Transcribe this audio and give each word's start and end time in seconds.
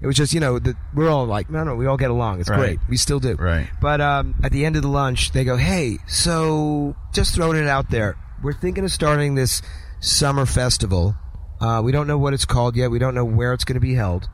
It 0.00 0.06
was 0.06 0.16
just 0.16 0.34
you 0.34 0.40
know 0.40 0.58
that 0.58 0.76
we're 0.94 1.08
all 1.08 1.26
like 1.26 1.48
no 1.50 1.64
no 1.64 1.74
we 1.74 1.86
all 1.86 1.96
get 1.96 2.10
along. 2.10 2.40
It's 2.40 2.48
Right. 2.50 2.58
great. 2.58 2.78
We 2.88 2.96
still 2.96 3.18
do. 3.20 3.34
Right. 3.34 3.68
But 3.80 4.00
um, 4.00 4.34
at 4.44 4.52
the 4.52 4.64
end 4.66 4.76
of 4.76 4.82
the 4.82 4.88
lunch, 4.88 5.32
they 5.32 5.44
go, 5.44 5.56
"Hey, 5.56 5.98
so 6.06 6.94
just 7.12 7.34
throwing 7.34 7.56
it 7.62 7.68
out 7.68 7.90
there. 7.90 8.16
We're 8.42 8.52
thinking 8.52 8.84
of 8.84 8.92
starting 8.92 9.34
this 9.34 9.62
summer 10.00 10.44
festival. 10.46 11.16
Uh, 11.60 11.80
we 11.82 11.90
don't 11.92 12.06
know 12.06 12.18
what 12.18 12.34
it's 12.34 12.44
called 12.44 12.76
yet. 12.76 12.90
We 12.90 12.98
don't 12.98 13.14
know 13.14 13.24
where 13.24 13.52
it's 13.54 13.64
going 13.64 13.74
to 13.74 13.80
be 13.80 13.94
held, 13.94 14.28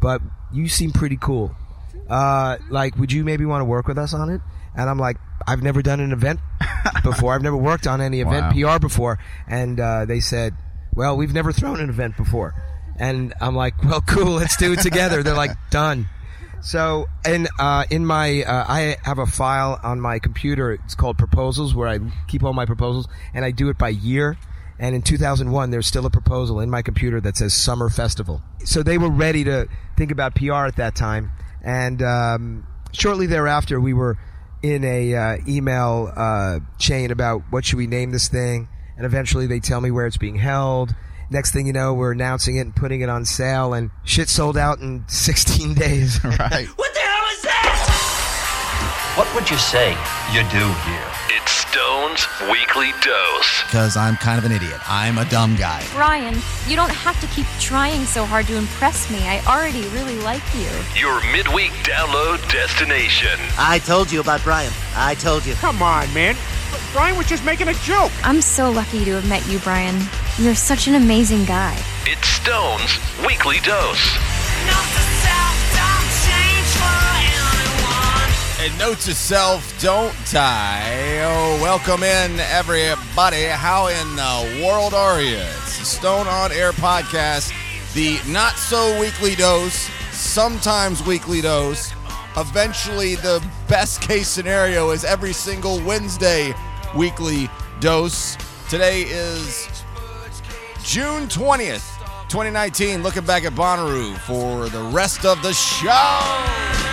but 0.00 0.22
you 0.52 0.68
seem 0.68 0.90
pretty 0.90 1.18
cool. 1.20 1.54
Uh, 2.08 2.56
like, 2.70 2.96
would 2.96 3.12
you 3.12 3.24
maybe 3.24 3.44
want 3.44 3.60
to 3.60 3.64
work 3.66 3.86
with 3.86 3.98
us 3.98 4.14
on 4.14 4.30
it?" 4.30 4.40
And 4.74 4.88
I'm 4.88 4.98
like, 4.98 5.18
"I've 5.46 5.62
never 5.62 5.82
done 5.82 6.00
an 6.00 6.12
event 6.12 6.40
before. 7.04 7.34
I've 7.34 7.42
never 7.42 7.56
worked 7.58 7.86
on 7.86 8.00
any 8.00 8.20
event 8.22 8.56
Wow. 8.56 8.74
PR 8.74 8.78
before." 8.80 9.18
And 9.46 9.78
uh, 9.78 10.06
they 10.06 10.20
said, 10.20 10.54
"Well, 10.94 11.16
we've 11.18 11.34
never 11.34 11.52
thrown 11.52 11.78
an 11.80 11.90
event 11.90 12.16
before." 12.16 12.54
And 12.98 13.34
I'm 13.40 13.54
like, 13.54 13.82
"Well, 13.82 14.00
cool. 14.00 14.32
Let's 14.32 14.56
do 14.56 14.72
it 14.72 14.80
together." 14.80 15.22
They're 15.22 15.34
like, 15.34 15.56
"Done." 15.70 16.08
So, 16.62 17.08
and 17.24 17.48
uh, 17.58 17.84
in 17.90 18.06
my, 18.06 18.44
uh, 18.44 18.64
I 18.68 18.96
have 19.02 19.18
a 19.18 19.26
file 19.26 19.80
on 19.82 20.00
my 20.00 20.20
computer. 20.20 20.72
It's 20.72 20.94
called 20.94 21.18
proposals, 21.18 21.74
where 21.74 21.88
I 21.88 21.98
keep 22.28 22.44
all 22.44 22.52
my 22.52 22.66
proposals, 22.66 23.08
and 23.34 23.44
I 23.44 23.50
do 23.50 23.68
it 23.68 23.78
by 23.78 23.88
year. 23.88 24.38
And 24.78 24.94
in 24.94 25.02
2001, 25.02 25.70
there's 25.70 25.86
still 25.86 26.06
a 26.06 26.10
proposal 26.10 26.60
in 26.60 26.70
my 26.70 26.82
computer 26.82 27.20
that 27.20 27.36
says 27.36 27.52
Summer 27.52 27.88
Festival. 27.88 28.42
So 28.64 28.82
they 28.82 28.96
were 28.96 29.10
ready 29.10 29.44
to 29.44 29.68
think 29.96 30.12
about 30.12 30.34
PR 30.34 30.66
at 30.66 30.76
that 30.76 30.94
time. 30.94 31.32
And 31.62 32.00
um, 32.02 32.66
shortly 32.92 33.26
thereafter, 33.26 33.80
we 33.80 33.92
were 33.92 34.18
in 34.62 34.84
a 34.84 35.14
uh, 35.14 35.36
email 35.46 36.12
uh, 36.16 36.60
chain 36.78 37.10
about 37.10 37.42
what 37.50 37.64
should 37.64 37.76
we 37.76 37.88
name 37.88 38.12
this 38.12 38.28
thing. 38.28 38.68
And 38.96 39.04
eventually, 39.04 39.46
they 39.46 39.60
tell 39.60 39.80
me 39.80 39.90
where 39.90 40.06
it's 40.06 40.16
being 40.16 40.36
held. 40.36 40.94
Next 41.32 41.52
thing 41.52 41.66
you 41.66 41.72
know, 41.72 41.94
we're 41.94 42.12
announcing 42.12 42.56
it 42.56 42.60
and 42.60 42.76
putting 42.76 43.00
it 43.00 43.08
on 43.08 43.24
sale, 43.24 43.72
and 43.72 43.90
shit 44.04 44.28
sold 44.28 44.58
out 44.58 44.80
in 44.80 45.04
16 45.08 45.72
days. 45.74 46.22
Right. 46.22 46.68
What 46.76 46.92
the 46.92 47.00
hell 47.00 47.26
is 47.32 47.42
that? 47.42 49.14
What 49.16 49.34
would 49.34 49.48
you 49.50 49.56
say 49.56 49.90
you 50.32 50.42
do 50.50 50.66
here? 50.84 51.41
It's 51.72 51.80
Stone's 51.80 52.26
Weekly 52.50 52.92
Dose. 53.00 53.62
Because 53.64 53.96
I'm 53.96 54.16
kind 54.16 54.38
of 54.38 54.44
an 54.44 54.52
idiot. 54.52 54.78
I'm 54.86 55.16
a 55.16 55.24
dumb 55.24 55.56
guy. 55.56 55.82
Brian, 55.94 56.36
you 56.66 56.76
don't 56.76 56.90
have 56.90 57.18
to 57.22 57.26
keep 57.28 57.46
trying 57.60 58.04
so 58.04 58.26
hard 58.26 58.46
to 58.48 58.56
impress 58.56 59.10
me. 59.10 59.18
I 59.22 59.40
already 59.46 59.88
really 59.88 60.18
like 60.18 60.42
you. 60.54 60.68
Your 60.94 61.22
midweek 61.32 61.70
download 61.84 62.46
destination. 62.50 63.38
I 63.56 63.78
told 63.78 64.12
you 64.12 64.20
about 64.20 64.42
Brian. 64.42 64.72
I 64.96 65.14
told 65.14 65.46
you. 65.46 65.54
Come 65.54 65.82
on, 65.82 66.12
man. 66.12 66.36
Brian 66.92 67.16
was 67.16 67.26
just 67.26 67.44
making 67.44 67.68
a 67.68 67.74
joke. 67.84 68.12
I'm 68.22 68.42
so 68.42 68.70
lucky 68.70 69.06
to 69.06 69.12
have 69.12 69.28
met 69.28 69.46
you, 69.48 69.58
Brian. 69.60 69.98
You're 70.38 70.54
such 70.54 70.88
an 70.88 70.96
amazing 70.96 71.46
guy. 71.46 71.74
It's 72.04 72.28
Stone's 72.28 72.98
Weekly 73.26 73.60
Dose. 73.60 74.18
And 78.62 78.78
note 78.78 79.00
to 79.00 79.12
self, 79.12 79.76
don't 79.82 80.14
die. 80.30 81.18
Oh, 81.24 81.58
welcome 81.60 82.04
in, 82.04 82.38
everybody. 82.38 83.42
How 83.46 83.88
in 83.88 84.14
the 84.14 84.64
world 84.64 84.94
are 84.94 85.20
you? 85.20 85.34
It's 85.34 85.80
the 85.80 85.84
Stone 85.84 86.28
on 86.28 86.52
Air 86.52 86.70
podcast, 86.70 87.52
the 87.92 88.20
not 88.30 88.52
so 88.52 89.00
weekly 89.00 89.34
dose, 89.34 89.90
sometimes 90.12 91.04
weekly 91.04 91.40
dose. 91.40 91.92
Eventually, 92.36 93.16
the 93.16 93.44
best 93.66 94.00
case 94.00 94.28
scenario 94.28 94.90
is 94.90 95.04
every 95.04 95.32
single 95.32 95.80
Wednesday 95.80 96.54
weekly 96.94 97.50
dose. 97.80 98.36
Today 98.70 99.02
is 99.08 99.66
June 100.84 101.26
20th, 101.26 101.98
2019. 102.28 103.02
Looking 103.02 103.24
back 103.24 103.42
at 103.42 103.54
Bonnaroo 103.54 104.16
for 104.18 104.68
the 104.68 104.82
rest 104.94 105.24
of 105.24 105.42
the 105.42 105.52
show. 105.52 106.91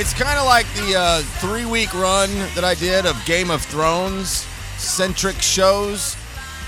It's 0.00 0.14
kind 0.14 0.38
of 0.38 0.46
like 0.46 0.72
the 0.74 0.94
uh, 0.96 1.22
three 1.40 1.64
week 1.64 1.92
run 1.92 2.30
that 2.54 2.62
I 2.62 2.74
did 2.74 3.04
of 3.04 3.20
Game 3.26 3.50
of 3.50 3.62
Thrones 3.62 4.46
centric 4.76 5.42
shows. 5.42 6.16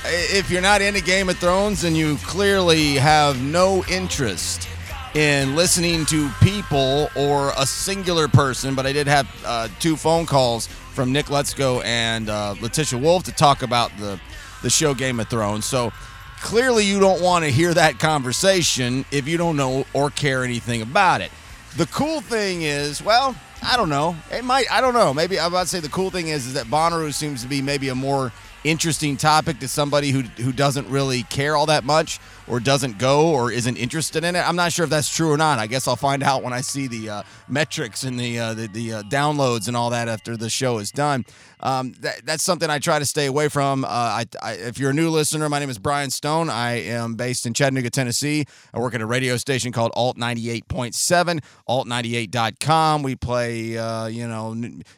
If 0.04 0.50
you're 0.50 0.60
not 0.60 0.82
into 0.82 1.00
Game 1.00 1.28
of 1.28 1.38
Thrones, 1.38 1.82
then 1.82 1.94
you 1.94 2.16
clearly 2.24 2.94
have 2.94 3.40
no 3.40 3.84
interest 3.84 4.69
in 5.14 5.54
listening 5.54 6.06
to 6.06 6.28
people 6.42 7.08
or 7.14 7.52
a 7.56 7.66
singular 7.66 8.26
person. 8.26 8.74
But 8.74 8.84
I 8.84 8.92
did 8.92 9.06
have 9.06 9.28
uh, 9.46 9.69
two 9.78 9.94
phone 9.94 10.26
calls 10.26 10.66
from 10.66 11.12
Nick 11.12 11.30
Let's-Go 11.30 11.82
and 11.82 12.28
uh, 12.28 12.56
Letitia 12.60 12.98
Wolf 12.98 13.22
to 13.24 13.32
talk 13.32 13.62
about 13.62 13.96
the, 13.96 14.20
the 14.62 14.70
show 14.70 14.92
Game 14.92 15.20
of 15.20 15.28
Thrones. 15.28 15.66
So 15.66 15.92
clearly, 16.40 16.84
you 16.84 16.98
don't 16.98 17.22
want 17.22 17.44
to 17.44 17.50
hear 17.52 17.72
that 17.74 18.00
conversation 18.00 19.04
if 19.12 19.28
you 19.28 19.38
don't 19.38 19.56
know 19.56 19.84
or 19.92 20.10
care 20.10 20.42
anything 20.42 20.82
about 20.82 21.20
it. 21.20 21.30
The 21.76 21.86
cool 21.86 22.20
thing 22.20 22.62
is, 22.62 23.03
well, 23.03 23.36
I 23.62 23.76
don't 23.76 23.88
know. 23.88 24.16
It 24.32 24.44
might. 24.44 24.70
I 24.72 24.81
don't 24.81 24.94
know. 24.94 25.14
Maybe 25.14 25.38
I'm 25.38 25.53
about 25.53 25.62
to 25.62 25.69
say 25.69 25.81
the 25.81 25.88
cool 25.88 26.10
thing 26.10 26.28
is, 26.28 26.47
is 26.47 26.54
that 26.54 26.66
Bonnaroo 26.66 27.12
seems 27.12 27.42
to 27.42 27.48
be 27.48 27.62
maybe 27.62 27.88
a 27.88 27.94
more 27.94 28.32
interesting 28.64 29.16
topic 29.16 29.58
to 29.60 29.69
somebody 29.69 30.10
who 30.10 30.22
who 30.42 30.53
doesn't 30.53 30.88
really 30.88 31.22
care 31.25 31.56
all 31.56 31.66
that 31.66 31.84
much 31.84 32.19
or 32.47 32.60
doesn't 32.60 32.98
go 32.98 33.31
or 33.31 33.53
isn't 33.53 33.76
interested 33.76 34.25
in 34.25 34.34
it. 34.34 34.41
I'm 34.41 34.56
not 34.56 34.72
sure 34.72 34.84
if 34.84 34.91
that's 34.91 35.14
true 35.14 35.31
or 35.31 35.36
not. 35.36 35.58
I 35.58 35.66
guess 35.66 35.86
I'll 35.86 35.97
find 35.97 36.22
out 36.22 36.42
when 36.42 36.53
I 36.53 36.60
see 36.60 36.86
the 36.86 37.08
uh, 37.08 37.22
metrics 37.48 38.02
and 38.02 38.19
the 38.19 38.38
uh, 38.38 38.54
the, 38.54 38.66
the 38.66 38.92
uh, 38.92 39.02
downloads 39.04 39.69
and 39.69 39.76
all 39.76 39.91
that 39.91 40.08
after 40.08 40.37
the 40.37 40.50
show 40.50 40.78
is 40.78 40.91
done. 40.91 41.25
Um, 41.62 41.93
that, 42.00 42.25
that's 42.25 42.43
something 42.43 42.71
I 42.71 42.78
try 42.78 42.98
to 42.98 43.04
stay 43.04 43.26
away 43.26 43.48
from. 43.48 43.84
Uh, 43.84 43.88
I, 43.88 44.25
I, 44.43 44.53
if 44.54 44.78
you're 44.78 44.91
a 44.91 44.94
new 44.94 45.10
listener, 45.10 45.48
my 45.48 45.59
name 45.59 45.71
is 45.71 45.78
Brian 45.78 46.10
Stone. 46.10 46.50
I 46.50 46.82
am 46.82 47.15
based 47.15 47.47
in 47.47 47.54
Chattanooga, 47.54 47.91
Tennessee. 47.91 48.47
I 48.72 48.78
work 48.78 48.94
at 48.94 49.00
a 49.00 49.06
radio 49.06 49.37
station 49.37 49.72
called 49.72 49.93
Alt 49.94 50.16
98.7, 50.16 51.43
alt98.com. 51.69 53.03
We 53.03 53.16
play, 53.16 53.76
uh, 53.76 54.06
you 54.06 54.26
know, 54.26 54.54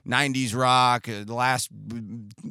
90s 0.06 0.54
rock, 0.56 1.08
uh, 1.08 1.24
the 1.24 1.34
last 1.34 1.70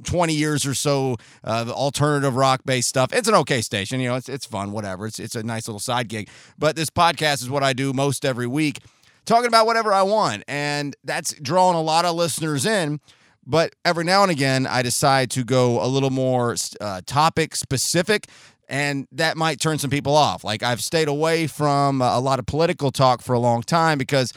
20 0.03 0.33
years 0.33 0.65
or 0.65 0.73
so, 0.73 1.17
uh, 1.43 1.65
alternative 1.69 2.35
rock 2.35 2.61
based 2.65 2.89
stuff. 2.89 3.13
It's 3.13 3.27
an 3.27 3.35
okay 3.35 3.61
station. 3.61 3.99
You 3.99 4.09
know, 4.09 4.15
it's, 4.15 4.29
it's 4.29 4.45
fun, 4.45 4.71
whatever. 4.71 5.05
It's, 5.07 5.19
it's 5.19 5.35
a 5.35 5.43
nice 5.43 5.67
little 5.67 5.79
side 5.79 6.07
gig. 6.09 6.29
But 6.57 6.75
this 6.75 6.89
podcast 6.89 7.41
is 7.41 7.49
what 7.49 7.63
I 7.63 7.73
do 7.73 7.93
most 7.93 8.25
every 8.25 8.47
week, 8.47 8.79
talking 9.25 9.47
about 9.47 9.65
whatever 9.65 9.93
I 9.93 10.03
want. 10.03 10.43
And 10.47 10.95
that's 11.03 11.33
drawing 11.35 11.75
a 11.75 11.81
lot 11.81 12.05
of 12.05 12.15
listeners 12.15 12.65
in. 12.65 12.99
But 13.45 13.73
every 13.83 14.03
now 14.03 14.23
and 14.23 14.31
again, 14.31 14.67
I 14.67 14.81
decide 14.81 15.31
to 15.31 15.43
go 15.43 15.83
a 15.83 15.87
little 15.87 16.11
more 16.11 16.55
uh, 16.79 17.01
topic 17.05 17.55
specific, 17.55 18.27
and 18.67 19.07
that 19.11 19.35
might 19.35 19.59
turn 19.59 19.79
some 19.79 19.89
people 19.89 20.15
off. 20.15 20.43
Like 20.43 20.63
I've 20.63 20.81
stayed 20.81 21.07
away 21.07 21.47
from 21.47 22.01
a 22.01 22.19
lot 22.19 22.39
of 22.39 22.45
political 22.45 22.91
talk 22.91 23.21
for 23.21 23.33
a 23.33 23.39
long 23.39 23.63
time 23.63 23.97
because 23.97 24.33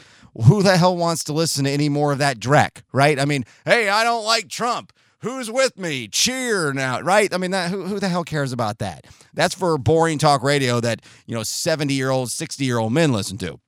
who 0.47 0.63
the 0.63 0.75
hell 0.75 0.97
wants 0.97 1.23
to 1.25 1.33
listen 1.33 1.65
to 1.65 1.71
any 1.71 1.87
more 1.87 2.11
of 2.11 2.17
that 2.17 2.39
dreck, 2.39 2.81
right? 2.91 3.19
I 3.19 3.25
mean, 3.25 3.45
hey, 3.63 3.89
I 3.89 4.03
don't 4.03 4.25
like 4.25 4.49
Trump. 4.49 4.91
Who's 5.19 5.49
with 5.49 5.77
me? 5.79 6.07
Cheer 6.07 6.73
now, 6.73 6.99
right? 7.01 7.33
I 7.33 7.37
mean, 7.37 7.51
that, 7.51 7.71
who, 7.71 7.83
who 7.85 7.99
the 7.99 8.09
hell 8.09 8.23
cares 8.23 8.51
about 8.51 8.79
that? 8.79 9.05
That's 9.33 9.55
for 9.55 9.77
boring 9.77 10.17
talk 10.19 10.43
radio 10.43 10.79
that 10.81 11.01
you 11.25 11.33
know 11.33 11.43
seventy 11.43 11.93
year 11.93 12.09
old, 12.09 12.29
sixty 12.31 12.65
year 12.65 12.77
old 12.77 12.93
men 12.93 13.11
listen 13.11 13.37
to. 13.39 13.59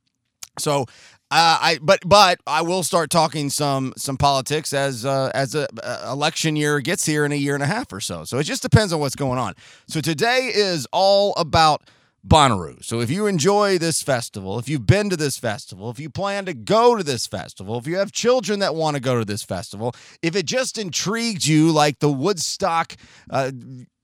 So 0.60 0.86
uh, 1.30 1.58
I 1.62 1.80
but 1.82 2.00
but 2.06 2.40
I 2.48 2.62
will 2.62 2.84
start 2.84 3.10
talking 3.10 3.50
some 3.50 3.94
some 3.98 4.18
politics 4.18 4.74
as 4.74 5.06
uh, 5.06 5.32
as 5.34 5.56
a, 5.56 5.68
uh 5.84 6.10
election 6.12 6.56
year 6.56 6.80
gets 6.80 7.06
here 7.06 7.26
in 7.26 7.32
a 7.32 7.36
year 7.36 7.54
and 7.54 7.64
a 7.64 7.68
half 7.68 7.92
or 7.92 8.00
so. 8.00 8.24
So 8.24 8.38
it 8.38 8.44
just 8.44 8.62
depends 8.62 8.94
on 8.94 9.00
what's 9.00 9.16
going 9.16 9.38
on. 9.38 9.54
So 9.88 10.00
today 10.00 10.52
is 10.54 10.88
all 10.94 11.34
about 11.36 11.84
Bonnaroo. 12.26 12.84
So 12.84 13.00
if 13.00 13.10
you 13.10 13.28
enjoy 13.28 13.78
this 13.78 14.02
festival, 14.02 14.60
if 14.60 14.68
you've 14.68 14.86
been 14.86 15.10
to 15.10 15.18
this 15.18 15.38
festival, 15.38 15.90
if 15.90 16.00
you 16.00 16.10
plan 16.10 16.46
to 16.46 16.54
go 16.54 16.96
to 16.96 17.04
this 17.04 17.28
festival, 17.28 17.78
if 17.78 17.88
you 17.88 17.98
have 17.98 18.12
children 18.12 18.60
that 18.60 18.76
want 18.76 18.96
to 18.96 19.02
go 19.02 19.20
to 19.20 19.26
this 19.26 19.44
festival, 19.44 19.94
if 20.22 20.36
it 20.36 20.46
just 20.46 20.78
intrigued 20.78 21.46
you 21.46 21.72
like 21.72 22.00
the 22.00 22.12
Woodstock 22.12 22.96
uh, 23.30 23.52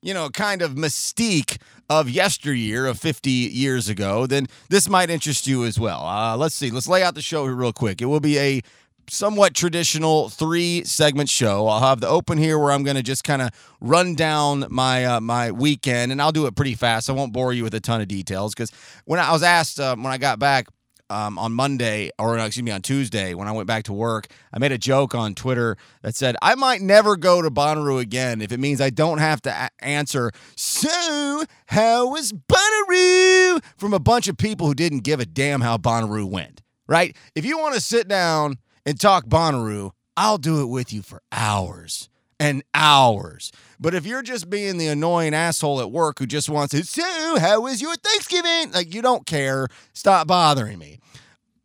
you 0.04 0.14
know, 0.14 0.30
kind 0.30 0.62
of 0.62 0.76
mystique 0.76 1.58
of 1.90 2.10
yesteryear, 2.10 2.86
of 2.86 3.00
50 3.00 3.32
years 3.32 3.88
ago, 3.90 4.28
then 4.28 4.48
this 4.70 4.90
might 4.90 5.10
interest 5.10 5.48
you 5.48 5.64
as 5.64 5.80
well. 5.80 6.06
Uh, 6.06 6.36
let's 6.36 6.56
see. 6.56 6.70
Let's 6.70 6.88
lay 6.88 7.04
out 7.04 7.16
the 7.16 7.22
show 7.22 7.46
here 7.46 7.54
real 7.54 7.74
quick. 7.74 8.02
It 8.02 8.06
will 8.06 8.20
be 8.20 8.38
a 8.38 8.62
somewhat 9.10 9.54
traditional 9.54 10.30
three 10.30 10.84
segment 10.84 11.30
show. 11.30 11.68
I'll 11.68 11.80
have 11.80 12.02
the 12.02 12.08
open 12.08 12.38
here 12.38 12.60
where 12.60 12.72
I'm 12.72 12.84
going 12.84 12.98
to 12.98 13.04
just 13.04 13.24
kind 13.24 13.42
of 13.42 13.52
run 13.80 14.16
down 14.16 14.66
my 14.70 15.06
uh, 15.06 15.22
my 15.22 15.52
weekend, 15.52 16.12
and 16.12 16.22
I'll 16.22 16.32
do 16.32 16.46
it 16.46 16.56
pretty 16.56 16.76
fast. 16.76 17.10
I 17.10 17.14
won't 17.14 17.34
bore 17.34 17.54
you 17.54 17.64
with 17.64 17.74
a 17.74 17.80
ton 17.80 18.02
of 18.02 18.08
details 18.08 18.54
because 18.54 18.72
when 19.06 19.20
I 19.20 19.32
was 19.32 19.44
asked 19.44 19.80
uh, 19.80 19.96
when 19.96 20.08
I 20.08 20.18
got 20.18 20.40
back 20.40 20.68
um, 21.10 21.38
on 21.38 21.52
Monday, 21.54 22.10
or 22.18 22.38
excuse 22.38 22.64
me, 22.64 22.72
on 22.72 22.82
Tuesday, 22.82 23.34
when 23.34 23.48
I 23.48 23.52
went 23.52 23.68
back 23.68 23.84
to 23.86 23.94
work, 23.94 24.28
I 24.54 24.60
made 24.60 24.72
a 24.72 24.78
joke 24.78 25.14
on 25.14 25.36
Twitter 25.36 25.78
that 26.02 26.16
said, 26.16 26.36
I 26.42 26.56
might 26.56 26.82
never 26.82 27.16
go 27.18 27.42
to 27.42 27.52
Bonnaroo 27.52 28.00
again 28.02 28.42
if 28.42 28.52
it 28.52 28.60
means 28.60 28.82
I 28.82 28.90
don't 28.90 29.20
have 29.20 29.42
to 29.44 29.50
a- 29.52 29.84
answer, 29.84 30.32
So, 30.56 31.44
how 31.68 32.10
was 32.10 32.34
Bonnaroo? 32.34 33.64
from 33.78 33.94
a 33.94 34.00
bunch 34.00 34.28
of 34.28 34.38
people 34.38 34.68
who 34.68 34.74
didn't 34.74 35.00
give 35.02 35.20
a 35.20 35.26
damn 35.26 35.62
how 35.62 35.78
Bonnaroo 35.78 36.26
went, 36.30 36.62
right? 36.88 37.16
If 37.36 37.46
you 37.46 37.58
want 37.60 37.76
to 37.76 37.82
sit 37.82 38.08
down 38.08 38.58
and 38.86 39.00
talk 39.00 39.26
Bonnaroo, 39.26 39.92
I'll 40.18 40.38
do 40.38 40.62
it 40.62 40.66
with 40.68 40.94
you 40.94 41.02
for 41.02 41.22
hours. 41.32 42.10
And 42.44 42.62
hours. 42.74 43.54
But 43.80 43.96
if 43.96 44.06
you're 44.06 44.22
just 44.22 44.50
being 44.50 44.78
the 44.78 44.88
annoying 44.88 45.34
asshole 45.34 45.80
at 45.80 45.92
work 45.92 46.20
who 46.20 46.26
just 46.26 46.50
wants 46.50 46.74
to, 46.74 46.84
so 46.84 47.40
how 47.40 47.62
was 47.62 47.82
your 47.82 47.96
Thanksgiving? 47.96 48.74
Like 48.74 48.94
you 48.94 49.02
don't 49.02 49.26
care, 49.26 49.70
stop 49.94 50.28
bothering 50.28 50.78
me. 50.78 51.00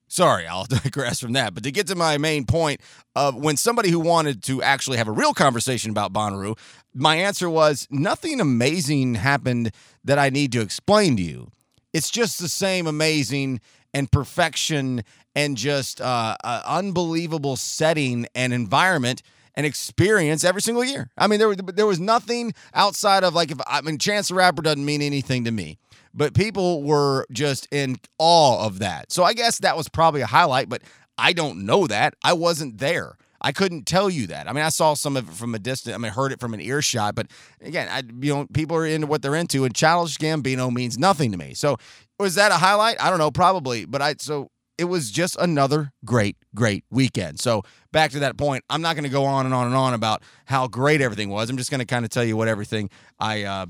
Sorry, 0.06 0.46
I'll 0.46 0.64
digress 0.84 1.18
from 1.18 1.32
that. 1.32 1.52
But 1.52 1.64
to 1.64 1.72
get 1.72 1.88
to 1.88 1.96
my 1.96 2.16
main 2.16 2.44
point 2.44 2.80
of 3.16 3.34
when 3.34 3.56
somebody 3.56 3.90
who 3.90 3.98
wanted 3.98 4.40
to 4.44 4.62
actually 4.62 4.98
have 4.98 5.08
a 5.08 5.12
real 5.12 5.34
conversation 5.34 5.90
about 5.90 6.12
Bonnaroo, 6.12 6.56
my 6.94 7.16
answer 7.16 7.50
was 7.50 7.88
nothing 7.90 8.40
amazing 8.40 9.16
happened 9.16 9.72
that 10.04 10.18
I 10.20 10.30
need 10.30 10.52
to 10.52 10.60
explain 10.60 11.16
to 11.16 11.22
you. 11.22 11.50
It's 11.92 12.08
just 12.08 12.38
the 12.38 12.48
same 12.48 12.86
amazing 12.86 13.60
and 13.92 14.12
perfection 14.12 15.02
and 15.34 15.56
just 15.56 16.00
uh, 16.00 16.36
uh, 16.44 16.62
unbelievable 16.64 17.56
setting 17.56 18.28
and 18.36 18.52
environment 18.52 19.22
and 19.58 19.66
experience 19.66 20.44
every 20.44 20.62
single 20.62 20.84
year. 20.84 21.10
I 21.18 21.26
mean, 21.26 21.40
there 21.40 21.48
was 21.48 21.56
there 21.74 21.86
was 21.86 21.98
nothing 21.98 22.54
outside 22.74 23.24
of 23.24 23.34
like 23.34 23.50
if 23.50 23.58
I 23.66 23.80
mean 23.80 23.98
Chance 23.98 24.28
the 24.28 24.36
Rapper 24.36 24.62
doesn't 24.62 24.84
mean 24.84 25.02
anything 25.02 25.44
to 25.44 25.50
me, 25.50 25.78
but 26.14 26.32
people 26.32 26.84
were 26.84 27.26
just 27.32 27.66
in 27.72 27.96
awe 28.20 28.64
of 28.64 28.78
that. 28.78 29.10
So 29.10 29.24
I 29.24 29.34
guess 29.34 29.58
that 29.58 29.76
was 29.76 29.88
probably 29.88 30.20
a 30.20 30.26
highlight, 30.26 30.68
but 30.68 30.82
I 31.18 31.32
don't 31.32 31.66
know 31.66 31.88
that. 31.88 32.14
I 32.22 32.34
wasn't 32.34 32.78
there. 32.78 33.18
I 33.40 33.50
couldn't 33.50 33.84
tell 33.84 34.08
you 34.08 34.28
that. 34.28 34.48
I 34.48 34.52
mean, 34.52 34.64
I 34.64 34.68
saw 34.68 34.94
some 34.94 35.16
of 35.16 35.28
it 35.28 35.34
from 35.34 35.56
a 35.56 35.58
distance. 35.58 35.94
I 35.94 35.98
mean, 35.98 36.12
heard 36.12 36.30
it 36.30 36.38
from 36.38 36.54
an 36.54 36.60
earshot. 36.60 37.16
But 37.16 37.26
again, 37.60 37.88
I, 37.90 38.02
you 38.24 38.34
know, 38.34 38.46
people 38.52 38.76
are 38.76 38.86
into 38.86 39.08
what 39.08 39.22
they're 39.22 39.34
into, 39.34 39.64
and 39.64 39.74
Childish 39.74 40.18
Gambino 40.18 40.72
means 40.72 40.98
nothing 40.98 41.32
to 41.32 41.36
me. 41.36 41.54
So 41.54 41.78
was 42.20 42.36
that 42.36 42.52
a 42.52 42.56
highlight? 42.56 43.02
I 43.02 43.10
don't 43.10 43.18
know, 43.18 43.32
probably. 43.32 43.86
But 43.86 44.02
I 44.02 44.14
so 44.20 44.50
it 44.78 44.84
was 44.84 45.10
just 45.10 45.36
another 45.40 45.92
great, 46.04 46.36
great 46.54 46.84
weekend. 46.88 47.40
So 47.40 47.64
back 47.92 48.12
to 48.12 48.20
that 48.20 48.36
point, 48.38 48.64
I'm 48.70 48.80
not 48.80 48.94
going 48.94 49.04
to 49.04 49.10
go 49.10 49.24
on 49.24 49.44
and 49.44 49.54
on 49.54 49.66
and 49.66 49.74
on 49.74 49.92
about 49.92 50.22
how 50.46 50.68
great 50.68 51.00
everything 51.00 51.28
was. 51.28 51.50
I'm 51.50 51.56
just 51.56 51.70
going 51.70 51.80
to 51.80 51.86
kind 51.86 52.04
of 52.04 52.10
tell 52.10 52.24
you 52.24 52.36
what 52.36 52.48
everything 52.48 52.88
I. 53.18 53.42
Uh, 53.42 53.66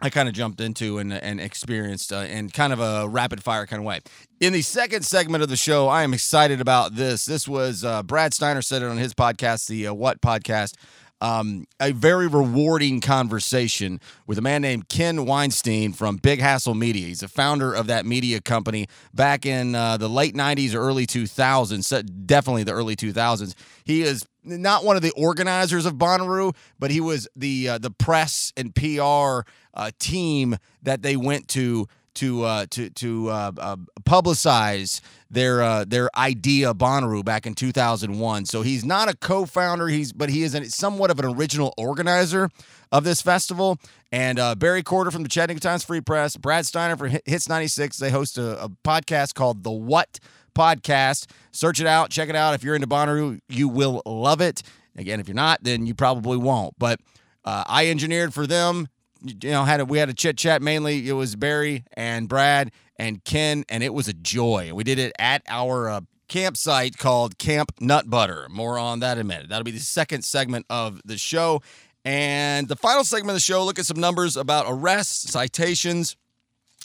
I 0.00 0.10
kind 0.10 0.28
of 0.28 0.34
jumped 0.34 0.60
into 0.60 0.98
and, 0.98 1.12
and 1.12 1.40
experienced 1.40 2.12
uh, 2.12 2.18
in 2.18 2.50
kind 2.50 2.72
of 2.72 2.78
a 2.78 3.08
rapid 3.08 3.42
fire 3.42 3.66
kind 3.66 3.80
of 3.80 3.84
way. 3.84 3.98
In 4.38 4.52
the 4.52 4.62
second 4.62 5.04
segment 5.04 5.42
of 5.42 5.48
the 5.48 5.56
show, 5.56 5.88
I 5.88 6.04
am 6.04 6.14
excited 6.14 6.60
about 6.60 6.94
this. 6.94 7.24
This 7.24 7.48
was 7.48 7.84
uh, 7.84 8.04
Brad 8.04 8.32
Steiner 8.32 8.62
said 8.62 8.82
it 8.82 8.84
on 8.84 8.96
his 8.96 9.12
podcast, 9.12 9.66
the 9.66 9.88
uh, 9.88 9.94
What 9.94 10.20
podcast. 10.20 10.74
Um, 11.20 11.66
a 11.80 11.90
very 11.92 12.28
rewarding 12.28 13.00
conversation 13.00 14.00
with 14.26 14.38
a 14.38 14.42
man 14.42 14.62
named 14.62 14.88
Ken 14.88 15.26
Weinstein 15.26 15.92
from 15.92 16.16
Big 16.16 16.40
Hassle 16.40 16.74
Media. 16.74 17.08
He's 17.08 17.20
the 17.20 17.28
founder 17.28 17.74
of 17.74 17.88
that 17.88 18.06
media 18.06 18.40
company 18.40 18.86
back 19.12 19.44
in 19.44 19.74
uh, 19.74 19.96
the 19.96 20.08
late 20.08 20.36
90s 20.36 20.74
or 20.74 20.78
early 20.78 21.06
2000s, 21.08 22.26
definitely 22.26 22.62
the 22.62 22.72
early 22.72 22.94
2000s. 22.94 23.54
He 23.84 24.02
is 24.02 24.24
not 24.44 24.84
one 24.84 24.96
of 24.96 25.02
the 25.02 25.12
organizers 25.12 25.86
of 25.86 25.94
Bonnaroo, 25.94 26.54
but 26.78 26.90
he 26.90 27.00
was 27.00 27.28
the 27.36 27.68
uh, 27.68 27.78
the 27.78 27.90
press 27.90 28.52
and 28.56 28.74
PR 28.74 29.40
uh, 29.74 29.90
team 29.98 30.56
that 30.82 31.02
they 31.02 31.16
went 31.16 31.48
to 31.48 31.86
to 32.18 32.42
uh, 32.42 32.66
to 32.70 32.90
to 32.90 33.28
uh, 33.30 33.52
uh, 33.58 33.76
publicize 34.02 35.00
their 35.30 35.62
uh, 35.62 35.84
their 35.86 36.10
idea 36.16 36.74
Bonnaroo 36.74 37.24
back 37.24 37.46
in 37.46 37.54
2001. 37.54 38.46
So 38.46 38.62
he's 38.62 38.84
not 38.84 39.08
a 39.08 39.16
co-founder. 39.16 39.88
He's 39.88 40.12
but 40.12 40.28
he 40.28 40.42
is 40.42 40.54
an, 40.54 40.68
somewhat 40.68 41.10
of 41.10 41.20
an 41.20 41.26
original 41.26 41.72
organizer 41.78 42.50
of 42.90 43.04
this 43.04 43.22
festival. 43.22 43.78
And 44.10 44.38
uh, 44.38 44.56
Barry 44.56 44.82
Courter 44.82 45.10
from 45.10 45.22
the 45.22 45.28
Chattanooga 45.28 45.60
Times 45.60 45.84
Free 45.84 46.00
Press, 46.00 46.36
Brad 46.36 46.66
Steiner 46.66 46.96
for 46.96 47.08
Hits 47.08 47.48
96. 47.48 47.98
They 47.98 48.10
host 48.10 48.36
a, 48.36 48.64
a 48.64 48.68
podcast 48.68 49.34
called 49.34 49.62
The 49.62 49.70
What 49.70 50.18
Podcast. 50.54 51.26
Search 51.52 51.80
it 51.80 51.86
out, 51.86 52.10
check 52.10 52.28
it 52.28 52.36
out. 52.36 52.54
If 52.54 52.64
you're 52.64 52.74
into 52.74 52.88
Bonnaroo, 52.88 53.38
you 53.48 53.68
will 53.68 54.02
love 54.04 54.40
it. 54.40 54.62
Again, 54.96 55.20
if 55.20 55.28
you're 55.28 55.36
not, 55.36 55.62
then 55.62 55.86
you 55.86 55.94
probably 55.94 56.36
won't. 56.36 56.74
But 56.78 57.00
uh, 57.44 57.62
I 57.66 57.88
engineered 57.88 58.34
for 58.34 58.46
them 58.46 58.88
you 59.22 59.50
know 59.50 59.64
had 59.64 59.80
a, 59.80 59.84
we 59.84 59.98
had 59.98 60.08
a 60.08 60.14
chit 60.14 60.36
chat 60.36 60.62
mainly 60.62 61.08
it 61.08 61.12
was 61.12 61.36
barry 61.36 61.84
and 61.94 62.28
brad 62.28 62.70
and 62.98 63.24
ken 63.24 63.64
and 63.68 63.82
it 63.82 63.94
was 63.94 64.08
a 64.08 64.12
joy. 64.12 64.72
We 64.74 64.84
did 64.84 64.98
it 64.98 65.12
at 65.18 65.42
our 65.48 65.88
uh, 65.88 66.00
campsite 66.28 66.98
called 66.98 67.38
camp 67.38 67.72
nut 67.80 68.10
butter. 68.10 68.46
More 68.50 68.78
on 68.78 69.00
that 69.00 69.18
in 69.18 69.22
a 69.22 69.24
minute. 69.24 69.48
That'll 69.48 69.64
be 69.64 69.70
the 69.70 69.80
second 69.80 70.24
segment 70.24 70.66
of 70.68 71.00
the 71.04 71.16
show. 71.16 71.62
And 72.04 72.68
the 72.68 72.76
final 72.76 73.04
segment 73.04 73.30
of 73.30 73.36
the 73.36 73.40
show 73.40 73.64
look 73.64 73.78
at 73.78 73.86
some 73.86 74.00
numbers 74.00 74.36
about 74.36 74.66
arrests 74.68 75.30
citations 75.30 76.16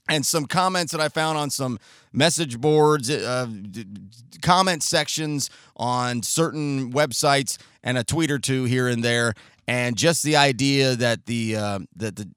and 0.09 0.25
some 0.25 0.45
comments 0.45 0.91
that 0.91 0.99
I 0.99 1.07
found 1.07 1.37
on 1.37 1.49
some 1.49 1.79
message 2.11 2.59
boards, 2.59 3.09
uh, 3.09 3.47
comment 4.41 4.83
sections 4.83 5.49
on 5.77 6.23
certain 6.23 6.91
websites, 6.91 7.57
and 7.83 7.97
a 7.97 8.03
tweet 8.03 8.29
or 8.29 8.39
two 8.39 8.65
here 8.65 8.87
and 8.87 9.03
there 9.03 9.33
and 9.67 9.95
just 9.95 10.23
the 10.23 10.35
idea 10.35 10.95
that 10.95 11.25
the 11.25 11.55
uh, 11.55 11.79
that 11.95 12.15
the 12.15 12.29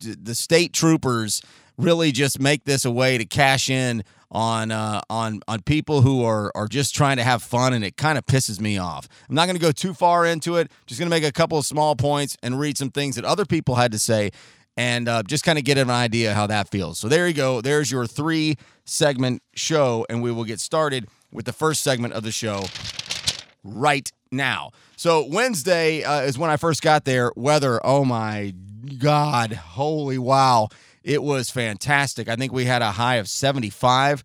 the 0.00 0.34
state 0.34 0.72
troopers 0.72 1.42
really 1.76 2.12
just 2.12 2.40
make 2.40 2.64
this 2.64 2.84
a 2.84 2.90
way 2.90 3.16
to 3.18 3.24
cash 3.24 3.70
in 3.70 4.02
on 4.30 4.70
uh, 4.70 5.00
on 5.08 5.40
on 5.48 5.62
people 5.62 6.02
who 6.02 6.24
are 6.24 6.52
are 6.54 6.68
just 6.68 6.94
trying 6.94 7.16
to 7.16 7.24
have 7.24 7.42
fun, 7.42 7.72
and 7.72 7.84
it 7.84 7.96
kind 7.96 8.18
of 8.18 8.26
pisses 8.26 8.60
me 8.60 8.76
off. 8.78 9.08
I'm 9.28 9.34
not 9.34 9.46
going 9.46 9.56
to 9.56 9.62
go 9.62 9.72
too 9.72 9.94
far 9.94 10.26
into 10.26 10.56
it. 10.56 10.70
Just 10.86 10.98
going 10.98 11.10
to 11.10 11.14
make 11.16 11.24
a 11.24 11.32
couple 11.32 11.56
of 11.56 11.64
small 11.64 11.96
points 11.96 12.36
and 12.42 12.58
read 12.58 12.76
some 12.76 12.90
things 12.90 13.16
that 13.16 13.24
other 13.24 13.46
people 13.46 13.76
had 13.76 13.92
to 13.92 13.98
say, 13.98 14.30
and 14.76 15.08
uh, 15.08 15.22
just 15.22 15.44
kind 15.44 15.58
of 15.58 15.64
get 15.64 15.78
an 15.78 15.90
idea 15.90 16.34
how 16.34 16.46
that 16.46 16.68
feels. 16.68 16.98
So 16.98 17.08
there 17.08 17.26
you 17.26 17.34
go. 17.34 17.60
There's 17.60 17.90
your 17.90 18.06
three 18.06 18.56
segment 18.84 19.42
show, 19.54 20.04
and 20.10 20.22
we 20.22 20.30
will 20.30 20.44
get 20.44 20.60
started 20.60 21.08
with 21.32 21.46
the 21.46 21.52
first 21.52 21.82
segment 21.82 22.14
of 22.14 22.22
the 22.22 22.32
show 22.32 22.64
right 23.64 24.10
now. 24.30 24.70
So 24.96 25.26
Wednesday 25.26 26.02
uh, 26.04 26.22
is 26.22 26.38
when 26.38 26.50
I 26.50 26.56
first 26.56 26.82
got 26.82 27.04
there. 27.04 27.32
Weather, 27.36 27.80
oh 27.84 28.04
my 28.04 28.54
God, 28.98 29.52
holy 29.52 30.18
wow. 30.18 30.68
It 31.02 31.22
was 31.22 31.50
fantastic. 31.50 32.28
I 32.28 32.36
think 32.36 32.52
we 32.52 32.64
had 32.64 32.82
a 32.82 32.92
high 32.92 33.16
of 33.16 33.28
75 33.28 34.24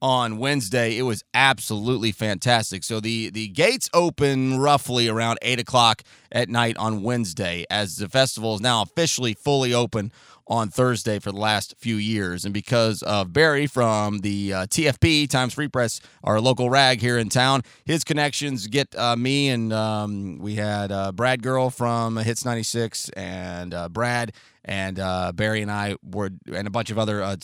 on 0.00 0.36
Wednesday. 0.36 0.98
It 0.98 1.02
was 1.02 1.24
absolutely 1.32 2.12
fantastic. 2.12 2.84
So 2.84 3.00
the 3.00 3.30
the 3.30 3.48
gates 3.48 3.88
open 3.94 4.58
roughly 4.58 5.08
around 5.08 5.38
eight 5.40 5.58
o'clock 5.58 6.02
at 6.30 6.48
night 6.50 6.76
on 6.76 7.02
Wednesday, 7.02 7.64
as 7.70 7.96
the 7.96 8.08
festival 8.08 8.54
is 8.54 8.60
now 8.60 8.82
officially 8.82 9.32
fully 9.32 9.72
open 9.72 10.12
on 10.46 10.68
Thursday 10.68 11.18
for 11.18 11.32
the 11.32 11.38
last 11.38 11.74
few 11.78 11.96
years. 11.96 12.44
And 12.44 12.52
because 12.52 13.02
of 13.02 13.32
Barry 13.32 13.66
from 13.66 14.18
the 14.18 14.52
uh, 14.52 14.66
TFP, 14.66 15.28
Times 15.28 15.54
Free 15.54 15.68
Press, 15.68 16.00
our 16.22 16.40
local 16.40 16.70
rag 16.70 17.00
here 17.00 17.18
in 17.18 17.28
town, 17.28 17.62
his 17.84 18.04
connections 18.04 18.66
get 18.66 18.94
uh, 18.96 19.16
me 19.16 19.48
and 19.48 19.72
um, 19.72 20.38
we 20.38 20.56
had 20.56 20.92
uh, 20.92 21.12
Brad 21.12 21.42
Girl 21.42 21.70
from 21.70 22.16
Hits 22.16 22.44
96 22.44 23.08
and 23.10 23.72
uh, 23.72 23.88
Brad 23.88 24.32
and 24.64 24.98
uh, 24.98 25.32
Barry 25.32 25.62
and 25.62 25.70
I 25.70 25.96
were, 26.02 26.30
and 26.52 26.66
a 26.66 26.70
bunch 26.70 26.90
of 26.90 26.98
other 26.98 27.22
uh, 27.22 27.36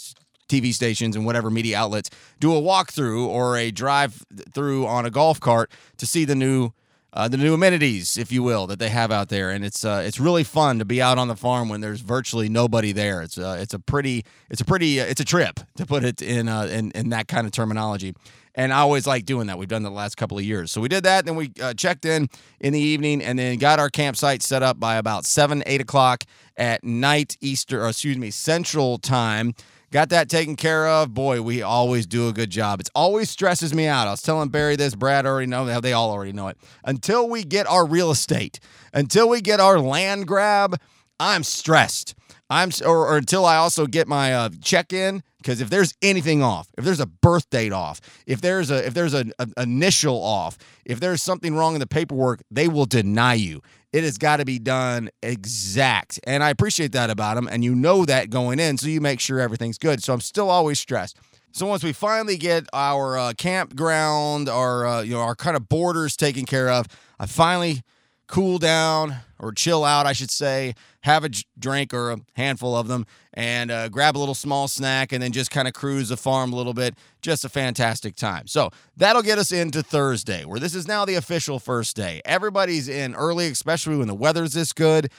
TV 0.49 0.75
stations 0.75 1.17
and 1.17 1.25
whatever 1.25 1.49
media 1.49 1.79
outlets 1.79 2.11
do 2.41 2.55
a 2.55 2.61
walkthrough 2.61 3.27
or 3.27 3.57
a 3.57 3.71
drive 3.71 4.25
through 4.53 4.87
on 4.87 5.07
a 5.07 5.11
golf 5.11 5.39
cart 5.39 5.71
to 5.97 6.07
see 6.07 6.25
the 6.25 6.35
new 6.35 6.73
uh, 7.13 7.29
the 7.29 7.37
new 7.37 7.55
amenities, 7.55 8.17
if 8.17 8.31
you 8.31 8.43
will, 8.43 8.67
that 8.69 8.79
they 8.79 8.89
have 8.89 9.11
out 9.11 9.29
there, 9.29 9.51
and 9.51 9.65
it's 9.65 9.85
uh, 9.85 10.03
it's 10.05 10.21
really 10.21 10.45
fun 10.45 10.79
to 10.79 10.85
be 10.85 11.03
out 11.03 11.19
on 11.19 11.29
the 11.29 11.37
farm 11.37 11.69
when 11.69 11.81
there's 11.81 12.01
virtually 12.01 12.49
nobody 12.49 12.93
there. 12.93 13.23
It's 13.23 13.37
uh, 13.37 13.59
it's 13.61 13.75
a 13.75 13.79
pretty 13.79 14.25
it's 14.49 14.61
a 14.61 14.65
pretty 14.65 15.01
uh, 15.01 15.07
it's 15.07 15.21
a 15.21 15.25
trip 15.25 15.61
to 15.77 15.87
put 15.87 16.05
it 16.05 16.23
in 16.23 16.49
uh, 16.49 16.65
in 16.65 16.93
in 16.93 17.09
that 17.11 17.27
kind 17.29 17.47
of 17.47 17.53
terminology. 17.53 18.15
And 18.55 18.73
I 18.73 18.79
always 18.79 19.07
like 19.07 19.27
doing 19.27 19.47
that. 19.47 19.59
We've 19.59 19.69
done 19.69 19.85
that 19.85 19.91
the 19.91 19.95
last 19.95 20.17
couple 20.17 20.37
of 20.37 20.45
years. 20.45 20.73
So 20.73 20.81
we 20.81 20.89
did 20.89 21.05
that. 21.05 21.25
Then 21.25 21.37
we 21.37 21.53
uh, 21.63 21.73
checked 21.75 22.05
in 22.05 22.29
in 22.61 22.73
the 22.73 22.81
evening, 22.81 23.23
and 23.23 23.39
then 23.39 23.59
got 23.59 23.79
our 23.79 23.89
campsite 23.89 24.43
set 24.43 24.63
up 24.63 24.79
by 24.79 24.97
about 24.97 25.25
seven 25.25 25.63
eight 25.67 25.81
o'clock 25.81 26.25
at 26.57 26.85
night 26.85 27.37
Easter, 27.41 27.85
or 27.85 27.89
excuse 27.89 28.19
me, 28.19 28.31
Central 28.31 28.99
Time 28.99 29.55
got 29.93 30.09
that 30.11 30.29
taken 30.29 30.57
care 30.57 30.89
of. 30.89 31.15
Boy, 31.15 31.43
we 31.43 31.63
always 31.63 32.07
do 32.07 32.29
a 32.29 32.33
good 32.33 32.51
job. 32.51 32.81
It 32.81 32.91
always 32.95 33.31
stresses 33.31 33.75
me 33.75 33.87
out. 33.87 34.07
I 34.07 34.11
was 34.11 34.23
telling 34.23 34.49
Barry 34.49 34.77
this, 34.77 34.95
Brad 34.95 35.27
already 35.27 35.47
know, 35.47 35.81
they 35.81 35.93
all 35.93 36.11
already 36.11 36.33
know 36.33 36.49
it. 36.49 36.59
Until 36.85 37.29
we 37.29 37.45
get 37.45 37.67
our 37.67 37.87
real 37.87 38.11
estate, 38.11 38.61
until 38.93 39.29
we 39.29 39.41
get 39.41 39.61
our 39.61 39.79
land 39.79 40.27
grab, 40.27 40.81
I'm 41.19 41.45
stressed. 41.45 42.15
I'm 42.49 42.71
or, 42.85 43.07
or 43.07 43.17
until 43.17 43.47
I 43.47 43.57
also 43.57 43.87
get 43.87 44.09
my 44.09 44.35
uh, 44.35 44.51
check 44.61 44.93
in 44.93 45.23
because 45.39 45.61
if 45.61 45.71
there's 45.71 45.95
anything 46.03 46.43
off, 46.43 46.69
if 46.77 46.85
there's 46.85 46.99
a 46.99 47.07
birth 47.07 47.49
date 47.49 47.73
off, 47.73 48.01
if 48.27 48.41
there's 48.41 48.73
a 48.73 48.85
if 48.85 48.93
there's 48.93 49.15
an 49.15 49.33
initial 49.57 50.21
off, 50.21 50.59
if 50.85 50.99
there's 50.99 51.23
something 51.23 51.55
wrong 51.55 51.75
in 51.75 51.81
the 51.81 51.87
paperwork, 51.87 52.43
they 52.51 52.67
will 52.67 52.87
deny 52.87 53.35
you. 53.35 53.63
It 53.93 54.05
has 54.05 54.19
got 54.19 54.37
to 54.37 54.45
be 54.45 54.59
done 54.59 55.11
exact. 55.23 56.21
And 56.25 56.45
I 56.45 56.51
appreciate 56.51 56.93
that 56.93 57.11
about 57.11 57.35
them. 57.35 57.49
And 57.51 57.65
you 57.65 57.75
know 57.75 58.05
that 58.05 58.31
going 58.31 58.61
in, 58.61 58.79
so 58.79 58.87
you 58.87 59.01
make 59.01 59.21
sure 59.21 59.41
everything's 59.41 59.79
good. 59.79 60.03
So 60.03 60.13
I'm 60.13 60.21
still 60.21 60.49
always 60.49 60.79
stressed. 60.79 61.19
So 61.53 61.67
once 61.67 61.83
we 61.83 61.93
finally 61.93 62.37
get 62.37 62.67
our 62.73 63.19
uh, 63.19 63.33
campground, 63.37 64.49
our 64.49 64.87
uh, 64.87 65.03
you 65.03 65.15
know 65.15 65.21
our 65.21 65.35
kind 65.35 65.57
of 65.57 65.69
borders 65.69 66.17
taken 66.17 66.45
care 66.45 66.69
of, 66.71 66.87
I 67.19 67.27
finally 67.27 67.83
cool 68.31 68.59
down 68.59 69.17
or 69.39 69.53
chill 69.53 69.85
out, 69.85 70.07
I 70.07 70.13
should 70.13 70.31
say, 70.31 70.75
have 71.01 71.25
a 71.25 71.31
drink 71.59 71.93
or 71.93 72.13
a 72.13 72.19
handful 72.35 72.77
of 72.77 72.89
them, 72.89 73.07
and 73.35 73.71
uh, 73.71 73.89
grab 73.89 74.17
a 74.17 74.19
little 74.19 74.35
small 74.35 74.69
snack, 74.69 75.13
and 75.13 75.23
then 75.23 75.33
just 75.33 75.51
kind 75.51 75.67
of 75.67 75.75
cruise 75.75 76.11
the 76.11 76.17
farm 76.17 76.53
a 76.53 76.57
little 76.57 76.75
bit. 76.75 76.95
Just 77.23 77.45
a 77.45 77.49
fantastic 77.49 78.17
time. 78.17 78.47
So 78.47 78.71
that'll 78.97 79.23
get 79.23 79.39
us 79.39 79.51
into 79.51 79.83
Thursday, 79.83 80.45
where 80.45 80.61
this 80.61 80.75
is 80.75 80.87
now 80.87 81.05
the 81.05 81.15
official 81.15 81.59
first 81.59 81.97
day. 81.97 82.21
Everybody's 82.25 82.89
in 82.89 83.15
early, 83.15 83.49
especially 83.49 83.97
when 83.97 84.09
the 84.09 84.15
weather's 84.15 84.53
this 84.53 84.73
good. 84.73 85.11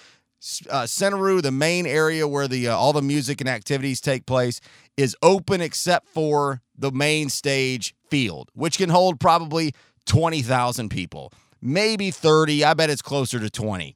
Uh, 0.70 0.88
the 0.88 1.52
main 1.52 1.86
area 1.86 2.28
where 2.28 2.48
the 2.48 2.68
uh, 2.68 2.76
all 2.76 2.94
the 2.94 3.02
music 3.02 3.42
and 3.42 3.50
activities 3.50 4.02
take 4.02 4.26
place, 4.26 4.60
is 4.98 5.16
open 5.22 5.62
except 5.62 6.08
for 6.08 6.62
the 6.78 6.92
main 6.92 7.30
stage 7.30 7.94
field, 8.10 8.50
which 8.54 8.78
can 8.78 8.90
hold 8.90 9.20
probably 9.20 9.74
twenty 10.06 10.42
thousand 10.42 10.90
people, 10.90 11.32
maybe 11.62 12.12
thirty. 12.12 12.64
I 12.64 12.74
bet 12.74 12.90
it's 12.90 13.02
closer 13.02 13.40
to 13.40 13.50
twenty. 13.50 13.96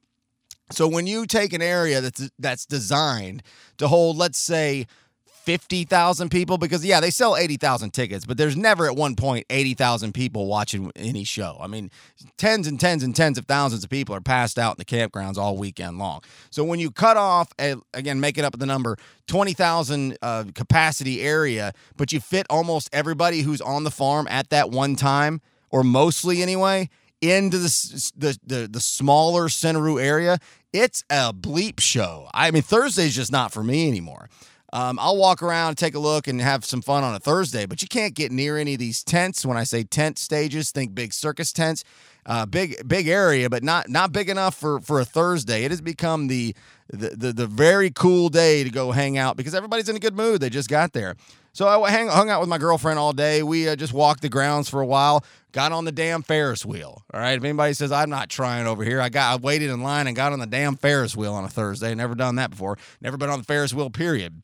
So 0.72 0.88
when 0.88 1.06
you 1.06 1.26
take 1.26 1.54
an 1.54 1.62
area 1.62 2.02
that's 2.02 2.30
that's 2.40 2.66
designed 2.66 3.44
to 3.78 3.88
hold, 3.88 4.18
let's 4.18 4.40
say, 4.40 4.88
fifty 5.26 5.84
thousand 5.84 6.30
people, 6.30 6.58
because 6.58 6.84
yeah, 6.84 7.00
they 7.00 7.12
sell 7.12 7.38
eighty 7.38 7.56
thousand 7.56 7.92
tickets, 7.92 8.26
but 8.26 8.36
there's 8.36 8.58
never 8.58 8.88
at 8.88 8.96
one 8.96 9.16
point 9.16 9.46
eighty 9.52 9.76
thousand 9.76 10.14
people 10.14 10.48
watching 10.48 10.92
any 10.96 11.24
show. 11.24 11.56
I 11.62 11.68
mean, 11.68 11.92
tens 12.38 12.66
and 12.66 12.80
tens 12.80 13.04
and 13.04 13.16
tens 13.16 13.38
of 13.38 13.46
thousands 13.46 13.84
of 13.84 13.92
people 13.92 14.16
are 14.16 14.22
passed 14.22 14.58
out 14.58 14.72
in 14.72 14.78
the 14.80 14.86
campgrounds 14.86 15.38
all 15.38 15.56
weekend 15.56 16.00
long. 16.00 16.24
So 16.50 16.64
when 16.64 16.80
you 16.80 16.90
cut 16.90 17.16
off, 17.16 17.54
a, 17.60 17.76
again, 17.94 18.24
it 18.24 18.40
up 18.40 18.58
the 18.58 18.66
number 18.66 18.98
twenty 19.28 19.54
thousand 19.54 20.18
uh, 20.24 20.46
capacity 20.56 21.22
area, 21.22 21.74
but 21.96 22.12
you 22.12 22.20
fit 22.20 22.48
almost 22.50 22.90
everybody 22.92 23.42
who's 23.42 23.62
on 23.62 23.84
the 23.84 23.92
farm 23.92 24.28
at 24.32 24.50
that 24.50 24.72
one 24.72 24.96
time, 24.96 25.42
or 25.70 25.84
mostly 25.84 26.42
anyway 26.42 26.90
into 27.32 27.58
the 27.58 28.12
the 28.18 28.40
the, 28.46 28.68
the 28.68 28.80
smaller 28.80 29.48
Centeroo 29.48 30.02
area, 30.02 30.40
it's 30.74 31.04
a 31.10 31.34
bleep 31.34 31.80
show. 31.80 32.30
I 32.34 32.52
mean, 32.52 32.64
Thursday's 32.64 33.16
just 33.16 33.32
not 33.32 33.52
for 33.52 33.64
me 33.64 33.88
anymore. 33.88 34.30
Um, 34.74 35.00
I'll 35.00 35.16
walk 35.16 35.42
around, 35.42 35.76
take 35.76 35.96
a 35.96 36.00
look, 36.00 36.28
and 36.28 36.42
have 36.42 36.66
some 36.66 36.82
fun 36.82 37.04
on 37.04 37.16
a 37.16 37.20
Thursday, 37.20 37.66
but 37.66 37.82
you 37.82 37.88
can't 37.88 38.14
get 38.14 38.30
near 38.30 38.58
any 38.58 38.74
of 38.74 38.80
these 38.80 39.06
tents. 39.06 39.46
When 39.46 39.56
I 39.56 39.64
say 39.64 39.84
tent 39.84 40.20
stages, 40.20 40.72
think 40.72 40.94
big 40.94 41.14
circus 41.14 41.54
tents, 41.54 41.86
uh, 42.26 42.46
big 42.46 42.86
big 42.86 43.08
area, 43.08 43.50
but 43.50 43.64
not 43.64 43.88
not 43.88 44.12
big 44.12 44.30
enough 44.30 44.54
for 44.56 44.82
for 44.82 45.00
a 45.00 45.06
Thursday. 45.06 45.64
It 45.64 45.72
has 45.72 45.80
become 45.80 46.28
the 46.28 46.54
the 46.90 47.10
the, 47.12 47.32
the 47.32 47.48
very 47.48 47.90
cool 47.90 48.28
day 48.28 48.66
to 48.66 48.70
go 48.70 48.92
hang 48.92 49.18
out 49.18 49.38
because 49.38 49.56
everybody's 49.56 49.88
in 49.88 49.96
a 49.96 50.00
good 50.00 50.18
mood. 50.18 50.42
They 50.42 50.50
just 50.50 50.70
got 50.70 50.92
there. 50.92 51.16
So 51.56 51.70
I 51.70 51.90
hang, 51.90 52.10
hung 52.10 52.30
out 52.30 52.42
with 52.42 52.50
my 52.50 52.58
girlfriend 52.58 53.00
all 53.00 53.14
day. 53.14 53.42
We 53.42 53.70
uh, 53.70 53.78
just 53.78 53.94
walked 53.94 54.22
the 54.22 54.28
grounds 54.28 54.68
for 54.68 54.82
a 54.82 54.86
while. 54.86 55.24
Got 55.54 55.72
on 55.72 55.86
the 55.86 55.92
damn 55.94 56.22
Ferris 56.22 56.66
wheel. 56.66 57.02
All 57.14 57.20
right. 57.22 57.38
If 57.38 57.46
anybody 57.46 57.72
says 57.72 57.94
I'm 57.94 58.10
not 58.10 58.30
trying 58.30 58.68
over 58.68 58.84
here, 58.84 59.00
I 59.00 59.08
got 59.08 59.32
I 59.32 59.38
waited 59.38 59.70
in 59.70 59.82
line 59.82 60.08
and 60.08 60.18
got 60.18 60.34
on 60.34 60.40
the 60.40 60.48
damn 60.48 60.76
Ferris 60.76 61.16
wheel 61.16 61.34
on 61.34 61.46
a 61.46 61.48
Thursday. 61.48 61.96
Never 61.96 62.14
done 62.14 62.36
that 62.36 62.50
before. 62.50 62.78
Never 63.00 63.16
been 63.16 63.30
on 63.30 63.40
the 63.40 63.46
Ferris 63.46 63.74
wheel. 63.74 63.90
Period. 63.90 64.44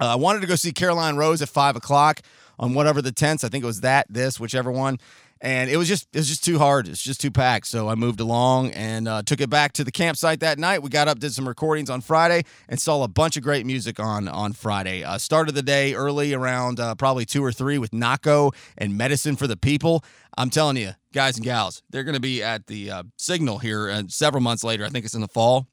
Uh, 0.00 0.06
I 0.06 0.14
wanted 0.14 0.40
to 0.40 0.46
go 0.46 0.54
see 0.54 0.72
Caroline 0.72 1.16
Rose 1.16 1.42
at 1.42 1.50
five 1.50 1.76
o'clock 1.76 2.22
on 2.58 2.72
whatever 2.72 3.02
the 3.02 3.12
tents. 3.12 3.44
I 3.44 3.50
think 3.50 3.62
it 3.62 3.66
was 3.66 3.82
that, 3.82 4.06
this, 4.08 4.40
whichever 4.40 4.72
one. 4.72 4.98
And 5.40 5.70
it 5.70 5.76
was 5.76 5.86
just 5.86 6.08
it 6.12 6.18
was 6.18 6.28
just 6.28 6.44
too 6.44 6.58
hard. 6.58 6.88
It's 6.88 7.02
just 7.02 7.20
too 7.20 7.30
packed. 7.30 7.66
So 7.68 7.88
I 7.88 7.94
moved 7.94 8.20
along 8.20 8.72
and 8.72 9.06
uh, 9.06 9.22
took 9.22 9.40
it 9.40 9.48
back 9.48 9.72
to 9.74 9.84
the 9.84 9.92
campsite 9.92 10.40
that 10.40 10.58
night. 10.58 10.82
We 10.82 10.90
got 10.90 11.06
up, 11.06 11.20
did 11.20 11.32
some 11.32 11.46
recordings 11.46 11.90
on 11.90 12.00
Friday, 12.00 12.44
and 12.68 12.80
saw 12.80 13.04
a 13.04 13.08
bunch 13.08 13.36
of 13.36 13.42
great 13.42 13.64
music 13.64 14.00
on 14.00 14.26
on 14.28 14.52
Friday. 14.52 15.04
Uh, 15.04 15.18
started 15.18 15.54
the 15.54 15.62
day 15.62 15.94
early 15.94 16.34
around 16.34 16.80
uh, 16.80 16.94
probably 16.96 17.24
two 17.24 17.44
or 17.44 17.52
three 17.52 17.78
with 17.78 17.92
Nahko 17.92 18.52
and 18.76 18.96
Medicine 18.98 19.36
for 19.36 19.46
the 19.46 19.56
People. 19.56 20.04
I'm 20.36 20.50
telling 20.50 20.76
you, 20.76 20.92
guys 21.12 21.36
and 21.36 21.44
gals, 21.44 21.82
they're 21.90 22.04
going 22.04 22.14
to 22.14 22.20
be 22.20 22.42
at 22.42 22.66
the 22.66 22.90
uh, 22.90 23.02
Signal 23.16 23.58
here 23.58 23.90
uh, 23.90 24.02
several 24.08 24.42
months 24.42 24.64
later. 24.64 24.84
I 24.84 24.88
think 24.88 25.04
it's 25.04 25.14
in 25.14 25.20
the 25.20 25.28
fall. 25.28 25.66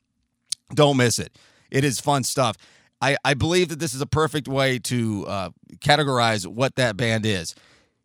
Don't 0.74 0.98
miss 0.98 1.20
it. 1.20 1.36
It 1.72 1.84
is 1.84 2.00
fun 2.00 2.24
stuff. 2.24 2.58
I, 3.02 3.18
I 3.24 3.34
believe 3.34 3.70
that 3.70 3.80
this 3.80 3.94
is 3.94 4.02
a 4.02 4.08
perfect 4.08 4.48
way 4.48 4.80
to 4.80 5.26
uh, 5.28 5.50
categorize 5.80 6.48
what 6.48 6.76
that 6.76 6.98
band 6.98 7.26
is. 7.26 7.54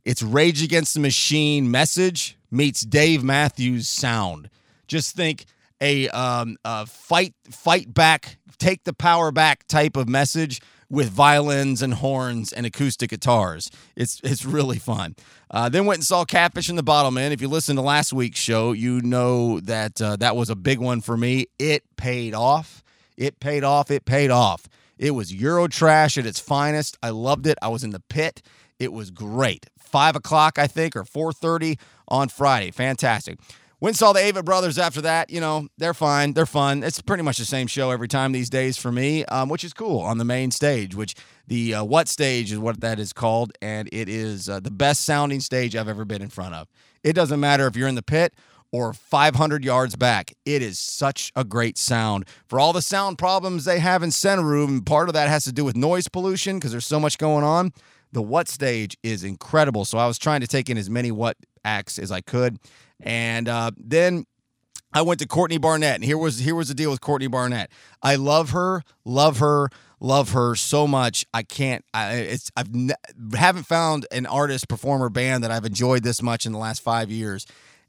It's 0.04 0.22
Rage 0.22 0.62
Against 0.62 0.94
the 0.94 1.00
Machine 1.00 1.70
message 1.70 2.38
meets 2.50 2.80
Dave 2.82 3.22
Matthews 3.22 3.88
sound. 3.88 4.48
Just 4.86 5.14
think 5.14 5.44
a, 5.80 6.08
um, 6.08 6.56
a 6.64 6.86
fight 6.86 7.34
fight 7.50 7.92
back, 7.92 8.38
take 8.58 8.84
the 8.84 8.92
power 8.92 9.30
back 9.30 9.66
type 9.66 9.96
of 9.96 10.08
message 10.08 10.60
with 10.88 11.08
violins 11.08 11.82
and 11.82 11.94
horns 11.94 12.52
and 12.52 12.66
acoustic 12.66 13.10
guitars. 13.10 13.70
It's 13.94 14.20
it's 14.24 14.44
really 14.44 14.78
fun. 14.78 15.14
Uh, 15.50 15.68
then 15.68 15.86
went 15.86 15.98
and 15.98 16.06
saw 16.06 16.24
Catfish 16.24 16.68
and 16.68 16.78
the 16.78 16.82
Bottlemen. 16.82 17.30
If 17.30 17.40
you 17.40 17.48
listened 17.48 17.78
to 17.78 17.82
last 17.82 18.12
week's 18.12 18.40
show, 18.40 18.72
you 18.72 19.00
know 19.02 19.60
that 19.60 20.02
uh, 20.02 20.16
that 20.16 20.34
was 20.34 20.50
a 20.50 20.56
big 20.56 20.80
one 20.80 21.00
for 21.00 21.16
me. 21.16 21.46
It 21.58 21.84
paid 21.96 22.34
off. 22.34 22.82
It 23.16 23.38
paid 23.38 23.62
off. 23.64 23.90
It 23.90 24.04
paid 24.04 24.30
off. 24.30 24.66
It 24.98 25.12
was 25.12 25.32
Euro 25.32 25.66
trash 25.66 26.18
at 26.18 26.26
its 26.26 26.40
finest. 26.40 26.98
I 27.02 27.10
loved 27.10 27.46
it. 27.46 27.56
I 27.62 27.68
was 27.68 27.84
in 27.84 27.90
the 27.90 28.00
pit. 28.00 28.42
It 28.80 28.92
was 28.92 29.12
great. 29.12 29.66
Five 29.78 30.16
o'clock, 30.16 30.58
I 30.58 30.66
think, 30.66 30.96
or 30.96 31.04
four 31.04 31.32
thirty 31.32 31.78
on 32.08 32.28
Friday. 32.28 32.72
Fantastic. 32.72 33.38
Went 33.80 33.96
saw 33.96 34.12
the 34.12 34.20
Avett 34.20 34.44
Brothers 34.44 34.78
after 34.78 35.00
that. 35.00 35.30
You 35.30 35.40
know, 35.40 35.68
they're 35.78 35.94
fine. 35.94 36.34
They're 36.34 36.44
fun. 36.44 36.82
It's 36.82 37.00
pretty 37.00 37.22
much 37.22 37.38
the 37.38 37.46
same 37.46 37.66
show 37.66 37.90
every 37.90 38.08
time 38.08 38.32
these 38.32 38.50
days 38.50 38.76
for 38.76 38.92
me, 38.92 39.24
um, 39.26 39.48
which 39.48 39.64
is 39.64 39.72
cool 39.72 40.00
on 40.00 40.18
the 40.18 40.24
main 40.24 40.50
stage, 40.50 40.94
which 40.94 41.14
the 41.46 41.74
uh, 41.76 41.84
What 41.84 42.06
stage 42.06 42.52
is 42.52 42.58
what 42.58 42.82
that 42.82 42.98
is 42.98 43.14
called. 43.14 43.52
And 43.62 43.88
it 43.90 44.08
is 44.08 44.50
uh, 44.50 44.60
the 44.60 44.70
best 44.70 45.06
sounding 45.06 45.40
stage 45.40 45.74
I've 45.74 45.88
ever 45.88 46.04
been 46.04 46.20
in 46.20 46.28
front 46.28 46.54
of. 46.54 46.68
It 47.02 47.14
doesn't 47.14 47.40
matter 47.40 47.66
if 47.66 47.74
you're 47.74 47.88
in 47.88 47.94
the 47.94 48.02
pit 48.02 48.34
or 48.70 48.92
500 48.92 49.64
yards 49.64 49.96
back. 49.96 50.34
It 50.44 50.60
is 50.60 50.78
such 50.78 51.32
a 51.34 51.42
great 51.42 51.78
sound. 51.78 52.26
For 52.48 52.60
all 52.60 52.74
the 52.74 52.82
sound 52.82 53.16
problems 53.16 53.64
they 53.64 53.78
have 53.78 54.02
in 54.02 54.10
Centeroo, 54.10 54.84
part 54.84 55.08
of 55.08 55.14
that 55.14 55.28
has 55.28 55.44
to 55.44 55.52
do 55.52 55.64
with 55.64 55.74
noise 55.74 56.06
pollution 56.06 56.58
because 56.58 56.72
there's 56.72 56.86
so 56.86 57.00
much 57.00 57.16
going 57.16 57.44
on. 57.44 57.72
The 58.12 58.22
What 58.22 58.48
stage 58.48 58.96
is 59.02 59.24
incredible. 59.24 59.84
So 59.84 59.98
I 59.98 60.06
was 60.06 60.18
trying 60.18 60.40
to 60.40 60.46
take 60.46 60.68
in 60.68 60.76
as 60.78 60.90
many 60.90 61.10
What 61.10 61.36
acts 61.64 61.98
as 61.98 62.10
I 62.10 62.20
could. 62.20 62.58
And 63.00 63.48
uh, 63.48 63.70
then 63.76 64.26
I 64.92 65.02
went 65.02 65.20
to 65.20 65.26
Courtney 65.26 65.58
Barnett, 65.58 65.94
and 65.94 66.04
here 66.04 66.18
was 66.18 66.38
here 66.40 66.54
was 66.54 66.68
the 66.68 66.74
deal 66.74 66.90
with 66.90 67.00
Courtney 67.00 67.28
Barnett. 67.28 67.70
I 68.02 68.16
love 68.16 68.50
her, 68.50 68.82
love 69.04 69.38
her, 69.38 69.68
love 70.00 70.32
her 70.32 70.56
so 70.56 70.86
much. 70.88 71.24
I 71.32 71.44
can't. 71.44 71.84
I 71.94 72.14
it's 72.14 72.50
I've 72.56 72.74
ne- 72.74 72.94
haven't 73.34 73.64
found 73.64 74.06
an 74.10 74.26
artist, 74.26 74.68
performer, 74.68 75.08
band 75.08 75.44
that 75.44 75.52
I've 75.52 75.64
enjoyed 75.64 76.02
this 76.02 76.20
much 76.20 76.44
in 76.44 76.52
the 76.52 76.58
last 76.58 76.82
five 76.82 77.10
years. 77.10 77.46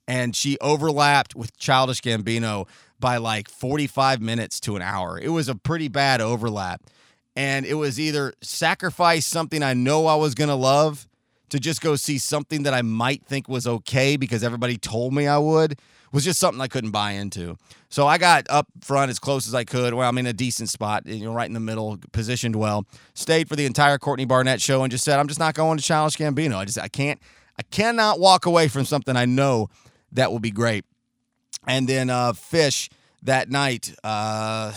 And 0.07 0.35
she 0.35 0.57
overlapped 0.59 1.35
with 1.35 1.57
Childish 1.57 2.01
Gambino 2.01 2.67
by 2.99 3.17
like 3.17 3.49
forty 3.49 3.87
five 3.87 4.21
minutes 4.21 4.59
to 4.61 4.75
an 4.75 4.83
hour. 4.83 5.17
It 5.17 5.29
was 5.29 5.49
a 5.49 5.55
pretty 5.55 5.87
bad 5.87 6.21
overlap, 6.21 6.83
and 7.35 7.65
it 7.65 7.75
was 7.75 7.99
either 7.99 8.33
sacrifice 8.41 9.25
something 9.25 9.63
I 9.63 9.73
know 9.73 10.07
I 10.07 10.15
was 10.15 10.35
gonna 10.35 10.55
love 10.55 11.07
to 11.49 11.59
just 11.59 11.81
go 11.81 11.95
see 11.95 12.17
something 12.17 12.63
that 12.63 12.73
I 12.73 12.81
might 12.81 13.25
think 13.25 13.49
was 13.49 13.67
okay 13.67 14.15
because 14.15 14.43
everybody 14.43 14.77
told 14.77 15.13
me 15.13 15.27
I 15.27 15.37
would 15.37 15.77
was 16.11 16.23
just 16.25 16.39
something 16.39 16.61
I 16.61 16.67
couldn't 16.67 16.91
buy 16.91 17.11
into. 17.11 17.57
So 17.89 18.07
I 18.07 18.17
got 18.17 18.45
up 18.49 18.67
front 18.81 19.09
as 19.09 19.19
close 19.19 19.47
as 19.47 19.55
I 19.55 19.63
could. 19.63 19.93
Well, 19.93 20.07
I'm 20.07 20.17
in 20.17 20.27
a 20.27 20.33
decent 20.33 20.69
spot, 20.69 21.05
you 21.05 21.25
know, 21.25 21.33
right 21.33 21.47
in 21.47 21.53
the 21.53 21.59
middle, 21.59 21.97
positioned 22.11 22.55
well. 22.55 22.85
Stayed 23.13 23.47
for 23.47 23.55
the 23.55 23.65
entire 23.65 23.97
Courtney 23.97 24.25
Barnett 24.25 24.61
show 24.61 24.83
and 24.83 24.91
just 24.91 25.03
said, 25.03 25.19
I'm 25.19 25.27
just 25.27 25.39
not 25.39 25.55
going 25.55 25.77
to 25.77 25.83
Childish 25.83 26.17
Gambino. 26.17 26.57
I 26.57 26.65
just 26.65 26.79
I 26.79 26.87
can't 26.87 27.19
I 27.57 27.63
cannot 27.63 28.19
walk 28.19 28.45
away 28.45 28.67
from 28.67 28.85
something 28.85 29.15
I 29.15 29.25
know 29.25 29.69
that 30.11 30.31
will 30.31 30.39
be 30.39 30.51
great. 30.51 30.85
And 31.67 31.87
then 31.87 32.09
uh 32.09 32.33
Phish 32.33 32.89
that 33.23 33.49
night 33.49 33.93
uh 34.03 34.73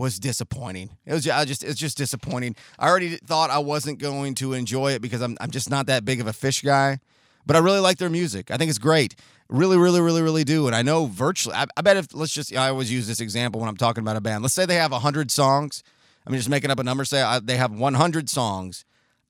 was 0.00 0.18
disappointing. 0.18 0.90
It 1.06 1.12
was 1.12 1.28
I 1.28 1.44
just 1.44 1.62
it's 1.62 1.78
just 1.78 1.96
disappointing. 1.96 2.56
I 2.78 2.88
already 2.88 3.16
thought 3.16 3.50
I 3.50 3.58
wasn't 3.58 3.98
going 3.98 4.34
to 4.36 4.54
enjoy 4.54 4.92
it 4.92 5.02
because 5.02 5.20
I'm 5.20 5.36
I'm 5.40 5.50
just 5.50 5.70
not 5.70 5.86
that 5.86 6.04
big 6.04 6.20
of 6.20 6.26
a 6.26 6.32
Phish 6.32 6.64
guy, 6.64 6.98
but 7.46 7.54
I 7.54 7.60
really 7.60 7.80
like 7.80 7.98
their 7.98 8.10
music. 8.10 8.50
I 8.50 8.56
think 8.56 8.70
it's 8.70 8.78
great. 8.78 9.14
Really, 9.48 9.76
really, 9.76 10.00
really, 10.00 10.22
really 10.22 10.44
do. 10.44 10.66
And 10.66 10.74
I 10.74 10.82
know 10.82 11.06
virtually. 11.06 11.54
I, 11.54 11.66
I 11.76 11.82
bet 11.82 11.96
if 11.96 12.14
let's 12.14 12.32
just 12.32 12.56
I 12.56 12.68
always 12.68 12.90
use 12.90 13.06
this 13.06 13.20
example 13.20 13.60
when 13.60 13.68
I'm 13.68 13.76
talking 13.76 14.02
about 14.02 14.16
a 14.16 14.20
band. 14.20 14.42
Let's 14.42 14.54
say 14.54 14.66
they 14.66 14.76
have 14.76 14.92
hundred 14.92 15.30
songs. 15.30 15.82
I'm 16.26 16.34
just 16.34 16.48
making 16.48 16.70
up 16.70 16.78
a 16.78 16.84
number. 16.84 17.04
Say 17.04 17.22
I, 17.22 17.38
they 17.40 17.56
have 17.56 17.72
100 17.72 18.28
songs. 18.28 18.84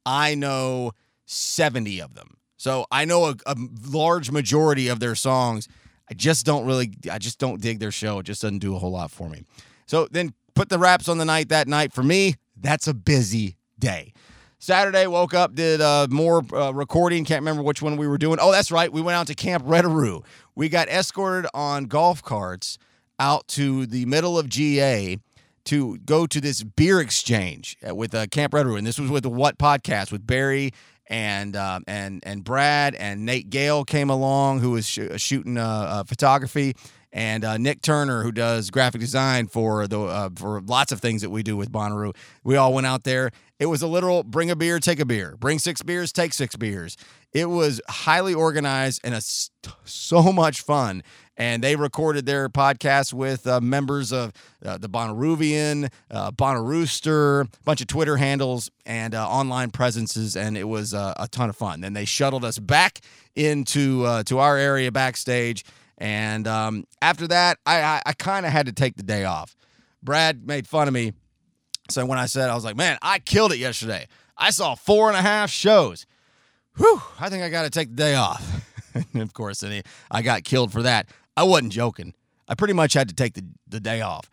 I 0.05 0.35
know 0.35 0.93
70 1.27 2.01
of 2.01 2.15
them. 2.15 2.37
So 2.57 2.87
I 2.91 3.05
know 3.05 3.27
a, 3.27 3.37
a 3.47 3.57
large 3.87 4.31
majority 4.31 4.89
of 4.89 5.01
their 5.01 5.15
songs. 5.15 5.69
I 6.11 6.15
just 6.15 6.45
don't 6.45 6.67
really. 6.67 6.93
I 7.11 7.19
just 7.19 7.39
don't 7.39 7.61
dig 7.61 7.79
their 7.79 7.93
show. 7.93 8.19
It 8.19 8.25
just 8.25 8.43
doesn't 8.43 8.59
do 8.59 8.75
a 8.75 8.79
whole 8.79 8.91
lot 8.91 9.11
for 9.11 9.29
me. 9.29 9.45
So 9.87 10.07
then 10.11 10.35
put 10.61 10.69
the 10.69 10.79
wraps 10.79 11.09
on 11.09 11.17
the 11.17 11.25
night 11.25 11.49
that 11.49 11.67
night. 11.67 11.91
For 11.91 12.03
me, 12.03 12.35
that's 12.55 12.87
a 12.87 12.93
busy 12.93 13.57
day. 13.79 14.13
Saturday, 14.59 15.07
woke 15.07 15.33
up, 15.33 15.55
did 15.55 15.81
uh, 15.81 16.07
more 16.11 16.45
uh, 16.53 16.71
recording. 16.73 17.25
Can't 17.25 17.41
remember 17.41 17.63
which 17.63 17.81
one 17.81 17.97
we 17.97 18.07
were 18.07 18.19
doing. 18.19 18.37
Oh, 18.39 18.53
that's 18.53 18.71
right. 18.71 18.93
We 18.93 19.01
went 19.01 19.17
out 19.17 19.27
to 19.29 19.35
Camp 19.35 19.65
Redaroo. 19.65 20.23
We 20.55 20.69
got 20.69 20.91
escorted 20.91 21.49
on 21.55 21.87
golf 21.87 22.23
carts 22.23 22.77
out 23.19 23.49
to 23.49 23.87
the 23.87 24.05
middle 24.05 24.39
of 24.39 24.51
GA 24.51 25.17
to 25.65 25.97
go 26.01 26.27
to 26.27 26.43
this 26.43 26.63
beer 26.63 27.01
exchange 27.01 27.79
with 27.83 28.15
uh, 28.15 28.27
Camp 28.27 28.53
Redaroo. 28.53 28.77
And 28.77 28.87
this 28.87 28.99
was 28.99 29.11
with 29.11 29.23
the 29.23 29.31
What 29.31 29.57
podcast 29.57 30.13
with 30.13 30.27
Barry 30.27 30.73
and 31.07 31.57
uh, 31.57 31.81
and 31.87 32.23
and 32.25 32.45
Brad 32.45 32.95
and 32.97 33.25
Nate 33.25 33.49
Gale 33.49 33.87
came 33.87 34.11
along, 34.11 34.61
who 34.61 34.73
was 34.73 34.87
sh- 34.87 35.01
shooting 35.17 35.57
uh, 35.57 35.65
uh, 35.65 36.05
photography, 36.05 36.75
and 37.13 37.45
uh, 37.45 37.57
Nick 37.57 37.83
Turner, 37.83 38.23
who 38.23 38.33
does 38.33 38.71
graphic 38.71 39.01
design 39.01 39.49
for 39.49 39.87
the 39.87 40.01
uh, 40.01 40.31
for 40.37 40.61
lots 40.61 40.93
of 40.93 41.01
things 41.01 41.23
that 41.23 41.31
we 41.31 41.43
do 41.43 41.57
with 41.57 41.71
Bonnaroo. 41.71 42.15
We 42.45 42.57
all 42.57 42.73
went 42.73 42.87
out 42.87 43.05
there. 43.05 43.31
It 43.59 43.67
was 43.67 43.83
a 43.83 43.87
literal 43.87 44.23
bring 44.23 44.51
a 44.51 44.57
beer, 44.57 44.79
take 44.79 45.01
a 45.01 45.05
beer. 45.05 45.37
Bring 45.39 45.59
six 45.59 45.83
beers, 45.83 46.13
take 46.13 46.33
six 46.33 46.57
beers. 46.57 46.97
It 47.33 47.47
was 47.47 47.81
highly 47.89 48.35
organized 48.35 49.01
and 49.05 49.15
a, 49.15 49.21
so 49.85 50.33
much 50.33 50.63
fun. 50.63 51.03
And 51.37 51.63
they 51.65 51.77
recorded 51.77 52.27
their 52.27 52.49
podcast 52.49 53.13
with 53.15 53.47
uh, 53.47 53.61
members 53.61 54.13
of 54.13 54.33
uh, 54.65 54.77
the 54.77 54.89
Bonnaroovian, 54.89 55.91
uh, 56.11 56.31
a 56.31 57.49
bunch 57.65 57.81
of 57.81 57.87
Twitter 57.87 58.17
handles 58.19 58.71
and 58.85 59.15
uh, 59.15 59.27
online 59.27 59.71
presences, 59.71 60.37
and 60.37 60.59
it 60.59 60.69
was 60.69 60.93
uh, 60.93 61.15
a 61.17 61.29
ton 61.29 61.49
of 61.49 61.57
fun. 61.57 61.81
Then 61.81 61.95
they 61.95 62.05
shuttled 62.05 62.45
us 62.45 62.59
back 62.59 63.01
into 63.35 64.23
to 64.25 64.39
our 64.39 64.59
area 64.59 64.93
backstage, 64.93 65.65
and 66.01 66.49
um, 66.49 66.85
after 67.03 67.29
that, 67.29 67.59
I, 67.67 67.83
I, 67.83 68.03
I 68.07 68.13
kind 68.15 68.47
of 68.47 68.53
had 68.53 68.67
to 68.67 68.73
take 68.73 68.97
the 68.97 69.03
day 69.03 69.25
off. 69.25 69.55
Brad 70.03 70.47
made 70.47 70.67
fun 70.67 70.89
of 70.89 70.95
me. 70.95 71.13
So 71.91 72.07
when 72.07 72.19
I 72.19 72.27
said, 72.27 72.49
I 72.49 72.55
was 72.55 72.65
like, 72.65 72.77
man, 72.77 72.99
I 73.03 73.19
killed 73.19 73.53
it 73.53 73.59
yesterday. 73.59 74.09
I 74.37 74.51
saw 74.51 74.75
four 74.75 75.09
and 75.09 75.17
a 75.17 75.23
half 75.23 75.51
shows. 75.51 76.07
Whew, 76.77 77.03
I 77.19 77.29
think 77.29 77.43
I 77.43 77.51
got 77.51 77.65
to 77.65 77.71
take 77.71 77.91
the 77.91 77.97
day 77.97 78.15
off. 78.15 78.65
and 78.95 79.23
of 79.23 79.35
course, 79.35 79.63
I 80.11 80.23
got 80.23 80.45
killed 80.45 80.73
for 80.73 80.83
that. 80.83 81.09
I 81.37 81.43
wasn't 81.43 81.73
joking. 81.73 82.15
I 82.49 82.55
pretty 82.55 82.75
much 82.75 82.95
had 82.95 83.09
to 83.09 83.15
take 83.15 83.35
the, 83.35 83.45
the 83.69 83.81
day 83.81 84.01
off. 84.01 84.31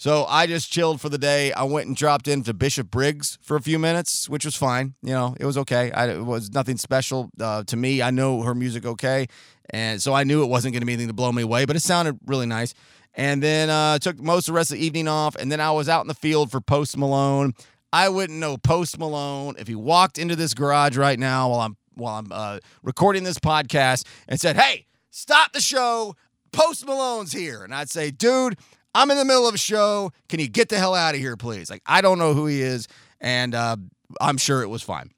So 0.00 0.24
I 0.24 0.46
just 0.46 0.72
chilled 0.72 0.98
for 0.98 1.10
the 1.10 1.18
day. 1.18 1.52
I 1.52 1.64
went 1.64 1.86
and 1.86 1.94
dropped 1.94 2.26
into 2.26 2.54
Bishop 2.54 2.90
Briggs 2.90 3.36
for 3.42 3.54
a 3.54 3.60
few 3.60 3.78
minutes, 3.78 4.30
which 4.30 4.46
was 4.46 4.56
fine. 4.56 4.94
You 5.02 5.10
know, 5.10 5.36
it 5.38 5.44
was 5.44 5.58
okay. 5.58 5.92
I, 5.92 6.08
it 6.08 6.24
was 6.24 6.50
nothing 6.50 6.78
special 6.78 7.28
uh, 7.38 7.64
to 7.64 7.76
me. 7.76 8.00
I 8.00 8.10
know 8.10 8.40
her 8.40 8.54
music 8.54 8.86
okay, 8.86 9.26
and 9.70 10.02
so 10.02 10.12
I 10.12 10.24
knew 10.24 10.42
it 10.42 10.48
wasn't 10.48 10.74
going 10.74 10.80
to 10.80 10.86
be 10.86 10.92
anything 10.92 11.08
to 11.08 11.14
blow 11.14 11.32
me 11.32 11.42
away. 11.42 11.64
But 11.64 11.76
it 11.76 11.80
sounded 11.80 12.18
really 12.26 12.46
nice. 12.46 12.74
And 13.14 13.42
then 13.42 13.70
uh, 13.70 13.98
took 13.98 14.20
most 14.20 14.48
of 14.48 14.52
the 14.52 14.56
rest 14.56 14.70
of 14.70 14.78
the 14.78 14.84
evening 14.84 15.08
off. 15.08 15.34
And 15.36 15.50
then 15.50 15.60
I 15.60 15.72
was 15.72 15.88
out 15.88 16.02
in 16.02 16.06
the 16.06 16.14
field 16.14 16.50
for 16.50 16.60
Post 16.60 16.96
Malone. 16.96 17.54
I 17.92 18.08
wouldn't 18.08 18.38
know 18.38 18.56
Post 18.56 18.98
Malone 18.98 19.56
if 19.58 19.66
he 19.66 19.74
walked 19.74 20.18
into 20.18 20.36
this 20.36 20.54
garage 20.54 20.96
right 20.96 21.18
now 21.18 21.50
while 21.50 21.60
I'm 21.60 21.76
while 21.94 22.18
I'm 22.18 22.28
uh, 22.30 22.58
recording 22.82 23.24
this 23.24 23.38
podcast 23.38 24.06
and 24.28 24.40
said, 24.40 24.56
"Hey, 24.56 24.86
stop 25.10 25.52
the 25.52 25.60
show. 25.60 26.14
Post 26.52 26.86
Malone's 26.86 27.32
here." 27.32 27.64
And 27.64 27.74
I'd 27.74 27.90
say, 27.90 28.12
"Dude, 28.12 28.56
I'm 28.94 29.10
in 29.10 29.16
the 29.16 29.24
middle 29.24 29.48
of 29.48 29.54
a 29.54 29.58
show. 29.58 30.12
Can 30.28 30.38
you 30.38 30.48
get 30.48 30.68
the 30.68 30.78
hell 30.78 30.94
out 30.94 31.16
of 31.16 31.20
here, 31.20 31.36
please?" 31.36 31.68
Like 31.68 31.82
I 31.84 32.00
don't 32.00 32.18
know 32.18 32.32
who 32.32 32.46
he 32.46 32.62
is, 32.62 32.86
and 33.20 33.56
uh, 33.56 33.76
I'm 34.20 34.36
sure 34.36 34.62
it 34.62 34.68
was 34.68 34.82
fine. 34.84 35.10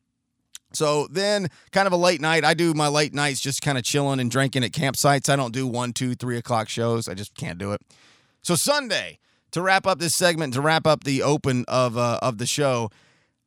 So 0.77 1.07
then, 1.09 1.49
kind 1.71 1.87
of 1.87 1.93
a 1.93 1.97
late 1.97 2.21
night. 2.21 2.45
I 2.45 2.55
do 2.55 2.75
my 2.75 2.89
late 2.89 3.15
nights 3.15 3.41
just 3.41 3.63
kind 3.63 3.79
of 3.79 3.85
chilling 3.85 4.21
and 4.21 4.31
drinking 4.31 4.65
at 4.65 4.73
campsites. 4.73 5.29
I 5.29 5.37
don't 5.37 5.53
do 5.53 5.67
one, 5.67 5.93
two, 5.93 6.15
three 6.15 6.37
o'clock 6.37 6.69
shows. 6.69 7.09
I 7.09 7.15
just 7.15 7.35
can't 7.35 7.59
do 7.59 7.73
it. 7.73 7.81
So 8.43 8.55
Sunday, 8.55 9.19
to 9.53 9.63
wrap 9.63 9.87
up 9.87 9.99
this 9.99 10.15
segment, 10.15 10.55
to 10.55 10.61
wrap 10.61 10.87
up 10.87 11.05
the 11.05 11.23
open 11.23 11.65
of 11.69 11.97
uh, 11.97 12.19
of 12.23 12.39
the 12.39 12.47
show, 12.47 12.91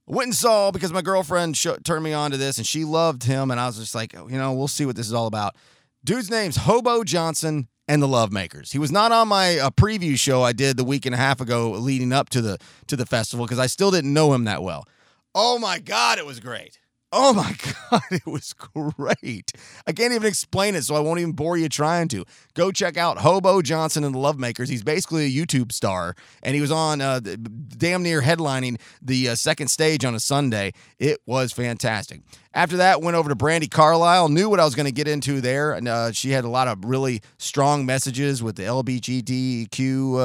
went 0.07 0.27
and 0.27 0.35
saw 0.35 0.71
because 0.71 0.93
my 0.93 1.01
girlfriend 1.01 1.57
sh- 1.57 1.67
turned 1.83 2.03
me 2.03 2.13
on 2.13 2.31
to 2.31 2.37
this 2.37 2.57
and 2.57 2.65
she 2.65 2.85
loved 2.85 3.23
him, 3.23 3.51
and 3.51 3.59
I 3.59 3.67
was 3.67 3.77
just 3.77 3.95
like, 3.95 4.13
you 4.13 4.37
know, 4.37 4.53
we'll 4.53 4.67
see 4.67 4.85
what 4.85 4.95
this 4.95 5.07
is 5.07 5.13
all 5.13 5.27
about. 5.27 5.55
Dude's 6.03 6.29
name's 6.29 6.57
Hobo 6.57 7.03
Johnson 7.03 7.67
and 7.87 8.01
the 8.01 8.07
Love 8.07 8.31
Makers. 8.31 8.71
He 8.71 8.79
was 8.79 8.91
not 8.91 9.11
on 9.11 9.27
my 9.27 9.57
uh, 9.57 9.69
preview 9.69 10.17
show 10.17 10.43
I 10.43 10.53
did 10.53 10.77
the 10.77 10.83
week 10.83 11.05
and 11.05 11.15
a 11.15 11.17
half 11.17 11.41
ago 11.41 11.71
leading 11.71 12.13
up 12.13 12.29
to 12.29 12.41
the 12.41 12.57
to 12.87 12.95
the 12.95 13.05
festival 13.05 13.45
because 13.45 13.59
I 13.59 13.67
still 13.67 13.91
didn't 13.91 14.13
know 14.13 14.33
him 14.33 14.45
that 14.45 14.63
well. 14.63 14.85
Oh 15.33 15.59
my 15.59 15.79
god, 15.79 16.17
it 16.17 16.25
was 16.25 16.39
great. 16.39 16.79
Oh 17.17 17.33
my 17.33 17.55
God, 17.89 18.01
it 18.11 18.25
was 18.25 18.51
great. 18.51 19.53
I 19.87 19.93
can't 19.93 20.11
even 20.11 20.27
explain 20.27 20.75
it, 20.75 20.83
so 20.83 20.95
I 20.95 20.99
won't 20.99 21.21
even 21.21 21.31
bore 21.31 21.55
you 21.55 21.69
trying 21.69 22.09
to. 22.09 22.25
Go 22.55 22.73
check 22.73 22.97
out 22.97 23.19
Hobo 23.19 23.61
Johnson 23.61 24.03
and 24.03 24.13
the 24.13 24.19
Lovemakers. 24.19 24.67
He's 24.67 24.83
basically 24.83 25.25
a 25.25 25.29
YouTube 25.29 25.71
star, 25.71 26.13
and 26.43 26.55
he 26.55 26.61
was 26.61 26.71
on 26.71 26.99
uh, 26.99 27.21
damn 27.21 28.03
near 28.03 28.21
headlining 28.21 28.81
the 29.01 29.29
uh, 29.29 29.35
second 29.35 29.69
stage 29.69 30.03
on 30.03 30.13
a 30.13 30.19
Sunday. 30.19 30.73
It 30.99 31.21
was 31.25 31.53
fantastic. 31.53 32.19
After 32.53 32.75
that, 32.77 33.01
went 33.01 33.15
over 33.15 33.29
to 33.29 33.35
Brandi 33.35 33.71
Carlile. 33.71 34.27
Knew 34.27 34.49
what 34.49 34.59
I 34.59 34.65
was 34.65 34.75
going 34.75 34.85
to 34.85 34.91
get 34.91 35.07
into 35.07 35.39
there, 35.39 35.71
and 35.71 35.87
uh, 35.87 36.11
she 36.11 36.31
had 36.31 36.43
a 36.43 36.49
lot 36.49 36.67
of 36.67 36.83
really 36.83 37.21
strong 37.37 37.85
messages 37.85 38.43
with 38.43 38.57
the 38.57 38.63
LGBTQ 38.63 40.19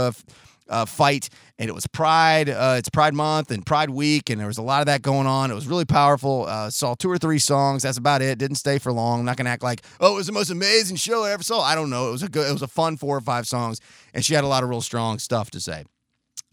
uh, 0.71 0.87
fight, 0.87 1.29
and 1.59 1.69
it 1.69 1.73
was 1.73 1.87
Pride. 1.87 2.49
Uh, 2.49 2.77
it's 2.79 2.89
Pride 2.89 3.15
Month 3.15 3.51
and 3.51 3.67
Pride 3.67 3.91
Week, 3.91 4.31
and 4.31 4.41
there 4.41 4.47
was 4.47 4.59
a 4.59 4.63
lot 4.63 4.81
of 4.81 4.87
that 4.87 5.03
going 5.03 5.27
on. 5.27 5.51
It 5.51 5.55
was 5.55 5.67
really 5.67 5.85
powerful. 5.85 6.47
Uh, 6.47 6.71
saw 6.71 6.95
two 6.95 7.11
or 7.11 7.19
three 7.19 7.39
songs. 7.39 7.83
That's 7.83 7.99
about 7.99 8.23
it. 8.23 8.39
Didn't 8.39 8.57
stay 8.57 8.79
for 8.79 8.93
long. 8.93 9.21
I'm 9.21 9.27
not 9.27 9.37
gonna 9.37 9.51
act 9.51 9.63
like 9.63 9.83
oh 10.01 10.15
it 10.15 10.17
was 10.17 10.27
the 10.27 10.33
most 10.33 10.51
amazing 10.51 10.97
show 10.97 11.25
I 11.25 11.33
ever 11.33 11.43
saw. 11.43 11.61
I 11.61 11.75
don't 11.75 11.91
know. 11.91 12.09
It 12.09 12.13
was 12.13 12.23
a 12.23 12.29
good. 12.29 12.49
It 12.49 12.53
was 12.53 12.63
a 12.63 12.69
fun 12.69 12.97
four 12.97 13.17
or 13.17 13.21
five 13.21 13.47
songs, 13.47 13.81
and 14.15 14.25
she 14.25 14.35
had 14.35 14.45
a 14.45 14.49
lot 14.49 14.63
of 14.63 14.71
real 14.71 14.81
strong 14.81 15.19
stuff 15.19 15.51
to 15.51 15.61
say. 15.61 15.85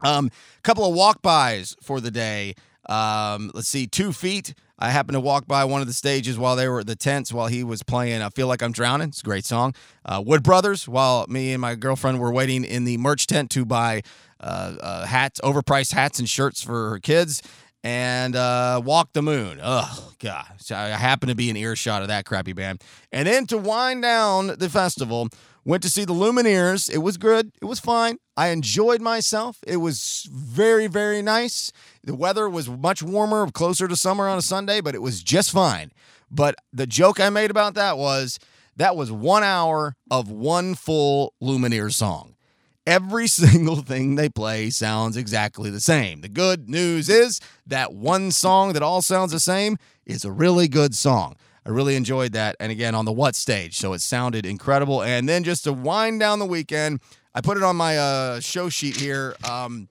Um, 0.04 0.30
a 0.58 0.62
couple 0.62 0.86
of 0.86 0.94
walk 0.94 1.22
bys 1.22 1.76
for 1.82 2.02
the 2.02 2.12
day. 2.12 2.56
Um, 2.89 3.52
let's 3.54 3.68
see, 3.68 3.88
two 3.88 4.13
feet. 4.13 4.54
I 4.80 4.92
happened 4.92 5.16
to 5.16 5.20
walk 5.20 5.48
by 5.48 5.66
one 5.66 5.82
of 5.82 5.88
the 5.88 5.94
stages 5.94 6.38
while 6.38 6.56
they 6.56 6.68
were 6.68 6.84
the 6.84 6.96
tents 6.96 7.34
while 7.34 7.48
he 7.48 7.63
was 7.63 7.82
playing 7.82 8.22
I 8.22 8.30
Feel 8.30 8.48
Like 8.48 8.62
I'm 8.62 8.72
Drowning. 8.72 9.10
It's 9.10 9.22
a 9.22 9.24
great 9.24 9.46
song. 9.46 9.74
Uh, 10.06 10.22
Wood 10.24 10.44
Brothers, 10.44 10.88
while 10.88 11.26
me 11.28 11.52
and 11.52 11.62
my 11.62 11.74
girlfriend 11.74 12.20
were 12.20 12.32
waiting 12.32 12.63
in 12.63 12.86
the 12.86 12.98
merch 12.98 13.26
tent 13.26 13.50
to 13.52 13.66
buy 13.66 14.04
uh, 14.40 14.76
uh, 14.80 15.06
hats, 15.06 15.42
overpriced 15.44 15.94
hats 15.94 16.20
and 16.20 16.30
shirts 16.30 16.62
for 16.62 16.92
her 16.92 17.00
kids, 17.00 17.42
and 17.84 18.36
uh, 18.36 18.80
Walk 18.84 19.13
the 19.13 19.24
Moon. 19.24 19.60
Oh, 19.63 20.13
God. 20.20 20.46
So 20.60 20.76
I 20.76 20.90
happened 20.90 21.30
to 21.30 21.36
be 21.36 21.50
in 21.50 21.58
earshot 21.58 22.04
of 22.04 22.10
that 22.10 22.26
crappy 22.26 22.54
band. 22.54 22.84
And 23.12 23.28
then 23.28 23.48
to 23.48 23.58
wind 23.58 24.04
down 24.04 24.48
the 24.60 24.70
festival, 24.70 25.30
Went 25.68 25.84
to 25.84 25.90
see 25.90 26.06
the 26.06 26.14
Lumineers. 26.14 26.90
It 26.90 27.00
was 27.00 27.18
good. 27.18 27.52
It 27.62 27.66
was 27.66 27.82
fine. 27.82 28.20
I 28.38 28.48
enjoyed 28.52 29.02
myself. 29.02 29.58
It 29.68 29.76
was 29.76 30.26
very, 30.32 30.88
very 30.88 31.22
nice. 31.22 31.74
The 32.06 32.16
weather 32.16 32.48
was 32.48 32.70
much 32.70 33.04
warmer, 33.04 33.46
closer 33.52 33.86
to 33.90 33.98
summer 33.98 34.30
on 34.30 34.38
a 34.38 34.42
Sunday, 34.42 34.80
but 34.80 34.96
it 34.96 35.02
was 35.02 35.22
just 35.22 35.52
fine. 35.52 35.92
But 36.32 36.56
the 36.72 36.88
joke 36.88 37.20
I 37.20 37.30
made 37.30 37.52
about 37.52 37.74
that 37.74 37.98
was 37.98 38.40
that 38.78 38.96
was 38.96 39.12
one 39.12 39.44
hour 39.44 39.98
of 40.10 40.32
one 40.32 40.74
full 40.74 41.34
Lumineers 41.44 41.96
song. 41.96 42.38
Every 42.86 43.28
single 43.28 43.82
thing 43.82 44.16
they 44.16 44.30
play 44.30 44.70
sounds 44.70 45.18
exactly 45.18 45.70
the 45.70 45.82
same. 45.82 46.22
The 46.22 46.30
good 46.30 46.70
news 46.70 47.10
is 47.10 47.42
that 47.66 47.92
one 47.92 48.32
song 48.32 48.72
that 48.72 48.84
all 48.84 49.02
sounds 49.02 49.34
the 49.34 49.40
same 49.42 49.76
is 50.06 50.24
a 50.24 50.32
really 50.32 50.70
good 50.70 50.96
song. 50.96 51.36
I 51.68 51.70
really 51.70 51.98
enjoyed 51.98 52.32
that. 52.32 52.56
And 52.62 52.72
again, 52.72 52.96
on 52.96 53.04
the 53.04 53.12
what 53.12 53.36
stage. 53.36 53.78
So 53.78 53.92
it 53.92 54.00
sounded 54.00 54.46
incredible. 54.46 55.04
And 55.04 55.28
then 55.28 55.44
just 55.44 55.66
to 55.66 55.74
wind 55.74 56.22
down 56.22 56.40
the 56.40 56.46
weekend, 56.46 57.02
I 57.36 57.42
put 57.42 57.58
it 57.58 57.64
on 57.64 57.76
my 57.76 57.98
uh, 57.98 58.40
show 58.40 58.70
sheet 58.70 58.96
here 58.96 59.36
um, 59.44 59.90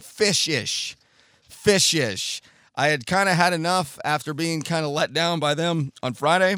Fishish. 0.00 0.94
Fishish. 1.50 2.40
I 2.76 2.88
had 2.88 3.04
kind 3.04 3.28
of 3.28 3.34
had 3.34 3.52
enough 3.52 3.98
after 4.04 4.32
being 4.32 4.62
kind 4.62 4.86
of 4.86 4.92
let 4.92 5.12
down 5.12 5.40
by 5.40 5.54
them 5.54 5.92
on 6.04 6.14
Friday. 6.14 6.54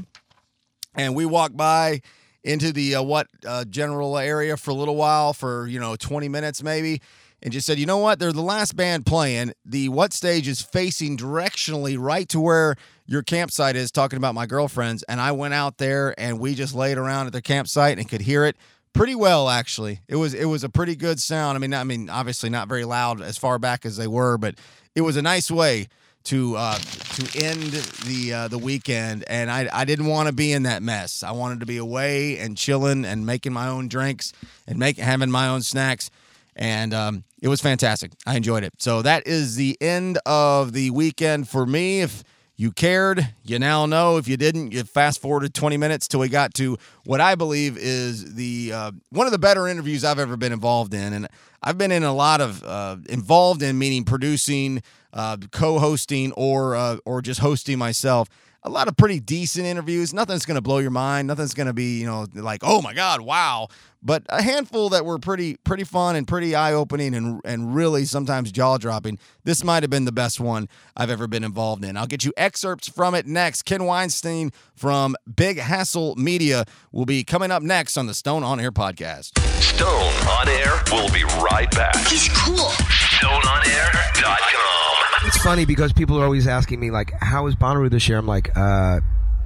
And 0.94 1.14
we 1.14 1.24
walked 1.24 1.56
by 1.56 2.02
into 2.44 2.70
the 2.70 2.96
uh, 2.96 3.02
what 3.02 3.28
uh, 3.46 3.64
general 3.64 4.18
area 4.18 4.58
for 4.58 4.72
a 4.72 4.74
little 4.74 4.96
while 4.96 5.32
for, 5.32 5.68
you 5.68 5.80
know, 5.80 5.96
20 5.96 6.28
minutes 6.28 6.62
maybe 6.62 7.00
and 7.42 7.52
just 7.52 7.66
said, 7.66 7.78
you 7.78 7.86
know 7.86 7.98
what? 7.98 8.18
They're 8.18 8.32
the 8.32 8.42
last 8.42 8.76
band 8.76 9.06
playing. 9.06 9.52
The 9.64 9.88
what 9.88 10.12
stage 10.12 10.46
is 10.46 10.60
facing 10.60 11.16
directionally 11.16 11.96
right 11.98 12.28
to 12.28 12.40
where 12.40 12.76
your 13.06 13.22
campsite 13.22 13.76
is, 13.76 13.90
talking 13.90 14.16
about 14.16 14.34
my 14.34 14.46
girlfriends. 14.46 15.02
And 15.04 15.20
I 15.20 15.32
went 15.32 15.54
out 15.54 15.78
there 15.78 16.14
and 16.18 16.38
we 16.38 16.54
just 16.54 16.74
laid 16.74 16.98
around 16.98 17.26
at 17.26 17.32
the 17.32 17.42
campsite 17.42 17.98
and 17.98 18.08
could 18.08 18.22
hear 18.22 18.44
it 18.44 18.56
pretty 18.92 19.14
well 19.14 19.48
actually. 19.48 20.00
It 20.08 20.16
was 20.16 20.34
it 20.34 20.46
was 20.46 20.64
a 20.64 20.68
pretty 20.68 20.96
good 20.96 21.20
sound. 21.20 21.56
I 21.56 21.58
mean, 21.58 21.74
I 21.74 21.84
mean, 21.84 22.10
obviously 22.10 22.50
not 22.50 22.68
very 22.68 22.84
loud 22.84 23.20
as 23.20 23.38
far 23.38 23.58
back 23.58 23.86
as 23.86 23.96
they 23.96 24.06
were, 24.06 24.36
but 24.38 24.56
it 24.94 25.00
was 25.02 25.16
a 25.16 25.22
nice 25.22 25.50
way 25.50 25.88
to 26.24 26.54
uh, 26.56 26.76
to 26.76 27.42
end 27.42 27.72
the 28.04 28.32
uh, 28.34 28.48
the 28.48 28.58
weekend, 28.58 29.24
and 29.26 29.50
I 29.50 29.68
I 29.72 29.84
didn't 29.86 30.06
want 30.06 30.28
to 30.28 30.34
be 30.34 30.52
in 30.52 30.64
that 30.64 30.82
mess. 30.82 31.22
I 31.22 31.32
wanted 31.32 31.60
to 31.60 31.66
be 31.66 31.78
away 31.78 32.38
and 32.38 32.58
chilling 32.58 33.06
and 33.06 33.24
making 33.24 33.54
my 33.54 33.68
own 33.68 33.88
drinks 33.88 34.34
and 34.66 34.78
make 34.78 34.98
having 34.98 35.30
my 35.30 35.48
own 35.48 35.62
snacks 35.62 36.10
and 36.56 36.92
um, 36.92 37.24
it 37.40 37.48
was 37.48 37.60
fantastic. 37.60 38.12
I 38.26 38.36
enjoyed 38.36 38.64
it. 38.64 38.74
So 38.78 39.02
that 39.02 39.26
is 39.26 39.56
the 39.56 39.76
end 39.80 40.18
of 40.26 40.72
the 40.72 40.90
weekend 40.90 41.48
for 41.48 41.66
me. 41.66 42.00
If 42.02 42.22
you 42.56 42.72
cared, 42.72 43.26
you 43.42 43.58
now 43.58 43.86
know. 43.86 44.18
If 44.18 44.28
you 44.28 44.36
didn't, 44.36 44.72
you 44.72 44.84
fast 44.84 45.22
forwarded 45.22 45.54
20 45.54 45.78
minutes 45.78 46.06
till 46.06 46.20
we 46.20 46.28
got 46.28 46.52
to 46.54 46.76
what 47.04 47.18
I 47.18 47.34
believe 47.34 47.78
is 47.78 48.34
the 48.34 48.72
uh, 48.74 48.92
one 49.08 49.26
of 49.26 49.32
the 49.32 49.38
better 49.38 49.66
interviews 49.66 50.04
I've 50.04 50.18
ever 50.18 50.36
been 50.36 50.52
involved 50.52 50.92
in, 50.92 51.14
and 51.14 51.26
I've 51.62 51.78
been 51.78 51.90
in 51.90 52.02
a 52.02 52.12
lot 52.12 52.42
of 52.42 52.62
uh, 52.62 52.96
involved 53.08 53.62
in, 53.62 53.78
meaning 53.78 54.04
producing, 54.04 54.82
uh, 55.14 55.38
co-hosting, 55.50 56.32
or 56.32 56.76
uh, 56.76 56.98
or 57.06 57.22
just 57.22 57.40
hosting 57.40 57.78
myself. 57.78 58.28
A 58.62 58.68
lot 58.68 58.88
of 58.88 58.96
pretty 58.96 59.20
decent 59.20 59.66
interviews. 59.66 60.12
Nothing's 60.12 60.44
going 60.44 60.56
to 60.56 60.60
blow 60.60 60.78
your 60.78 60.90
mind. 60.90 61.28
Nothing's 61.28 61.54
going 61.54 61.66
to 61.66 61.72
be, 61.72 62.00
you 62.00 62.06
know, 62.06 62.26
like, 62.34 62.60
oh 62.62 62.82
my 62.82 62.92
God, 62.92 63.22
wow. 63.22 63.68
But 64.02 64.24
a 64.30 64.42
handful 64.42 64.88
that 64.90 65.04
were 65.04 65.18
pretty 65.18 65.56
pretty 65.56 65.84
fun 65.84 66.16
and 66.16 66.26
pretty 66.26 66.54
eye 66.54 66.72
opening 66.72 67.14
and 67.14 67.42
and 67.44 67.74
really 67.74 68.06
sometimes 68.06 68.50
jaw 68.50 68.78
dropping. 68.78 69.18
This 69.44 69.62
might 69.62 69.82
have 69.82 69.90
been 69.90 70.06
the 70.06 70.12
best 70.12 70.40
one 70.40 70.70
I've 70.96 71.10
ever 71.10 71.26
been 71.26 71.44
involved 71.44 71.84
in. 71.84 71.98
I'll 71.98 72.06
get 72.06 72.24
you 72.24 72.32
excerpts 72.38 72.88
from 72.88 73.14
it 73.14 73.26
next. 73.26 73.64
Ken 73.64 73.84
Weinstein 73.84 74.52
from 74.74 75.16
Big 75.36 75.58
Hassle 75.58 76.16
Media 76.16 76.64
will 76.92 77.04
be 77.04 77.24
coming 77.24 77.50
up 77.50 77.62
next 77.62 77.98
on 77.98 78.06
the 78.06 78.14
Stone 78.14 78.42
on 78.42 78.58
Air 78.58 78.72
podcast. 78.72 79.38
Stone 79.60 79.90
on 79.90 80.48
Air 80.48 80.80
will 80.90 81.10
be 81.10 81.24
right 81.42 81.70
back. 81.70 81.94
He's 82.08 82.30
cool. 82.30 82.56
StoneOnAir.com. 82.56 84.89
It's 85.26 85.38
funny 85.38 85.64
because 85.64 85.92
people 85.92 86.18
are 86.20 86.24
always 86.24 86.46
asking 86.46 86.80
me 86.80 86.90
like, 86.90 87.12
"How 87.20 87.46
is 87.46 87.54
Bonnaroo 87.56 87.90
this 87.90 88.08
year?" 88.08 88.18
I'm 88.18 88.26
like, 88.26 88.56
uh, 88.56 89.00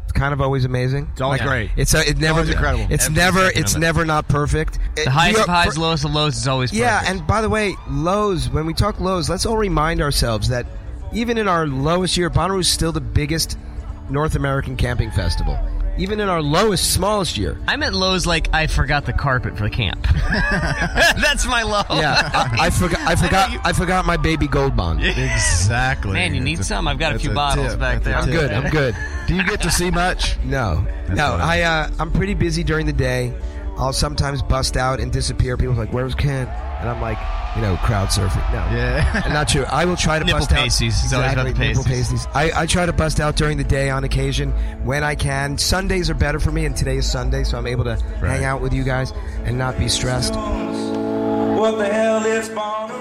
it's 0.04 0.12
kind 0.12 0.32
of 0.32 0.40
always 0.40 0.64
amazing. 0.64 1.08
It's 1.12 1.20
always 1.20 1.40
great. 1.40 1.70
It's 1.76 1.94
uh, 1.94 2.02
it 2.06 2.18
never 2.18 2.40
always 2.40 2.50
incredible. 2.50 2.86
It's 2.90 3.06
Every 3.06 3.16
never 3.16 3.38
second 3.46 3.60
it's 3.62 3.72
of 3.72 3.78
it. 3.78 3.80
never 3.80 4.04
not 4.04 4.28
perfect. 4.28 4.78
The 4.96 5.10
highest 5.10 5.40
of 5.40 5.46
highs, 5.46 5.76
lowest 5.78 6.04
of 6.04 6.12
lows 6.12 6.36
is 6.36 6.46
always 6.46 6.72
Yeah, 6.72 6.98
perfect. 7.00 7.18
and 7.18 7.26
by 7.26 7.40
the 7.40 7.48
way, 7.48 7.74
lows. 7.88 8.48
When 8.50 8.66
we 8.66 8.74
talk 8.74 9.00
lows, 9.00 9.28
let's 9.28 9.46
all 9.46 9.56
remind 9.56 10.00
ourselves 10.00 10.48
that 10.48 10.66
even 11.12 11.38
in 11.38 11.48
our 11.48 11.66
lowest 11.66 12.16
year, 12.16 12.30
Bonnaroo 12.30 12.60
is 12.60 12.68
still 12.68 12.92
the 12.92 13.00
biggest 13.00 13.58
North 14.10 14.34
American 14.36 14.76
camping 14.76 15.10
festival. 15.10 15.58
Even 15.96 16.18
in 16.18 16.28
our 16.28 16.42
lowest, 16.42 16.92
smallest 16.92 17.36
year. 17.38 17.56
I 17.68 17.76
meant 17.76 17.94
lows 17.94 18.26
like 18.26 18.48
I 18.52 18.66
forgot 18.66 19.06
the 19.06 19.12
carpet 19.12 19.56
for 19.56 19.62
the 19.62 19.70
camp. 19.70 20.02
That's 20.32 21.46
my 21.46 21.62
low. 21.62 21.82
Yeah, 21.90 22.30
I, 22.34 22.66
I 22.66 22.70
forgot. 22.70 23.00
I 23.00 23.14
forgot. 23.14 23.50
I 23.64 23.72
forgot 23.72 24.04
my 24.04 24.16
baby 24.16 24.48
gold 24.48 24.76
bond. 24.76 25.02
Exactly. 25.14 26.12
Man, 26.12 26.34
you 26.34 26.40
need 26.40 26.56
That's 26.58 26.66
a- 26.66 26.74
some? 26.74 26.88
I've 26.88 26.98
got 26.98 27.10
a 27.12 27.14
that's 27.14 27.24
few 27.24 27.34
bottles 27.34 27.70
tip. 27.72 27.80
back 27.80 28.02
That's 28.02 28.26
there. 28.26 28.36
I'm 28.36 28.48
good. 28.48 28.52
I'm 28.52 28.70
good. 28.70 28.96
Do 29.28 29.34
you 29.34 29.44
get 29.44 29.60
to 29.62 29.70
see 29.70 29.90
much? 29.90 30.36
No, 30.44 30.84
no. 31.08 31.14
funny. 31.16 31.42
I 31.42 31.62
uh, 31.62 31.90
I'm 31.98 32.10
pretty 32.10 32.34
busy 32.34 32.64
during 32.64 32.86
the 32.86 32.92
day. 32.92 33.32
I'll 33.76 33.92
sometimes 33.92 34.42
bust 34.42 34.76
out 34.76 35.00
and 35.00 35.10
disappear. 35.12 35.56
People 35.56 35.74
are 35.74 35.78
like, 35.78 35.92
"Where's 35.92 36.14
Ken?" 36.14 36.46
And 36.80 36.88
I'm 36.88 37.00
like, 37.00 37.18
you 37.56 37.62
know, 37.62 37.76
crowd 37.78 38.08
surfing. 38.08 38.36
No, 38.52 38.76
Yeah. 38.76 39.28
not 39.32 39.48
true. 39.48 39.64
I 39.64 39.84
will 39.84 39.96
try 39.96 40.18
to 40.18 40.24
Nipple 40.24 40.40
bust 40.40 40.52
out. 40.52 40.58
pasties. 40.58 41.02
It's 41.04 41.12
always 41.12 41.32
about 41.32 41.44
the 41.46 41.52
nipple 41.54 41.82
pasties. 41.84 42.26
pasties. 42.26 42.26
I, 42.34 42.62
I 42.62 42.66
try 42.66 42.84
to 42.86 42.92
bust 42.92 43.20
out 43.20 43.36
during 43.36 43.56
the 43.58 43.64
day 43.64 43.90
on 43.90 44.04
occasion 44.04 44.50
when 44.84 45.02
I 45.02 45.14
can. 45.14 45.56
Sundays 45.58 46.10
are 46.10 46.14
better 46.14 46.38
for 46.38 46.50
me, 46.52 46.66
and 46.66 46.76
today 46.76 46.96
is 46.98 47.10
Sunday, 47.10 47.42
so 47.44 47.56
I'm 47.58 47.66
able 47.66 47.84
to 47.84 47.98
Right. 48.20 48.30
hang 48.30 48.44
out 48.44 48.60
with 48.60 48.72
you 48.74 48.84
guys 48.84 49.12
and 49.44 49.56
not 49.56 49.78
be 49.78 49.88
stressed. 49.88 50.34
What 50.34 51.78
the 51.78 51.86
hell 51.86 52.24
is 52.26 52.48
Bonnaroo? 52.50 52.94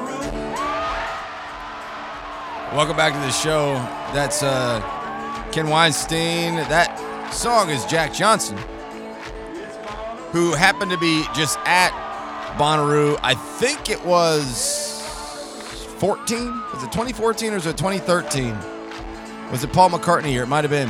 Welcome 2.75 2.97
back 2.97 3.13
to 3.13 3.19
the 3.19 3.31
show. 3.31 3.73
That's 4.13 4.41
uh, 4.41 4.79
Ken 5.51 5.67
Weinstein. 5.67 6.55
That 6.55 6.97
song 7.31 7.69
is 7.69 7.85
Jack 7.85 8.13
Johnson, 8.13 8.57
who 10.33 10.53
happened 10.53 10.91
to 10.91 10.97
be 10.97 11.23
just 11.33 11.57
at 11.63 11.91
Bonnaroo. 12.57 13.17
I 13.23 13.33
think 13.35 13.89
it 13.89 14.03
was 14.03 15.01
14. 15.99 16.47
Was 16.73 16.83
it 16.83 16.91
2014 16.91 17.51
or 17.51 17.55
was 17.55 17.65
it 17.65 17.77
2013? 17.77 18.53
Was 19.51 19.63
it 19.63 19.71
Paul 19.71 19.91
McCartney 19.91 20.33
year? 20.33 20.43
It 20.43 20.47
might 20.47 20.65
have 20.65 20.71
been 20.71 20.89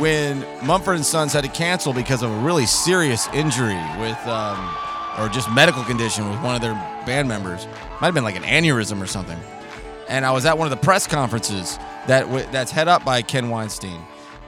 when 0.00 0.44
Mumford 0.66 0.96
and 0.96 1.06
Sons 1.06 1.32
had 1.32 1.44
to 1.44 1.50
cancel 1.50 1.92
because 1.92 2.22
of 2.24 2.30
a 2.32 2.38
really 2.38 2.66
serious 2.66 3.28
injury 3.28 3.78
with, 4.00 4.18
um, 4.26 4.74
or 5.18 5.28
just 5.28 5.48
medical 5.52 5.84
condition 5.84 6.28
with 6.28 6.40
one 6.42 6.56
of 6.56 6.60
their 6.60 6.74
band 7.06 7.28
members. 7.28 7.66
Might 8.00 8.08
have 8.08 8.14
been 8.14 8.24
like 8.24 8.36
an 8.36 8.42
aneurysm 8.42 9.00
or 9.00 9.06
something 9.06 9.38
and 10.10 10.26
I 10.26 10.32
was 10.32 10.44
at 10.44 10.58
one 10.58 10.66
of 10.66 10.70
the 10.70 10.84
press 10.84 11.06
conferences 11.06 11.78
that 12.08 12.22
w- 12.22 12.44
that's 12.50 12.72
head 12.72 12.88
up 12.88 13.04
by 13.04 13.22
Ken 13.22 13.48
Weinstein. 13.48 14.00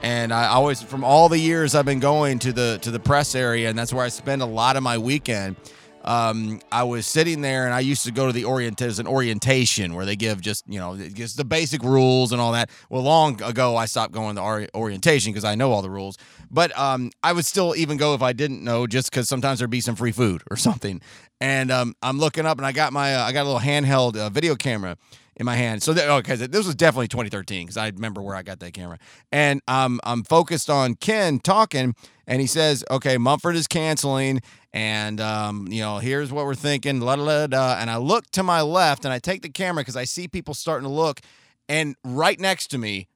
And 0.03 0.33
I 0.33 0.47
always, 0.47 0.81
from 0.83 1.05
all 1.05 1.29
the 1.29 1.39
years 1.39 1.75
I've 1.75 1.85
been 1.85 2.01
going 2.01 2.37
to 2.39 2.51
the 2.51 2.77
to 2.81 2.91
the 2.91 2.99
press 2.99 3.35
area, 3.35 3.69
and 3.69 3.79
that's 3.79 3.93
where 3.93 4.03
I 4.03 4.09
spend 4.09 4.41
a 4.41 4.45
lot 4.45 4.75
of 4.75 4.83
my 4.83 4.97
weekend. 4.97 5.55
Um, 6.03 6.59
I 6.69 6.83
was 6.83 7.07
sitting 7.07 7.39
there, 7.39 7.63
and 7.63 7.73
I 7.73 7.79
used 7.79 8.03
to 8.03 8.11
go 8.11 8.27
to 8.27 8.33
the 8.33 8.43
orient. 8.43 8.81
as 8.81 8.99
an 8.99 9.07
orientation 9.07 9.93
where 9.95 10.05
they 10.05 10.17
give 10.17 10.41
just 10.41 10.65
you 10.67 10.77
know 10.77 10.97
just 10.97 11.37
the 11.37 11.45
basic 11.45 11.83
rules 11.83 12.33
and 12.33 12.41
all 12.41 12.51
that. 12.51 12.69
Well, 12.89 13.01
long 13.01 13.41
ago 13.41 13.77
I 13.77 13.85
stopped 13.85 14.11
going 14.11 14.35
to 14.35 14.41
ori- 14.41 14.67
orientation 14.75 15.31
because 15.31 15.45
I 15.45 15.55
know 15.55 15.71
all 15.71 15.81
the 15.81 15.89
rules. 15.89 16.17
But 16.51 16.77
um, 16.77 17.09
I 17.23 17.31
would 17.31 17.45
still 17.45 17.73
even 17.73 17.95
go 17.95 18.13
if 18.13 18.21
I 18.21 18.33
didn't 18.33 18.61
know, 18.61 18.85
just 18.85 19.09
because 19.09 19.29
sometimes 19.29 19.59
there'd 19.59 19.71
be 19.71 19.79
some 19.79 19.95
free 19.95 20.11
food 20.11 20.43
or 20.51 20.57
something. 20.67 20.99
And 21.39 21.71
um, 21.71 21.95
I'm 22.03 22.19
looking 22.19 22.45
up, 22.45 22.57
and 22.57 22.67
I 22.67 22.73
got 22.73 22.91
my 22.91 23.15
uh, 23.15 23.23
I 23.23 23.31
got 23.31 23.43
a 23.43 23.49
little 23.49 23.61
handheld 23.61 24.17
uh, 24.17 24.29
video 24.29 24.55
camera 24.55 24.97
in 25.35 25.45
my 25.45 25.55
hand. 25.55 25.81
So 25.83 25.93
that, 25.93 26.09
okay, 26.09 26.35
so 26.35 26.47
this 26.47 26.65
was 26.65 26.75
definitely 26.75 27.07
2013 27.07 27.65
because 27.65 27.77
I 27.77 27.87
remember 27.87 28.21
where 28.21 28.35
I 28.35 28.43
got 28.43 28.59
that 28.59 28.73
camera. 28.73 28.99
And 29.31 29.61
um, 29.67 29.99
I'm 30.03 30.23
focused 30.23 30.69
on 30.69 30.95
Ken 30.95 31.39
talking, 31.39 31.95
and 32.27 32.41
he 32.41 32.47
says, 32.47 32.83
"Okay, 32.91 33.17
Mumford 33.17 33.55
is 33.55 33.67
canceling, 33.67 34.41
and 34.71 35.19
um, 35.19 35.67
you 35.69 35.81
know, 35.81 35.97
here's 35.97 36.31
what 36.31 36.45
we're 36.45 36.55
thinking." 36.55 36.99
La 36.99 37.15
da 37.15 37.47
da. 37.47 37.77
And 37.79 37.89
I 37.89 37.97
look 37.97 38.29
to 38.31 38.43
my 38.43 38.61
left, 38.61 39.05
and 39.05 39.13
I 39.13 39.19
take 39.19 39.41
the 39.41 39.49
camera 39.49 39.81
because 39.81 39.97
I 39.97 40.05
see 40.05 40.27
people 40.27 40.53
starting 40.53 40.87
to 40.87 40.93
look, 40.93 41.21
and 41.67 41.95
right 42.03 42.39
next 42.39 42.67
to 42.67 42.77
me, 42.77 43.07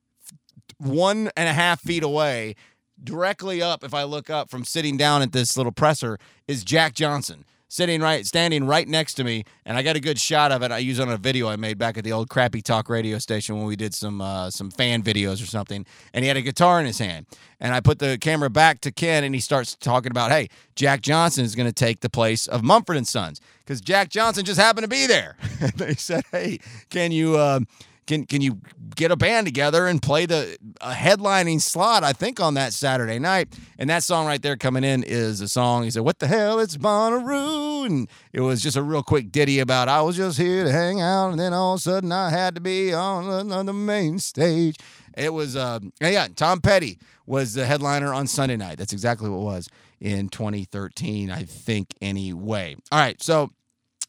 one 0.77 1.30
and 1.36 1.49
a 1.49 1.53
half 1.53 1.82
feet 1.82 2.03
away, 2.03 2.56
directly 3.03 3.62
up, 3.62 3.84
if 3.84 3.93
I 3.93 4.03
look 4.03 4.30
up 4.30 4.49
from 4.49 4.63
sitting 4.63 4.97
down 4.97 5.21
at 5.21 5.32
this 5.32 5.58
little 5.58 5.71
presser, 5.71 6.17
is 6.47 6.63
Jack 6.63 6.93
Johnson. 6.93 7.45
Sitting 7.69 7.99
right, 7.99 8.25
standing 8.25 8.65
right 8.65 8.88
next 8.88 9.15
to 9.15 9.25
me, 9.25 9.43
and 9.65 9.77
I 9.77 9.84
got 9.84 9.97
a 9.97 9.99
good 9.99 10.17
shot 10.17 10.53
of 10.53 10.63
it. 10.63 10.71
I 10.71 10.77
use 10.77 10.99
it 10.99 11.01
on 11.01 11.10
a 11.10 11.17
video 11.17 11.49
I 11.49 11.58
made 11.58 11.77
back 11.77 11.97
at 11.97 12.06
the 12.06 12.13
old 12.13 12.30
crappy 12.30 12.62
talk 12.62 12.88
radio 12.88 13.17
station 13.19 13.58
when 13.58 13.65
we 13.65 13.75
did 13.75 13.93
some 13.93 14.21
uh, 14.21 14.49
some 14.49 14.71
fan 14.71 15.03
videos 15.03 15.43
or 15.43 15.47
something. 15.47 15.86
And 16.13 16.23
he 16.23 16.30
had 16.30 16.38
a 16.38 16.41
guitar 16.41 16.80
in 16.80 16.86
his 16.86 16.97
hand, 16.99 17.25
and 17.60 17.73
I 17.73 17.82
put 17.82 17.99
the 17.99 18.17
camera 18.21 18.49
back 18.49 18.80
to 18.82 18.91
Ken, 18.91 19.25
and 19.25 19.36
he 19.36 19.41
starts 19.41 19.75
talking 19.75 20.12
about, 20.12 20.32
"Hey, 20.32 20.47
Jack 20.75 21.01
Johnson 21.01 21.43
is 21.43 21.56
going 21.56 21.67
to 21.67 21.73
take 21.73 21.99
the 21.99 22.10
place 22.10 22.47
of 22.47 22.63
Mumford 22.63 22.95
and 22.95 23.08
Sons 23.08 23.41
because 23.60 23.82
Jack 23.82 24.08
Johnson 24.10 24.45
just 24.45 24.60
happened 24.60 24.86
to 24.86 24.89
be 24.89 25.06
there." 25.06 25.36
and 25.60 25.73
they 25.73 25.95
said, 25.95 26.23
"Hey, 26.32 26.60
can 26.89 27.12
you?" 27.12 27.36
Uh, 27.36 27.60
can 28.08 28.26
can 28.26 28.41
you 28.41 28.60
get 28.96 29.12
a 29.12 29.15
band 29.15 29.46
together 29.46 29.86
and 29.86 30.02
play 30.02 30.26
the 30.26 30.58
a 30.82 30.93
headlining 30.93 31.62
slot? 31.62 32.04
I 32.04 32.13
think 32.13 32.39
on 32.39 32.56
that 32.56 32.74
Saturday 32.74 33.20
night, 33.20 33.56
and 33.78 33.89
that 33.89 34.04
song 34.04 34.26
right 34.26 34.41
there 34.41 34.58
coming 34.58 34.84
in 34.84 35.04
is 35.04 35.41
a 35.41 35.48
song. 35.48 35.84
He 35.84 35.91
said, 35.91 36.04
"What 36.04 36.20
the 36.20 36.28
hell? 36.28 36.60
It's 36.60 36.78
Bonnaroo," 36.78 37.86
and 37.86 38.10
it 38.34 38.41
was 38.41 38.63
just 38.63 38.78
a 38.78 38.82
real 38.82 39.04
quick 39.04 39.32
ditty 39.32 39.60
about 39.60 39.89
I 39.89 40.02
was 40.02 40.15
just 40.15 40.38
here 40.38 40.63
to 40.63 40.72
hang 40.72 41.02
out, 41.02 41.30
and 41.30 41.39
then 41.39 41.54
all 41.54 41.74
of 41.74 41.80
a 41.80 41.82
sudden 41.82 42.12
I 42.12 42.32
had 42.32 42.56
to 42.56 42.62
be 42.62 42.93
on 42.93 43.65
the, 43.65 43.74
main 43.74 44.17
stage. 44.17 44.78
It 45.15 45.34
was 45.34 45.56
uh, 45.56 45.80
yeah, 46.02 46.28
Tom 46.36 46.62
Petty 46.62 46.98
was 47.26 47.54
the 47.54 47.65
headliner 47.65 48.13
on 48.13 48.26
Sunday 48.26 48.58
night. 48.58 48.78
That's 48.78 48.93
exactly 48.93 49.30
what 49.30 49.38
it 49.38 49.43
was 49.43 49.70
in 50.00 50.30
2013, 50.30 51.30
I 51.30 51.43
think. 51.43 51.89
Anyway, 52.02 52.76
all 52.91 53.00
right, 53.00 53.22
so 53.22 53.52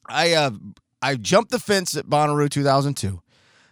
I 0.08 0.34
uh, 0.34 0.50
I 1.02 1.16
jumped 1.16 1.50
the 1.50 1.58
fence 1.58 1.96
at 1.96 2.06
Bonnaroo 2.06 2.48
2002. 2.48 3.20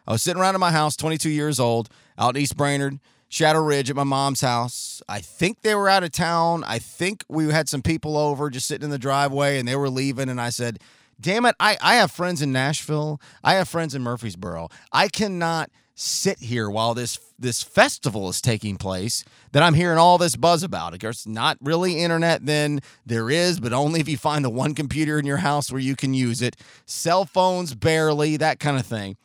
I 0.07 0.13
was 0.13 0.23
sitting 0.23 0.41
around 0.41 0.55
in 0.55 0.61
my 0.61 0.71
house, 0.73 0.97
22 0.97 1.31
years 1.31 1.59
old, 1.59 1.89
out 2.19 2.37
in 2.37 2.43
East 2.43 2.57
Brainerd, 2.57 3.01
Shadow 3.29 3.61
Ridge 3.61 3.91
at 3.91 3.97
my 3.97 4.05
mom's 4.05 4.41
house. 4.41 5.03
I 5.09 5.21
think 5.21 5.63
they 5.63 5.75
were 5.75 5.89
out 5.89 6.05
of 6.05 6.13
town. 6.13 6.63
I 6.65 6.79
think 6.79 7.25
we 7.29 7.51
had 7.51 7.69
some 7.69 7.83
people 7.83 8.17
over 8.17 8.49
just 8.51 8.69
sitting 8.69 8.85
in 8.85 8.91
the 8.91 8.99
driveway 8.99 9.59
and 9.59 9.67
they 9.67 9.77
were 9.77 9.91
leaving. 9.91 10.29
And 10.29 10.41
I 10.41 10.51
said, 10.51 10.79
Damn 11.19 11.47
it, 11.47 11.55
I, 11.59 11.79
I 11.81 11.95
have 11.97 12.11
friends 12.11 12.43
in 12.43 12.53
Nashville. 12.53 13.21
I 13.43 13.55
have 13.55 13.69
friends 13.69 13.95
in 13.95 14.03
Murfreesboro. 14.03 14.69
I 14.93 15.09
cannot 15.09 15.71
sit 15.95 16.39
here 16.41 16.69
while 16.69 16.93
this 16.93 17.19
this 17.39 17.63
festival 17.63 18.29
is 18.29 18.43
taking 18.43 18.77
place 18.77 19.25
that 19.53 19.63
I'm 19.63 19.73
hearing 19.75 19.99
all 19.99 20.19
this 20.19 20.37
buzz 20.37 20.63
about. 20.63 20.93
Of 20.93 21.01
course, 21.01 21.27
not 21.27 21.57
really 21.63 22.01
internet 22.03 22.45
then. 22.45 22.81
There 23.05 23.31
is, 23.31 23.61
but 23.61 23.73
only 23.73 24.01
if 24.01 24.09
you 24.09 24.19
find 24.19 24.45
the 24.45 24.51
one 24.51 24.75
computer 24.75 25.19
in 25.19 25.27
your 25.27 25.39
house 25.39 25.73
where 25.73 25.81
you 25.81 25.97
can 25.97 26.15
use 26.15 26.43
it. 26.43 26.57
Cell 26.85 27.25
phones 27.25 27.75
barely, 27.75 28.37
that 28.37 28.61
kind 28.61 28.79
of 28.79 28.87
thing. 28.87 29.17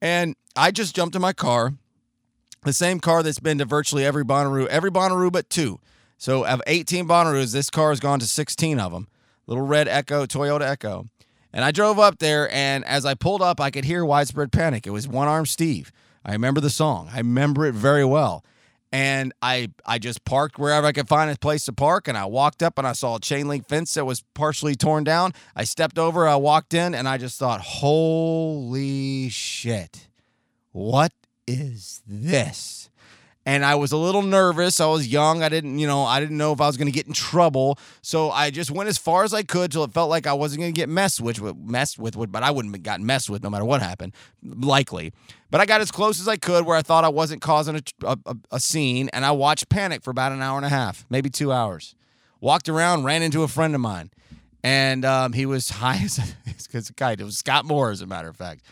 And 0.00 0.36
I 0.54 0.70
just 0.70 0.94
jumped 0.94 1.16
in 1.16 1.22
my 1.22 1.32
car, 1.32 1.74
the 2.64 2.72
same 2.72 3.00
car 3.00 3.22
that's 3.22 3.38
been 3.38 3.58
to 3.58 3.64
virtually 3.64 4.04
every 4.04 4.24
Bonnaroo, 4.24 4.66
every 4.66 4.90
Bonnaroo 4.90 5.32
but 5.32 5.48
two. 5.50 5.80
So 6.18 6.44
of 6.44 6.62
18 6.66 7.06
Bonnaroos, 7.06 7.52
this 7.52 7.70
car 7.70 7.90
has 7.90 8.00
gone 8.00 8.18
to 8.20 8.26
16 8.26 8.80
of 8.80 8.92
them. 8.92 9.08
Little 9.46 9.64
red 9.64 9.88
Echo, 9.88 10.26
Toyota 10.26 10.62
Echo. 10.62 11.06
And 11.52 11.64
I 11.64 11.70
drove 11.70 11.98
up 11.98 12.18
there, 12.18 12.52
and 12.52 12.84
as 12.84 13.06
I 13.06 13.14
pulled 13.14 13.40
up, 13.40 13.60
I 13.60 13.70
could 13.70 13.84
hear 13.84 14.04
widespread 14.04 14.52
panic. 14.52 14.86
It 14.86 14.90
was 14.90 15.08
One 15.08 15.28
Arm 15.28 15.46
Steve. 15.46 15.92
I 16.24 16.32
remember 16.32 16.60
the 16.60 16.70
song. 16.70 17.08
I 17.12 17.18
remember 17.18 17.64
it 17.64 17.74
very 17.74 18.04
well. 18.04 18.44
And 18.92 19.32
I 19.42 19.70
I 19.84 19.98
just 19.98 20.24
parked 20.24 20.58
wherever 20.58 20.86
I 20.86 20.92
could 20.92 21.08
find 21.08 21.30
a 21.30 21.36
place 21.36 21.64
to 21.66 21.72
park, 21.72 22.08
and 22.08 22.16
I 22.16 22.24
walked 22.26 22.62
up 22.62 22.78
and 22.78 22.86
I 22.86 22.92
saw 22.92 23.16
a 23.16 23.20
chain 23.20 23.48
link 23.48 23.68
fence 23.68 23.94
that 23.94 24.04
was 24.04 24.22
partially 24.34 24.74
torn 24.76 25.04
down. 25.04 25.32
I 25.54 25.64
stepped 25.64 25.98
over, 25.98 26.26
I 26.26 26.36
walked 26.36 26.72
in, 26.72 26.94
and 26.94 27.08
I 27.08 27.18
just 27.18 27.38
thought, 27.38 27.60
holy 27.60 29.28
shit, 29.28 30.08
what 30.72 31.12
is 31.46 32.02
this? 32.06 32.88
And 33.46 33.64
I 33.64 33.76
was 33.76 33.92
a 33.92 33.96
little 33.96 34.22
nervous. 34.22 34.80
I 34.80 34.86
was 34.86 35.06
young. 35.06 35.44
I 35.44 35.48
didn't, 35.48 35.78
you 35.78 35.86
know, 35.86 36.02
I 36.02 36.18
didn't 36.18 36.36
know 36.36 36.52
if 36.52 36.60
I 36.60 36.66
was 36.66 36.76
going 36.76 36.88
to 36.88 36.92
get 36.92 37.06
in 37.06 37.12
trouble. 37.12 37.78
So 38.02 38.30
I 38.32 38.50
just 38.50 38.72
went 38.72 38.88
as 38.88 38.98
far 38.98 39.22
as 39.22 39.32
I 39.32 39.44
could 39.44 39.70
till 39.70 39.84
it 39.84 39.92
felt 39.92 40.10
like 40.10 40.26
I 40.26 40.32
wasn't 40.32 40.62
going 40.62 40.74
to 40.74 40.78
get 40.78 40.88
messed 40.88 41.20
with, 41.20 41.40
messed 41.56 41.96
with, 41.96 42.16
but 42.32 42.42
I 42.42 42.50
wouldn't 42.50 42.74
have 42.74 42.82
gotten 42.82 43.06
messed 43.06 43.30
with 43.30 43.44
no 43.44 43.48
matter 43.48 43.64
what 43.64 43.80
happened, 43.80 44.14
likely. 44.42 45.12
But 45.48 45.60
I 45.60 45.66
got 45.66 45.80
as 45.80 45.92
close 45.92 46.20
as 46.20 46.26
I 46.26 46.36
could 46.36 46.66
where 46.66 46.76
I 46.76 46.82
thought 46.82 47.04
I 47.04 47.08
wasn't 47.08 47.40
causing 47.40 47.76
a, 47.76 47.82
a, 48.26 48.36
a 48.50 48.58
scene, 48.60 49.08
and 49.12 49.24
I 49.24 49.30
watched 49.30 49.68
Panic 49.68 50.02
for 50.02 50.10
about 50.10 50.32
an 50.32 50.42
hour 50.42 50.56
and 50.56 50.66
a 50.66 50.70
half, 50.70 51.06
maybe 51.08 51.30
two 51.30 51.52
hours. 51.52 51.94
Walked 52.40 52.68
around, 52.68 53.04
ran 53.04 53.22
into 53.22 53.44
a 53.44 53.48
friend 53.48 53.76
of 53.76 53.80
mine, 53.80 54.10
and 54.64 55.04
um, 55.04 55.32
he 55.32 55.46
was 55.46 55.70
high 55.70 56.00
as 56.04 56.18
a 56.18 56.92
kite. 56.96 57.20
It 57.20 57.24
was 57.24 57.38
Scott 57.38 57.64
Moore, 57.64 57.90
as 57.90 58.00
a 58.00 58.06
matter 58.06 58.28
of 58.28 58.36
fact. 58.36 58.64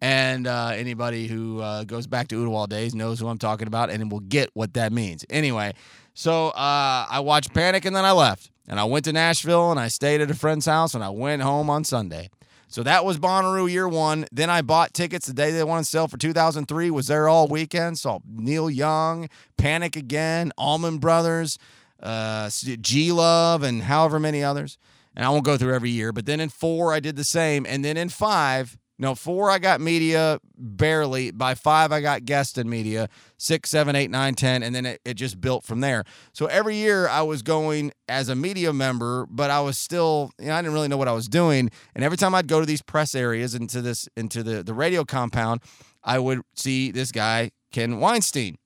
And 0.00 0.46
uh, 0.46 0.72
anybody 0.74 1.26
who 1.26 1.60
uh, 1.60 1.84
goes 1.84 2.06
back 2.06 2.28
to 2.28 2.36
Oodawall 2.36 2.68
days 2.68 2.94
knows 2.94 3.20
who 3.20 3.28
I'm 3.28 3.38
talking 3.38 3.66
about 3.66 3.90
and 3.90 4.10
will 4.10 4.20
get 4.20 4.50
what 4.54 4.74
that 4.74 4.92
means. 4.92 5.26
Anyway, 5.28 5.74
so 6.14 6.48
uh, 6.48 7.06
I 7.10 7.20
watched 7.20 7.52
Panic 7.52 7.84
and 7.84 7.94
then 7.94 8.04
I 8.04 8.12
left. 8.12 8.50
And 8.66 8.78
I 8.78 8.84
went 8.84 9.04
to 9.06 9.12
Nashville 9.12 9.70
and 9.72 9.80
I 9.80 9.88
stayed 9.88 10.20
at 10.20 10.30
a 10.30 10.34
friend's 10.34 10.64
house 10.66 10.94
and 10.94 11.02
I 11.02 11.10
went 11.10 11.42
home 11.42 11.68
on 11.68 11.84
Sunday. 11.84 12.30
So 12.68 12.84
that 12.84 13.04
was 13.04 13.18
Bonnaroo 13.18 13.68
year 13.68 13.88
one. 13.88 14.26
Then 14.30 14.48
I 14.48 14.62
bought 14.62 14.94
tickets 14.94 15.26
the 15.26 15.34
day 15.34 15.50
they 15.50 15.64
wanted 15.64 15.84
to 15.84 15.90
sell 15.90 16.06
for 16.06 16.16
2003. 16.16 16.88
Was 16.92 17.08
there 17.08 17.28
all 17.28 17.48
weekend. 17.48 17.98
Saw 17.98 18.20
Neil 18.24 18.70
Young, 18.70 19.28
Panic 19.56 19.96
again, 19.96 20.52
Allman 20.56 20.98
Brothers, 20.98 21.58
uh, 22.00 22.48
G 22.80 23.10
Love, 23.10 23.64
and 23.64 23.82
however 23.82 24.20
many 24.20 24.44
others. 24.44 24.78
And 25.16 25.24
I 25.24 25.30
won't 25.30 25.44
go 25.44 25.56
through 25.56 25.74
every 25.74 25.90
year. 25.90 26.12
But 26.12 26.26
then 26.26 26.38
in 26.38 26.48
four, 26.48 26.94
I 26.94 27.00
did 27.00 27.16
the 27.16 27.24
same. 27.24 27.66
And 27.66 27.84
then 27.84 27.96
in 27.96 28.08
five, 28.08 28.78
no, 29.00 29.14
four, 29.14 29.50
I 29.50 29.58
got 29.58 29.80
media 29.80 30.40
barely. 30.58 31.30
By 31.30 31.54
five, 31.54 31.90
I 31.90 32.02
got 32.02 32.26
guest 32.26 32.58
in 32.58 32.68
media. 32.68 33.08
Six, 33.38 33.70
seven, 33.70 33.96
eight, 33.96 34.10
nine, 34.10 34.34
ten, 34.34 34.62
and 34.62 34.74
then 34.74 34.84
it, 34.84 35.00
it 35.06 35.14
just 35.14 35.40
built 35.40 35.64
from 35.64 35.80
there. 35.80 36.04
So 36.34 36.44
every 36.46 36.76
year 36.76 37.08
I 37.08 37.22
was 37.22 37.40
going 37.40 37.92
as 38.10 38.28
a 38.28 38.34
media 38.34 38.74
member, 38.74 39.24
but 39.30 39.50
I 39.50 39.60
was 39.60 39.78
still, 39.78 40.32
you 40.38 40.48
know, 40.48 40.54
I 40.54 40.60
didn't 40.60 40.74
really 40.74 40.88
know 40.88 40.98
what 40.98 41.08
I 41.08 41.12
was 41.12 41.28
doing. 41.28 41.70
And 41.94 42.04
every 42.04 42.18
time 42.18 42.34
I'd 42.34 42.46
go 42.46 42.60
to 42.60 42.66
these 42.66 42.82
press 42.82 43.14
areas 43.14 43.54
into 43.54 43.80
this 43.80 44.06
into 44.18 44.42
the 44.42 44.62
the 44.62 44.74
radio 44.74 45.02
compound, 45.02 45.62
I 46.04 46.18
would 46.18 46.42
see 46.54 46.90
this 46.90 47.10
guy 47.10 47.52
Ken 47.72 48.00
Weinstein. 48.00 48.58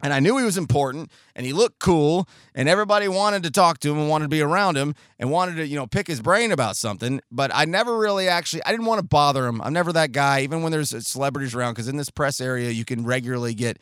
And 0.00 0.12
I 0.12 0.20
knew 0.20 0.38
he 0.38 0.44
was 0.44 0.56
important 0.56 1.10
and 1.34 1.44
he 1.44 1.52
looked 1.52 1.80
cool 1.80 2.28
and 2.54 2.68
everybody 2.68 3.08
wanted 3.08 3.42
to 3.42 3.50
talk 3.50 3.78
to 3.80 3.90
him 3.90 3.98
and 3.98 4.08
wanted 4.08 4.26
to 4.26 4.28
be 4.28 4.40
around 4.40 4.76
him 4.76 4.94
and 5.18 5.30
wanted 5.30 5.56
to, 5.56 5.66
you 5.66 5.74
know, 5.74 5.86
pick 5.88 6.06
his 6.06 6.20
brain 6.20 6.52
about 6.52 6.76
something. 6.76 7.20
But 7.32 7.50
I 7.52 7.64
never 7.64 7.98
really 7.98 8.28
actually, 8.28 8.62
I 8.64 8.70
didn't 8.70 8.86
want 8.86 9.00
to 9.00 9.06
bother 9.06 9.46
him. 9.46 9.60
I'm 9.60 9.72
never 9.72 9.92
that 9.94 10.12
guy, 10.12 10.42
even 10.42 10.62
when 10.62 10.70
there's 10.70 10.90
celebrities 11.06 11.54
around, 11.54 11.72
because 11.72 11.88
in 11.88 11.96
this 11.96 12.10
press 12.10 12.40
area, 12.40 12.70
you 12.70 12.84
can 12.84 13.04
regularly 13.04 13.54
get 13.54 13.78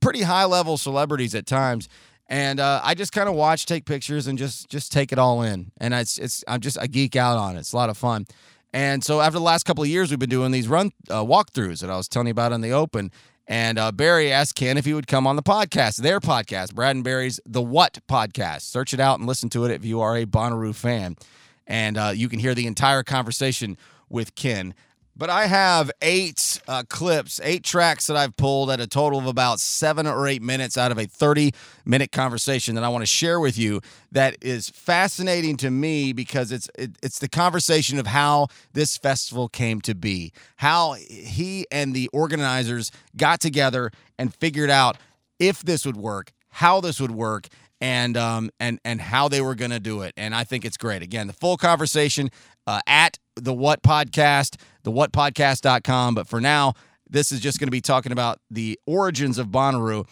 pretty 0.00 0.22
high 0.22 0.44
level 0.44 0.78
celebrities 0.78 1.34
at 1.34 1.46
times. 1.46 1.88
And 2.28 2.60
uh, 2.60 2.80
I 2.84 2.94
just 2.94 3.12
kind 3.12 3.28
of 3.28 3.34
watch, 3.34 3.66
take 3.66 3.86
pictures, 3.86 4.26
and 4.26 4.38
just 4.38 4.68
just 4.68 4.92
take 4.92 5.12
it 5.12 5.18
all 5.18 5.42
in. 5.42 5.72
And 5.78 5.94
it's 5.94 6.18
it's 6.18 6.44
I'm 6.46 6.60
just 6.60 6.78
I 6.78 6.86
geek 6.86 7.16
out 7.16 7.38
on 7.38 7.56
it. 7.56 7.60
It's 7.60 7.72
a 7.72 7.76
lot 7.76 7.88
of 7.88 7.96
fun. 7.96 8.26
And 8.72 9.02
so 9.02 9.22
after 9.22 9.38
the 9.38 9.44
last 9.44 9.64
couple 9.64 9.82
of 9.82 9.88
years, 9.88 10.10
we've 10.10 10.18
been 10.18 10.28
doing 10.28 10.52
these 10.52 10.68
run 10.68 10.90
uh, 11.08 11.24
walkthroughs 11.24 11.80
that 11.80 11.88
I 11.88 11.96
was 11.96 12.06
telling 12.06 12.26
you 12.26 12.32
about 12.32 12.52
in 12.52 12.60
the 12.60 12.72
open. 12.72 13.10
And 13.50 13.78
uh, 13.78 13.92
Barry 13.92 14.30
asked 14.30 14.56
Ken 14.56 14.76
if 14.76 14.84
he 14.84 14.92
would 14.92 15.06
come 15.06 15.26
on 15.26 15.36
the 15.36 15.42
podcast, 15.42 15.96
their 16.02 16.20
podcast, 16.20 16.74
Brad 16.74 16.94
and 16.96 17.02
Barry's 17.02 17.40
The 17.46 17.62
What 17.62 17.98
Podcast. 18.06 18.60
Search 18.60 18.92
it 18.92 19.00
out 19.00 19.18
and 19.18 19.26
listen 19.26 19.48
to 19.50 19.64
it 19.64 19.70
if 19.70 19.86
you 19.86 20.02
are 20.02 20.14
a 20.18 20.26
Bonnaroo 20.26 20.74
fan. 20.74 21.16
And 21.66 21.96
uh, 21.96 22.12
you 22.14 22.28
can 22.28 22.40
hear 22.40 22.54
the 22.54 22.66
entire 22.66 23.02
conversation 23.02 23.78
with 24.10 24.34
Ken. 24.34 24.74
But 25.18 25.30
I 25.30 25.46
have 25.46 25.90
eight 26.00 26.60
uh, 26.68 26.84
clips, 26.88 27.40
eight 27.42 27.64
tracks 27.64 28.06
that 28.06 28.16
I've 28.16 28.36
pulled 28.36 28.70
at 28.70 28.78
a 28.80 28.86
total 28.86 29.18
of 29.18 29.26
about 29.26 29.58
seven 29.58 30.06
or 30.06 30.28
eight 30.28 30.42
minutes 30.42 30.78
out 30.78 30.92
of 30.92 30.98
a 30.98 31.06
30 31.06 31.52
minute 31.84 32.12
conversation 32.12 32.76
that 32.76 32.84
I 32.84 32.88
want 32.88 33.02
to 33.02 33.06
share 33.06 33.40
with 33.40 33.58
you 33.58 33.80
that 34.12 34.36
is 34.40 34.70
fascinating 34.70 35.56
to 35.56 35.70
me 35.70 36.12
because 36.12 36.52
it's 36.52 36.70
it, 36.78 36.92
it's 37.02 37.18
the 37.18 37.28
conversation 37.28 37.98
of 37.98 38.06
how 38.06 38.46
this 38.74 38.96
festival 38.96 39.48
came 39.48 39.80
to 39.82 39.94
be, 39.96 40.32
how 40.56 40.92
he 40.92 41.66
and 41.72 41.94
the 41.94 42.08
organizers 42.12 42.92
got 43.16 43.40
together 43.40 43.90
and 44.20 44.32
figured 44.32 44.70
out 44.70 44.98
if 45.40 45.62
this 45.62 45.84
would 45.84 45.96
work, 45.96 46.30
how 46.50 46.80
this 46.80 47.00
would 47.00 47.10
work, 47.10 47.48
and 47.80 48.16
um 48.16 48.50
and 48.60 48.78
and 48.84 49.00
how 49.00 49.26
they 49.26 49.40
were 49.40 49.56
going 49.56 49.72
to 49.72 49.80
do 49.80 50.02
it. 50.02 50.12
And 50.16 50.32
i 50.32 50.44
think 50.44 50.64
it's 50.64 50.76
great. 50.76 51.02
Again 51.02 51.26
the 51.26 51.32
full 51.32 51.56
conversation 51.56 52.30
uh, 52.68 52.80
at 52.86 53.18
the 53.34 53.54
what 53.54 53.82
podcast 53.82 54.56
the 54.88 54.92
whatpodcast.com 54.92 56.14
but 56.14 56.26
for 56.26 56.40
now 56.40 56.72
this 57.10 57.32
is 57.32 57.40
just 57.40 57.58
going 57.58 57.66
to 57.66 57.72
be 57.72 57.80
talking 57.80 58.12
about 58.12 58.38
the 58.50 58.78
origins 58.86 59.38
of 59.38 59.48
bonnaroo. 59.48 60.06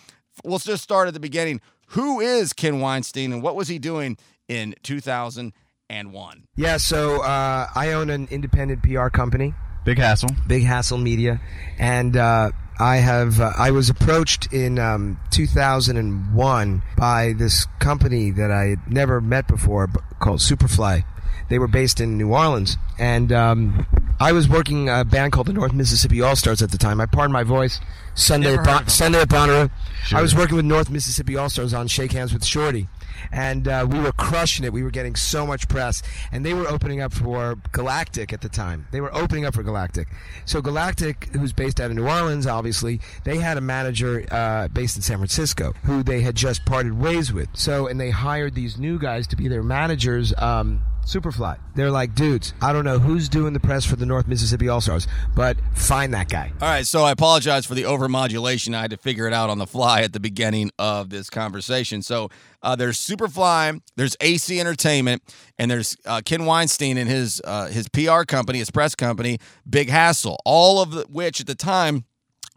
We'll 0.44 0.58
just 0.58 0.82
start 0.82 1.08
at 1.08 1.14
the 1.14 1.20
beginning. 1.20 1.60
Who 1.88 2.20
is 2.20 2.52
ken 2.52 2.80
weinstein 2.80 3.32
and 3.32 3.42
what 3.42 3.54
was 3.56 3.68
he 3.68 3.78
doing 3.78 4.16
in 4.48 4.74
2001 4.82 6.44
Yeah, 6.56 6.76
so 6.76 7.22
uh, 7.22 7.68
I 7.74 7.92
own 7.92 8.10
an 8.10 8.28
independent 8.30 8.82
PR 8.82 9.08
company, 9.08 9.54
Big 9.84 9.98
hassle. 9.98 10.30
Big 10.46 10.64
Hassle 10.64 10.98
Media, 10.98 11.40
and 11.78 12.16
uh, 12.16 12.50
I 12.78 12.96
have 12.96 13.40
uh, 13.40 13.52
I 13.56 13.70
was 13.70 13.88
approached 13.88 14.52
in 14.52 14.78
um, 14.78 15.20
2001 15.30 16.82
by 16.98 17.34
this 17.38 17.66
company 17.78 18.30
that 18.32 18.50
I 18.50 18.64
had 18.66 18.90
never 18.90 19.20
met 19.20 19.46
before 19.46 19.88
called 20.18 20.40
Superfly. 20.40 21.04
They 21.48 21.58
were 21.60 21.68
based 21.68 22.00
in 22.00 22.18
New 22.18 22.32
Orleans, 22.32 22.76
and 22.98 23.30
um, 23.32 23.86
I 24.18 24.32
was 24.32 24.48
working 24.48 24.88
a 24.88 25.04
band 25.04 25.32
called 25.32 25.46
the 25.46 25.52
North 25.52 25.74
Mississippi 25.74 26.22
All 26.22 26.36
Stars 26.36 26.62
at 26.62 26.70
the 26.70 26.78
time. 26.78 27.00
I 27.00 27.06
pardon 27.06 27.32
my 27.32 27.42
voice. 27.42 27.80
Sunday, 28.14 28.54
at 28.54 28.64
bon- 28.64 28.88
Sunday 28.88 29.20
at 29.20 29.28
Bonnaroo. 29.28 29.70
Sure. 30.06 30.18
I 30.18 30.22
was 30.22 30.34
working 30.34 30.56
with 30.56 30.64
North 30.64 30.88
Mississippi 30.88 31.36
All 31.36 31.50
Stars 31.50 31.74
on 31.74 31.86
Shake 31.86 32.12
Hands 32.12 32.32
with 32.32 32.42
Shorty, 32.42 32.88
and 33.30 33.68
uh, 33.68 33.86
we 33.88 34.00
were 34.00 34.12
crushing 34.12 34.64
it. 34.64 34.72
We 34.72 34.82
were 34.82 34.90
getting 34.90 35.16
so 35.16 35.46
much 35.46 35.68
press, 35.68 36.02
and 36.32 36.46
they 36.46 36.54
were 36.54 36.66
opening 36.66 37.02
up 37.02 37.12
for 37.12 37.56
Galactic 37.72 38.32
at 38.32 38.40
the 38.40 38.48
time. 38.48 38.86
They 38.90 39.02
were 39.02 39.14
opening 39.14 39.44
up 39.44 39.54
for 39.54 39.62
Galactic. 39.62 40.08
So 40.46 40.62
Galactic, 40.62 41.28
who's 41.34 41.52
based 41.52 41.78
out 41.78 41.90
of 41.90 41.96
New 41.96 42.08
Orleans, 42.08 42.46
obviously, 42.46 43.00
they 43.24 43.36
had 43.36 43.58
a 43.58 43.60
manager 43.60 44.24
uh, 44.30 44.68
based 44.68 44.96
in 44.96 45.02
San 45.02 45.18
Francisco 45.18 45.74
who 45.84 46.02
they 46.02 46.22
had 46.22 46.36
just 46.36 46.64
parted 46.64 46.98
ways 46.98 47.34
with. 47.34 47.50
So, 47.52 47.86
and 47.86 48.00
they 48.00 48.10
hired 48.10 48.54
these 48.54 48.78
new 48.78 48.98
guys 48.98 49.26
to 49.26 49.36
be 49.36 49.46
their 49.46 49.62
managers. 49.62 50.32
Um, 50.38 50.80
Superfly. 51.06 51.56
They're 51.76 51.92
like, 51.92 52.16
dudes, 52.16 52.52
I 52.60 52.72
don't 52.72 52.84
know 52.84 52.98
who's 52.98 53.28
doing 53.28 53.52
the 53.52 53.60
press 53.60 53.84
for 53.84 53.94
the 53.94 54.04
North 54.04 54.26
Mississippi 54.26 54.68
All 54.68 54.80
Stars, 54.80 55.06
but 55.36 55.56
find 55.72 56.12
that 56.14 56.28
guy. 56.28 56.52
All 56.60 56.68
right, 56.68 56.84
so 56.84 57.04
I 57.04 57.12
apologize 57.12 57.64
for 57.64 57.76
the 57.76 57.84
overmodulation. 57.84 58.74
I 58.74 58.80
had 58.80 58.90
to 58.90 58.96
figure 58.96 59.28
it 59.28 59.32
out 59.32 59.48
on 59.48 59.58
the 59.58 59.68
fly 59.68 60.02
at 60.02 60.12
the 60.12 60.18
beginning 60.18 60.72
of 60.80 61.10
this 61.10 61.30
conversation. 61.30 62.02
So 62.02 62.28
uh, 62.60 62.74
there's 62.74 62.98
Superfly, 62.98 63.80
there's 63.94 64.16
AC 64.20 64.58
Entertainment, 64.58 65.22
and 65.58 65.70
there's 65.70 65.96
uh, 66.06 66.22
Ken 66.24 66.44
Weinstein 66.44 66.98
and 66.98 67.08
his 67.08 67.40
uh, 67.44 67.68
his 67.68 67.88
PR 67.88 68.22
company, 68.24 68.58
his 68.58 68.72
press 68.72 68.96
company, 68.96 69.38
Big 69.68 69.88
Hassle. 69.88 70.40
All 70.44 70.82
of 70.82 70.90
the, 70.90 71.06
which 71.08 71.40
at 71.40 71.46
the 71.46 71.54
time 71.54 72.04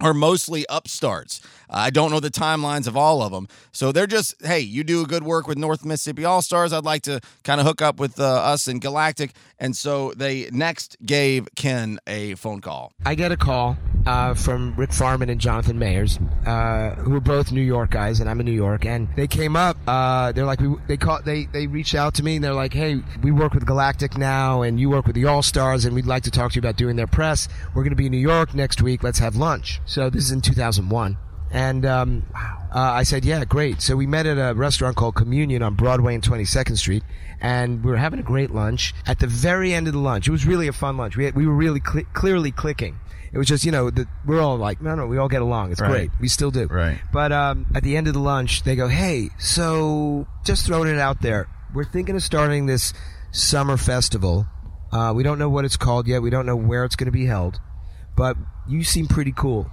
are 0.02 0.14
mostly 0.14 0.66
upstarts. 0.70 1.42
I 1.70 1.90
don't 1.90 2.12
know 2.12 2.20
the 2.20 2.32
timelines 2.32 2.88
of 2.88 2.98
all 2.98 3.22
of 3.22 3.32
them. 3.32 3.48
So 3.72 3.92
they're 3.92 4.08
just, 4.08 4.36
hey, 4.44 4.60
you 4.60 4.84
do 4.84 5.04
a 5.04 5.06
good 5.06 5.24
work 5.24 5.48
with 5.48 5.58
North 5.58 5.86
Mississippi 5.86 6.26
All 6.26 6.42
Stars. 6.42 6.74
I'd 6.74 6.84
like 6.84 7.04
to 7.04 7.20
kind 7.44 7.60
of 7.62 7.68
hook 7.68 7.82
up 7.82 8.00
with 8.00 8.20
uh, 8.20 8.24
us 8.24 8.68
in 8.68 8.80
Galactic. 8.80 9.34
And 9.60 9.76
so 9.76 10.14
they 10.16 10.50
next 10.52 10.98
gave 11.06 11.48
Ken 11.56 12.00
a 12.08 12.36
phone 12.36 12.62
call. 12.62 12.94
I 13.06 13.16
get 13.16 13.32
a 13.32 13.38
call 13.38 13.78
uh, 14.10 14.34
from 14.34 14.74
Rick 14.76 14.92
Farman 14.92 15.30
and 15.30 15.40
Jonathan 15.40 15.78
Mayers, 15.78 16.20
uh, 16.48 16.96
who 16.96 17.16
are 17.16 17.20
both 17.20 17.52
New 17.52 17.62
York 17.62 17.92
guys, 17.92 18.20
and 18.20 18.28
I'm 18.28 18.40
in 18.40 18.46
New 18.48 18.52
York. 18.52 18.84
And 18.84 19.08
they 19.16 19.28
came 19.28 19.56
up. 19.56 19.78
Uh, 19.86 20.32
they're 20.32 20.48
like, 20.48 20.60
we, 20.60 20.74
they 20.88 20.98
call, 20.98 21.22
they 21.22 21.46
they 21.46 21.68
reached 21.68 21.94
out 21.94 22.16
to 22.16 22.24
me, 22.24 22.38
and 22.38 22.44
they're 22.44 22.56
like, 22.56 22.74
hey, 22.74 23.04
we 23.22 23.32
work 23.32 23.54
with 23.54 23.68
Galactic 23.68 24.18
now, 24.18 24.64
and 24.64 24.80
you 24.80 24.90
work 24.90 25.06
with 25.06 25.16
the 25.16 25.26
All 25.26 25.44
Stars, 25.44 25.86
and 25.86 25.94
we'd 25.94 26.08
like 26.08 26.24
to 26.24 26.32
talk 26.32 26.54
to 26.54 26.56
you 26.56 26.60
about 26.60 26.76
doing 26.76 26.96
their 26.96 27.06
press. 27.06 27.48
We're 27.76 27.84
going 27.84 27.92
to 27.92 27.96
be 27.96 28.08
in 28.08 28.12
New 28.12 28.18
York 28.18 28.56
next 28.56 28.82
week. 28.82 29.04
Let's 29.04 29.20
have 29.20 29.36
lunch. 29.36 29.80
So 29.86 30.10
this 30.10 30.24
is 30.24 30.32
in 30.32 30.42
2001. 30.42 31.16
And 31.52 31.86
um, 31.86 32.26
uh, 32.36 32.80
I 32.80 33.04
said, 33.04 33.26
yeah, 33.26 33.46
great. 33.46 33.82
So 33.82 33.96
we 33.96 34.08
met 34.08 34.26
at 34.26 34.38
a 34.38 34.56
restaurant 34.56 34.96
called 34.96 35.16
Communion 35.16 35.62
on 35.62 35.76
Broadway 35.76 36.16
and 36.16 36.24
22nd 36.24 36.78
Street, 36.78 37.04
and 37.42 37.84
we 37.84 37.92
were 37.92 37.98
having 37.98 38.20
a 38.20 38.24
great 38.24 38.50
lunch. 38.50 38.96
At 39.06 39.20
the 39.20 39.28
very 39.28 39.72
end 39.72 39.86
of 39.86 39.94
the 39.94 40.00
lunch, 40.00 40.28
it 40.28 40.32
was 40.32 40.48
really 40.48 40.68
a 40.68 40.74
fun 40.74 40.98
lunch. 40.98 41.16
We, 41.16 41.26
had, 41.26 41.36
we 41.36 41.46
were 41.46 41.54
really 41.54 41.80
cle 41.80 42.02
clearly 42.14 42.52
clicking. 42.52 43.00
It 43.32 43.38
was 43.38 43.48
just, 43.48 43.64
you 43.66 43.72
know, 43.72 43.90
the, 43.90 44.08
we're 44.26 44.42
all 44.42 44.58
like, 44.58 44.82
no, 44.82 44.96
no, 44.96 45.06
we 45.08 45.18
all 45.18 45.28
get 45.30 45.42
along. 45.42 45.72
It's 45.72 45.80
Right. 45.82 45.90
great. 45.92 46.12
We 46.20 46.28
still 46.28 46.52
do. 46.52 46.66
Right. 46.66 47.00
But 47.14 47.32
um, 47.32 47.68
at 47.76 47.84
the 47.84 47.96
end 47.96 48.08
of 48.08 48.14
the 48.14 48.20
lunch, 48.20 48.64
they 48.64 48.76
go, 48.76 48.88
hey, 48.88 49.30
so 49.38 50.28
just 50.46 50.66
throwing 50.66 50.90
it 50.90 51.00
out 51.00 51.22
there. 51.22 51.48
We're 51.74 51.86
thinking 51.86 52.16
of 52.16 52.24
starting 52.24 52.66
this 52.66 52.94
summer 53.32 53.78
festival. 53.78 54.48
Uh, 54.92 55.14
we 55.16 55.22
don't 55.22 55.38
know 55.38 55.50
what 55.50 55.66
it's 55.66 55.78
called 55.78 56.08
yet. 56.08 56.22
We 56.24 56.32
don't 56.32 56.46
know 56.48 56.56
where 56.56 56.84
it's 56.86 56.96
going 56.96 57.06
to 57.06 57.12
be 57.12 57.26
held. 57.26 57.60
But 58.16 58.36
you 58.68 58.84
seem 58.84 59.06
pretty 59.08 59.32
cool. 59.32 59.70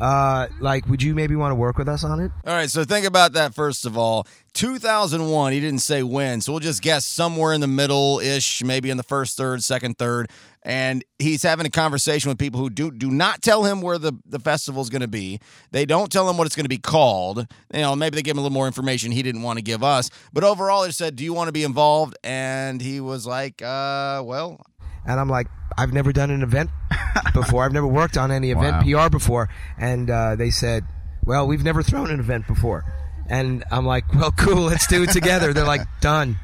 Uh, 0.00 0.48
like, 0.60 0.88
would 0.88 1.02
you 1.02 1.14
maybe 1.14 1.36
want 1.36 1.52
to 1.52 1.54
work 1.54 1.78
with 1.78 1.88
us 1.88 2.02
on 2.02 2.18
it? 2.20 2.32
All 2.46 2.52
right, 2.54 2.68
so 2.68 2.82
think 2.84 3.06
about 3.06 3.34
that 3.34 3.54
first 3.54 3.86
of 3.86 3.96
all. 3.96 4.26
2001, 4.54 5.52
he 5.52 5.60
didn't 5.60 5.80
say 5.80 6.02
when, 6.02 6.40
so 6.40 6.52
we'll 6.52 6.60
just 6.60 6.82
guess 6.82 7.04
somewhere 7.04 7.52
in 7.52 7.60
the 7.60 7.66
middle 7.68 8.18
ish, 8.20 8.64
maybe 8.64 8.90
in 8.90 8.96
the 8.96 9.02
first 9.04 9.36
third, 9.36 9.62
second 9.62 9.96
third. 9.98 10.30
And 10.64 11.04
he's 11.18 11.42
having 11.42 11.66
a 11.66 11.70
conversation 11.70 12.28
with 12.30 12.38
people 12.38 12.58
who 12.60 12.70
do 12.70 12.90
do 12.90 13.10
not 13.10 13.42
tell 13.42 13.64
him 13.64 13.80
where 13.82 13.98
the 13.98 14.12
the 14.26 14.38
festival's 14.38 14.88
going 14.90 15.02
to 15.02 15.08
be. 15.08 15.40
They 15.70 15.84
don't 15.84 16.10
tell 16.10 16.28
him 16.28 16.36
what 16.38 16.46
it's 16.46 16.56
going 16.56 16.64
to 16.64 16.68
be 16.70 16.78
called. 16.78 17.46
You 17.72 17.80
know, 17.80 17.94
maybe 17.96 18.16
they 18.16 18.22
give 18.22 18.32
him 18.34 18.38
a 18.38 18.42
little 18.42 18.54
more 18.54 18.66
information 18.66 19.12
he 19.12 19.22
didn't 19.22 19.42
want 19.42 19.58
to 19.58 19.62
give 19.62 19.82
us. 19.82 20.10
But 20.32 20.44
overall, 20.44 20.82
they 20.82 20.90
said, 20.90 21.16
"Do 21.16 21.24
you 21.24 21.34
want 21.34 21.48
to 21.48 21.52
be 21.52 21.64
involved?" 21.64 22.16
And 22.24 22.80
he 22.80 23.00
was 23.00 23.26
like, 23.26 23.60
"Uh, 23.62 24.22
well." 24.24 24.60
And 25.06 25.20
I'm 25.20 25.28
like, 25.28 25.48
I've 25.76 25.92
never 25.92 26.14
done 26.14 26.30
an 26.30 26.42
event 26.42 26.70
before. 27.34 27.62
I've 27.62 27.74
never 27.74 27.86
worked 27.86 28.16
on 28.16 28.30
any 28.32 28.50
event 28.52 28.86
Wow. 28.86 29.04
PR 29.04 29.10
before. 29.10 29.50
And 29.76 30.08
uh, 30.08 30.34
they 30.34 30.48
said, 30.48 30.86
well, 31.26 31.46
we've 31.46 31.62
never 31.62 31.82
thrown 31.82 32.10
an 32.10 32.20
event 32.20 32.46
before. 32.46 32.86
And 33.28 33.64
I'm 33.70 33.84
like, 33.84 34.04
well, 34.14 34.32
cool, 34.32 34.62
let's 34.62 34.86
do 34.86 35.02
it 35.02 35.10
together. 35.10 35.52
They're 35.52 35.66
like, 35.66 35.82
done. 36.00 36.38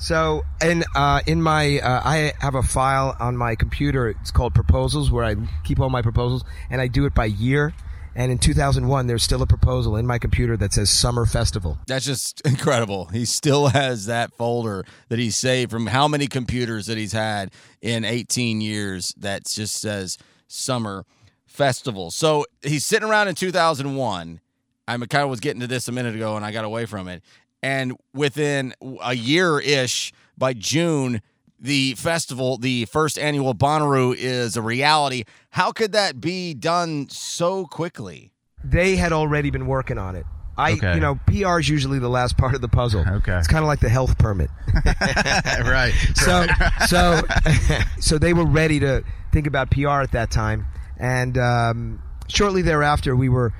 So, 0.00 0.46
and 0.62 0.82
uh, 0.94 1.20
in 1.26 1.42
my, 1.42 1.78
uh, 1.78 2.00
I 2.02 2.32
have 2.40 2.54
a 2.54 2.62
file 2.62 3.14
on 3.20 3.36
my 3.36 3.54
computer. 3.54 4.08
It's 4.08 4.30
called 4.30 4.54
proposals, 4.54 5.10
where 5.10 5.24
I 5.24 5.36
keep 5.62 5.78
all 5.78 5.90
my 5.90 6.00
proposals, 6.00 6.42
and 6.70 6.80
I 6.80 6.86
do 6.86 7.04
it 7.04 7.14
by 7.14 7.26
year. 7.26 7.74
And 8.14 8.32
in 8.32 8.38
2001, 8.38 9.06
there's 9.06 9.22
still 9.22 9.42
a 9.42 9.46
proposal 9.46 9.96
in 9.96 10.06
my 10.06 10.18
computer 10.18 10.56
that 10.56 10.72
says 10.72 10.88
Summer 10.88 11.26
Festival. 11.26 11.78
That's 11.86 12.06
just 12.06 12.40
incredible. 12.46 13.06
He 13.06 13.26
still 13.26 13.68
has 13.68 14.06
that 14.06 14.32
folder 14.32 14.86
that 15.10 15.18
he 15.18 15.30
saved 15.30 15.70
from 15.70 15.86
how 15.86 16.08
many 16.08 16.26
computers 16.26 16.86
that 16.86 16.96
he's 16.96 17.12
had 17.12 17.52
in 17.82 18.06
18 18.06 18.62
years 18.62 19.14
that 19.18 19.44
just 19.44 19.82
says 19.82 20.16
Summer 20.48 21.04
Festival. 21.44 22.10
So 22.10 22.46
he's 22.62 22.86
sitting 22.86 23.06
around 23.06 23.28
in 23.28 23.34
2001. 23.34 24.40
I 24.88 24.96
kind 24.96 25.22
of 25.22 25.30
was 25.30 25.40
getting 25.40 25.60
to 25.60 25.68
this 25.68 25.86
a 25.86 25.92
minute 25.92 26.16
ago 26.16 26.36
and 26.36 26.44
I 26.44 26.50
got 26.50 26.64
away 26.64 26.86
from 26.86 27.06
it. 27.06 27.22
And 27.62 27.96
within 28.14 28.74
a 29.02 29.14
year 29.14 29.60
ish, 29.60 30.12
by 30.38 30.54
June, 30.54 31.20
the 31.58 31.94
festival, 31.94 32.56
the 32.56 32.86
first 32.86 33.18
annual 33.18 33.54
Bonnaroo, 33.54 34.14
is 34.16 34.56
a 34.56 34.62
reality. 34.62 35.24
How 35.50 35.72
could 35.72 35.92
that 35.92 36.20
be 36.20 36.54
done 36.54 37.08
so 37.10 37.66
quickly? 37.66 38.32
they 38.62 38.94
had 38.96 39.10
already 39.10 39.48
been 39.48 39.66
working 39.66 39.96
on 39.96 40.14
it. 40.14 40.26
I, 40.58 40.72
Okay. 40.72 40.92
you 40.94 41.00
know, 41.00 41.18
PR 41.26 41.58
is 41.60 41.68
usually 41.70 41.98
the 41.98 42.10
last 42.10 42.36
part 42.36 42.54
of 42.54 42.60
the 42.60 42.68
puzzle. 42.68 43.02
Okay. 43.08 43.38
It's 43.38 43.48
kind 43.48 43.64
of 43.64 43.68
like 43.68 43.80
the 43.80 43.88
health 43.88 44.18
permit. 44.18 44.50
right. 45.64 45.92
So, 46.14 46.46
so, 46.86 47.22
so 48.00 48.18
they 48.18 48.34
were 48.34 48.44
ready 48.44 48.78
to 48.80 49.02
think 49.32 49.46
about 49.46 49.70
PR 49.70 50.02
at 50.02 50.12
that 50.12 50.30
time, 50.30 50.66
and 50.98 51.38
um, 51.38 52.02
shortly 52.28 52.60
thereafter, 52.60 53.16
we 53.16 53.30
were 53.30 53.54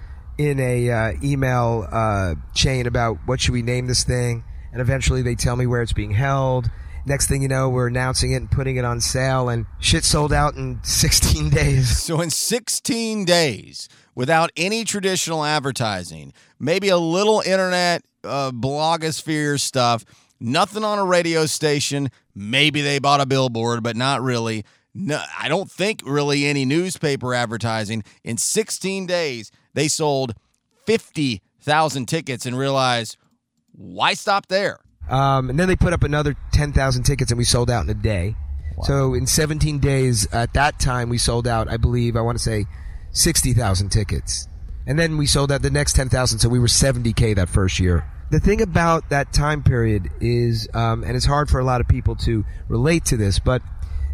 in 0.48 0.58
a 0.58 0.90
uh, 0.90 1.12
email 1.22 1.86
uh, 1.92 2.34
chain 2.54 2.86
about 2.86 3.18
what 3.26 3.42
should 3.42 3.52
we 3.52 3.60
name 3.60 3.86
this 3.86 4.04
thing, 4.04 4.42
and 4.72 4.80
eventually 4.80 5.20
they 5.20 5.34
tell 5.34 5.54
me 5.54 5.66
where 5.66 5.82
it's 5.82 5.92
being 5.92 6.12
held. 6.12 6.70
Next 7.04 7.26
thing 7.26 7.42
you 7.42 7.48
know, 7.48 7.68
we're 7.68 7.88
announcing 7.88 8.32
it 8.32 8.36
and 8.36 8.50
putting 8.50 8.76
it 8.76 8.84
on 8.84 9.02
sale, 9.02 9.50
and 9.50 9.66
shit 9.80 10.02
sold 10.02 10.32
out 10.32 10.54
in 10.54 10.80
16 10.82 11.50
days. 11.50 11.98
So 11.98 12.22
in 12.22 12.30
16 12.30 13.26
days, 13.26 13.88
without 14.14 14.50
any 14.56 14.84
traditional 14.84 15.44
advertising, 15.44 16.32
maybe 16.58 16.88
a 16.88 16.96
little 16.96 17.42
internet 17.44 18.02
uh, 18.24 18.50
blogosphere 18.50 19.60
stuff, 19.60 20.06
nothing 20.40 20.84
on 20.84 20.98
a 20.98 21.04
radio 21.04 21.44
station. 21.44 22.10
Maybe 22.34 22.80
they 22.80 22.98
bought 22.98 23.20
a 23.20 23.26
billboard, 23.26 23.82
but 23.82 23.94
not 23.94 24.22
really. 24.22 24.64
No, 24.94 25.22
I 25.38 25.48
don't 25.48 25.70
think 25.70 26.00
really 26.04 26.46
any 26.46 26.64
newspaper 26.64 27.34
advertising. 27.34 28.04
In 28.24 28.38
16 28.38 29.06
days, 29.06 29.52
they 29.74 29.88
sold 29.88 30.34
50,000 30.86 32.06
tickets 32.06 32.46
and 32.46 32.56
realized 32.56 33.16
why 33.72 34.14
stop 34.14 34.46
there? 34.46 34.80
Um, 35.08 35.50
and 35.50 35.58
then 35.58 35.68
they 35.68 35.76
put 35.76 35.92
up 35.92 36.02
another 36.02 36.36
10,000 36.52 37.02
tickets 37.02 37.30
and 37.30 37.38
we 37.38 37.44
sold 37.44 37.70
out 37.70 37.84
in 37.84 37.90
a 37.90 37.94
day. 37.94 38.36
So 38.84 39.14
in 39.14 39.26
17 39.26 39.78
days, 39.78 40.26
at 40.32 40.54
that 40.54 40.78
time, 40.78 41.10
we 41.10 41.18
sold 41.18 41.46
out, 41.46 41.68
I 41.68 41.76
believe, 41.76 42.16
I 42.16 42.22
want 42.22 42.38
to 42.38 42.42
say 42.42 42.64
60,000 43.12 43.90
tickets. 43.90 44.48
And 44.86 44.98
then 44.98 45.18
we 45.18 45.26
sold 45.26 45.52
out 45.52 45.62
the 45.62 45.70
next 45.70 45.94
10,000, 45.94 46.38
so 46.38 46.48
we 46.48 46.58
were 46.58 46.66
70K 46.66 47.36
that 47.36 47.48
first 47.48 47.78
year. 47.78 48.10
The 48.30 48.40
thing 48.40 48.62
about 48.62 49.10
that 49.10 49.32
time 49.32 49.62
period 49.62 50.08
is, 50.20 50.68
um, 50.72 51.04
and 51.04 51.16
it's 51.16 51.26
hard 51.26 51.50
for 51.50 51.60
a 51.60 51.64
lot 51.64 51.80
of 51.80 51.88
people 51.88 52.16
to 52.16 52.44
relate 52.68 53.04
to 53.06 53.16
this, 53.16 53.38
but 53.38 53.60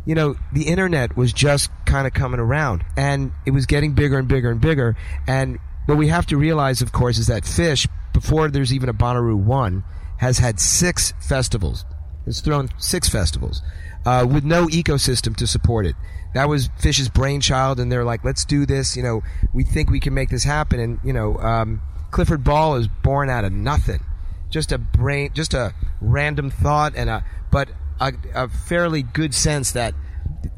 you 0.06 0.14
know, 0.14 0.36
the 0.52 0.68
internet 0.68 1.16
was 1.16 1.32
just 1.32 1.70
kind 1.84 2.06
of 2.06 2.14
coming 2.14 2.40
around 2.40 2.84
and 2.96 3.32
it 3.44 3.50
was 3.50 3.66
getting 3.66 3.92
bigger 3.92 4.18
and 4.18 4.28
bigger 4.28 4.50
and 4.50 4.60
bigger. 4.60 4.96
And 5.26 5.58
what 5.86 5.98
we 5.98 6.08
have 6.08 6.26
to 6.26 6.36
realize, 6.36 6.80
of 6.80 6.92
course, 6.92 7.18
is 7.18 7.26
that 7.26 7.42
Phish, 7.42 7.88
before 8.12 8.48
there's 8.48 8.72
even 8.72 8.88
a 8.88 8.94
Bonnaroo 8.94 9.36
1, 9.36 9.84
has 10.18 10.38
had 10.38 10.60
six 10.60 11.12
festivals. 11.20 11.84
It's 12.24 12.40
thrown 12.40 12.68
six 12.78 13.08
festivals 13.08 13.62
uh, 14.06 14.26
with 14.28 14.44
no 14.44 14.66
ecosystem 14.66 15.36
to 15.36 15.46
support 15.46 15.86
it. 15.86 15.96
That 16.34 16.48
was 16.48 16.68
Phish's 16.68 17.08
brainchild, 17.08 17.80
and 17.80 17.90
they're 17.90 18.04
like, 18.04 18.24
let's 18.24 18.44
do 18.44 18.66
this. 18.66 18.96
You 18.96 19.02
know, 19.02 19.22
we 19.52 19.64
think 19.64 19.90
we 19.90 20.00
can 20.00 20.14
make 20.14 20.30
this 20.30 20.44
happen. 20.44 20.78
And, 20.78 21.00
you 21.02 21.12
know, 21.12 21.36
um, 21.38 21.82
Clifford 22.10 22.44
Ball 22.44 22.76
is 22.76 22.88
born 22.88 23.28
out 23.30 23.44
of 23.44 23.52
nothing. 23.52 24.04
Just 24.50 24.70
a 24.70 24.78
brain, 24.78 25.30
just 25.34 25.54
a 25.54 25.74
random 26.00 26.50
thought, 26.50 26.94
and 26.94 27.10
a, 27.10 27.24
but 27.50 27.68
a, 28.00 28.12
a 28.34 28.48
fairly 28.48 29.02
good 29.02 29.34
sense 29.34 29.72
that 29.72 29.94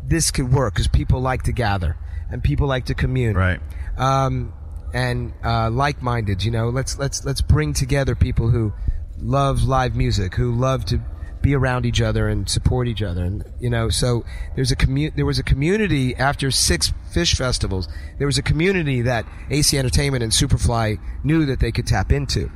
this 0.05 0.31
could 0.31 0.53
work 0.53 0.75
because 0.75 0.89
people 0.89 1.21
like 1.21 1.43
to 1.45 1.53
gather 1.53 1.97
and 2.31 2.43
people 2.43 2.67
like 2.67 2.87
to 2.87 2.95
commune. 2.95 3.37
Right. 3.37 3.61
Um, 3.97 4.53
and 4.95 5.35
uh, 5.45 5.71
like-minded, 5.71 6.45
you 6.45 6.51
know, 6.51 6.71
let's 6.71 6.99
let's 6.99 7.25
let's 7.25 7.43
bring 7.43 7.75
together 7.75 8.15
people 8.15 8.49
who 8.51 8.73
love 9.19 9.65
live 9.65 9.95
music, 9.95 10.35
who 10.35 10.55
love 10.55 10.85
to 10.87 11.01
be 11.43 11.55
around 11.55 11.87
each 11.87 12.01
other 12.01 12.29
and 12.29 12.49
support 12.49 12.89
each 12.89 13.03
other, 13.03 13.23
and 13.23 13.45
you 13.61 13.69
know, 13.69 13.91
so 13.91 14.25
there's 14.57 14.71
a 14.71 14.77
commu- 14.77 15.15
there 15.15 15.27
was 15.27 15.39
a 15.39 15.43
community 15.43 16.17
after 16.17 16.51
six 16.51 16.93
Phish 17.13 17.37
festivals. 17.37 17.87
There 18.17 18.27
was 18.27 18.39
a 18.39 18.43
community 18.43 19.03
that 19.03 19.27
AC 19.51 19.77
Entertainment 19.77 20.23
and 20.23 20.33
Superfly 20.33 20.99
knew 21.23 21.45
that 21.45 21.61
they 21.61 21.71
could 21.71 21.87
tap 21.87 22.11
into, 22.11 22.51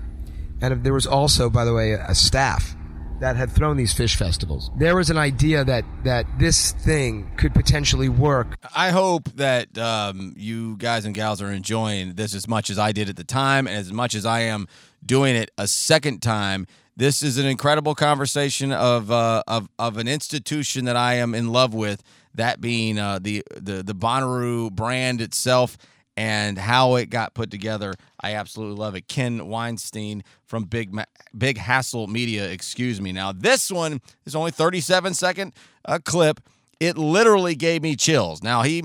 and 0.63 0.83
there 0.85 0.95
was 0.95 1.07
also, 1.07 1.51
by 1.51 1.67
the 1.67 1.75
way, 1.75 1.93
a 1.93 2.15
staff 2.15 2.75
that 3.23 3.37
had 3.37 3.51
thrown 3.53 3.77
these 3.77 3.95
Phish 3.95 4.17
festivals. 4.17 4.71
There 4.77 4.97
was 4.97 5.09
an 5.09 5.17
idea 5.17 5.65
that 5.65 5.85
that 6.03 6.27
this 6.39 6.73
thing 6.73 7.31
could 7.37 7.55
potentially 7.55 8.09
work 8.09 8.57
I 8.75 8.91
hope 8.91 9.29
that 9.37 9.79
um, 9.79 10.35
you 10.37 10.77
guys 10.77 11.05
and 11.05 11.15
gals 11.15 11.41
are 11.41 11.53
enjoying 11.53 12.15
this 12.15 12.35
as 12.35 12.49
much 12.49 12.69
as 12.69 12.79
I 12.79 12.91
did 12.91 13.09
at 13.09 13.17
the 13.17 13.25
time, 13.25 13.67
and 13.67 13.77
as 13.77 13.93
much 13.93 14.15
as 14.15 14.27
I 14.27 14.41
am 14.41 14.67
doing 15.05 15.37
it 15.37 15.51
a 15.57 15.67
second 15.69 16.21
time. 16.21 16.67
This 16.97 17.23
is 17.23 17.39
an 17.39 17.47
incredible 17.47 17.95
conversation 17.95 18.73
of 18.73 19.11
uh, 19.11 19.43
of 19.47 19.69
of 19.79 19.97
an 19.99 20.09
institution 20.09 20.85
that 20.87 20.97
I 20.97 21.15
am 21.15 21.35
in 21.35 21.53
love 21.53 21.75
with. 21.75 22.03
That 22.35 22.61
being 22.61 22.99
uh, 22.99 23.19
the 23.21 23.43
the 23.55 23.83
the 23.83 23.95
Bonnaroo 23.95 24.73
brand 24.73 25.21
itself 25.21 25.79
and 26.17 26.59
how 26.59 26.97
it 26.97 27.11
got 27.11 27.35
put 27.35 27.51
together. 27.51 27.95
I 28.21 28.35
absolutely 28.35 28.77
love 28.77 28.95
it. 28.95 29.09
Ken 29.09 29.47
Weinstein 29.47 30.25
from 30.45 30.65
Big 30.65 30.93
Ma- 30.93 31.05
Big 31.37 31.59
Hassle 31.59 32.07
Media. 32.07 32.49
Excuse 32.51 33.01
me. 33.01 33.13
Now 33.13 33.33
this 33.33 33.71
one 33.71 34.01
is 34.25 34.35
only 34.35 34.51
37 34.51 35.15
second 35.15 35.53
uh, 35.85 35.99
clip 36.05 36.41
it 36.83 36.99
literally 36.99 37.55
gave 37.55 37.81
me 37.81 37.95
chills. 37.95 38.43
Now 38.43 38.63
he, 38.63 38.83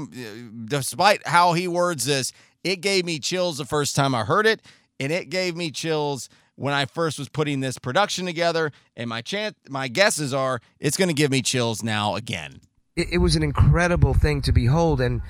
despite 0.65 1.25
how 1.25 1.53
he 1.53 1.67
words 1.67 2.05
this, 2.05 2.31
it 2.63 2.75
gave 2.81 3.05
me 3.05 3.17
chills 3.17 3.57
the 3.57 3.65
first 3.65 3.95
time 3.95 4.13
I 4.13 4.23
heard 4.23 4.45
it, 4.45 4.61
and 4.99 5.11
it 5.11 5.31
gave 5.31 5.55
me 5.55 5.71
chills 5.71 6.29
when 6.57 6.75
I 6.75 6.85
first 6.85 7.17
was 7.17 7.27
putting 7.27 7.59
this 7.59 7.79
production 7.79 8.27
together. 8.27 8.71
And 8.95 9.09
my 9.09 9.21
chance, 9.21 9.55
my 9.67 9.87
guesses 9.87 10.31
are 10.31 10.61
it's 10.79 10.95
going 10.95 11.07
to 11.07 11.13
give 11.15 11.31
me 11.31 11.41
chills 11.41 11.81
now 11.81 12.13
again. 12.13 12.61
it, 12.95 13.07
it 13.13 13.17
was 13.17 13.35
an 13.35 13.41
incredible 13.41 14.13
thing 14.13 14.43
to 14.43 14.51
behold 14.51 15.01
and 15.01 15.23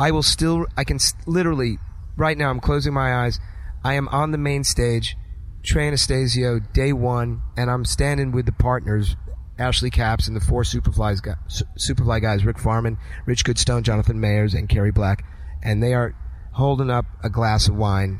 i 0.00 0.10
will 0.10 0.22
still 0.22 0.66
i 0.76 0.82
can 0.82 0.96
s- 0.96 1.14
literally 1.26 1.78
right 2.16 2.36
now 2.36 2.50
i'm 2.50 2.58
closing 2.60 2.92
my 2.92 3.14
eyes 3.24 3.38
i 3.84 3.94
am 3.94 4.08
on 4.08 4.32
the 4.32 4.38
main 4.38 4.64
stage 4.64 5.16
trey 5.62 5.86
anastasio 5.88 6.58
day 6.72 6.92
one 6.92 7.40
and 7.56 7.70
i'm 7.70 7.84
standing 7.84 8.32
with 8.32 8.46
the 8.46 8.52
partners 8.52 9.14
ashley 9.58 9.90
capps 9.90 10.26
and 10.26 10.34
the 10.36 10.40
four 10.40 10.62
superflies 10.62 11.22
gu- 11.22 11.34
Su- 11.48 11.64
superfly 11.78 12.20
guys 12.22 12.44
rick 12.44 12.58
farman 12.58 12.96
rich 13.26 13.44
goodstone 13.44 13.82
jonathan 13.82 14.18
mayers 14.18 14.58
and 14.58 14.68
kerry 14.68 14.90
black 14.90 15.22
and 15.62 15.82
they 15.82 15.92
are 15.94 16.14
holding 16.52 16.90
up 16.90 17.04
a 17.22 17.28
glass 17.30 17.68
of 17.68 17.76
wine 17.76 18.18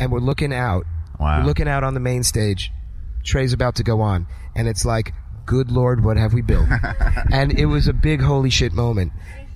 and 0.00 0.10
we're 0.12 0.18
looking 0.20 0.52
out 0.52 0.84
Wow. 1.20 1.38
we're 1.40 1.46
looking 1.46 1.68
out 1.68 1.84
on 1.84 1.94
the 1.94 2.00
main 2.00 2.22
stage 2.24 2.72
Trey's 3.24 3.54
about 3.54 3.76
to 3.76 3.82
go 3.82 4.02
on, 4.02 4.26
and 4.54 4.68
it's 4.68 4.84
like, 4.84 5.14
good 5.46 5.70
lord, 5.70 6.04
what 6.04 6.18
have 6.18 6.34
we 6.34 6.42
built? 6.42 6.68
and 7.32 7.58
it 7.58 7.64
was 7.64 7.88
a 7.88 7.94
big 7.94 8.20
holy 8.20 8.50
shit 8.50 8.74
moment. 8.74 9.12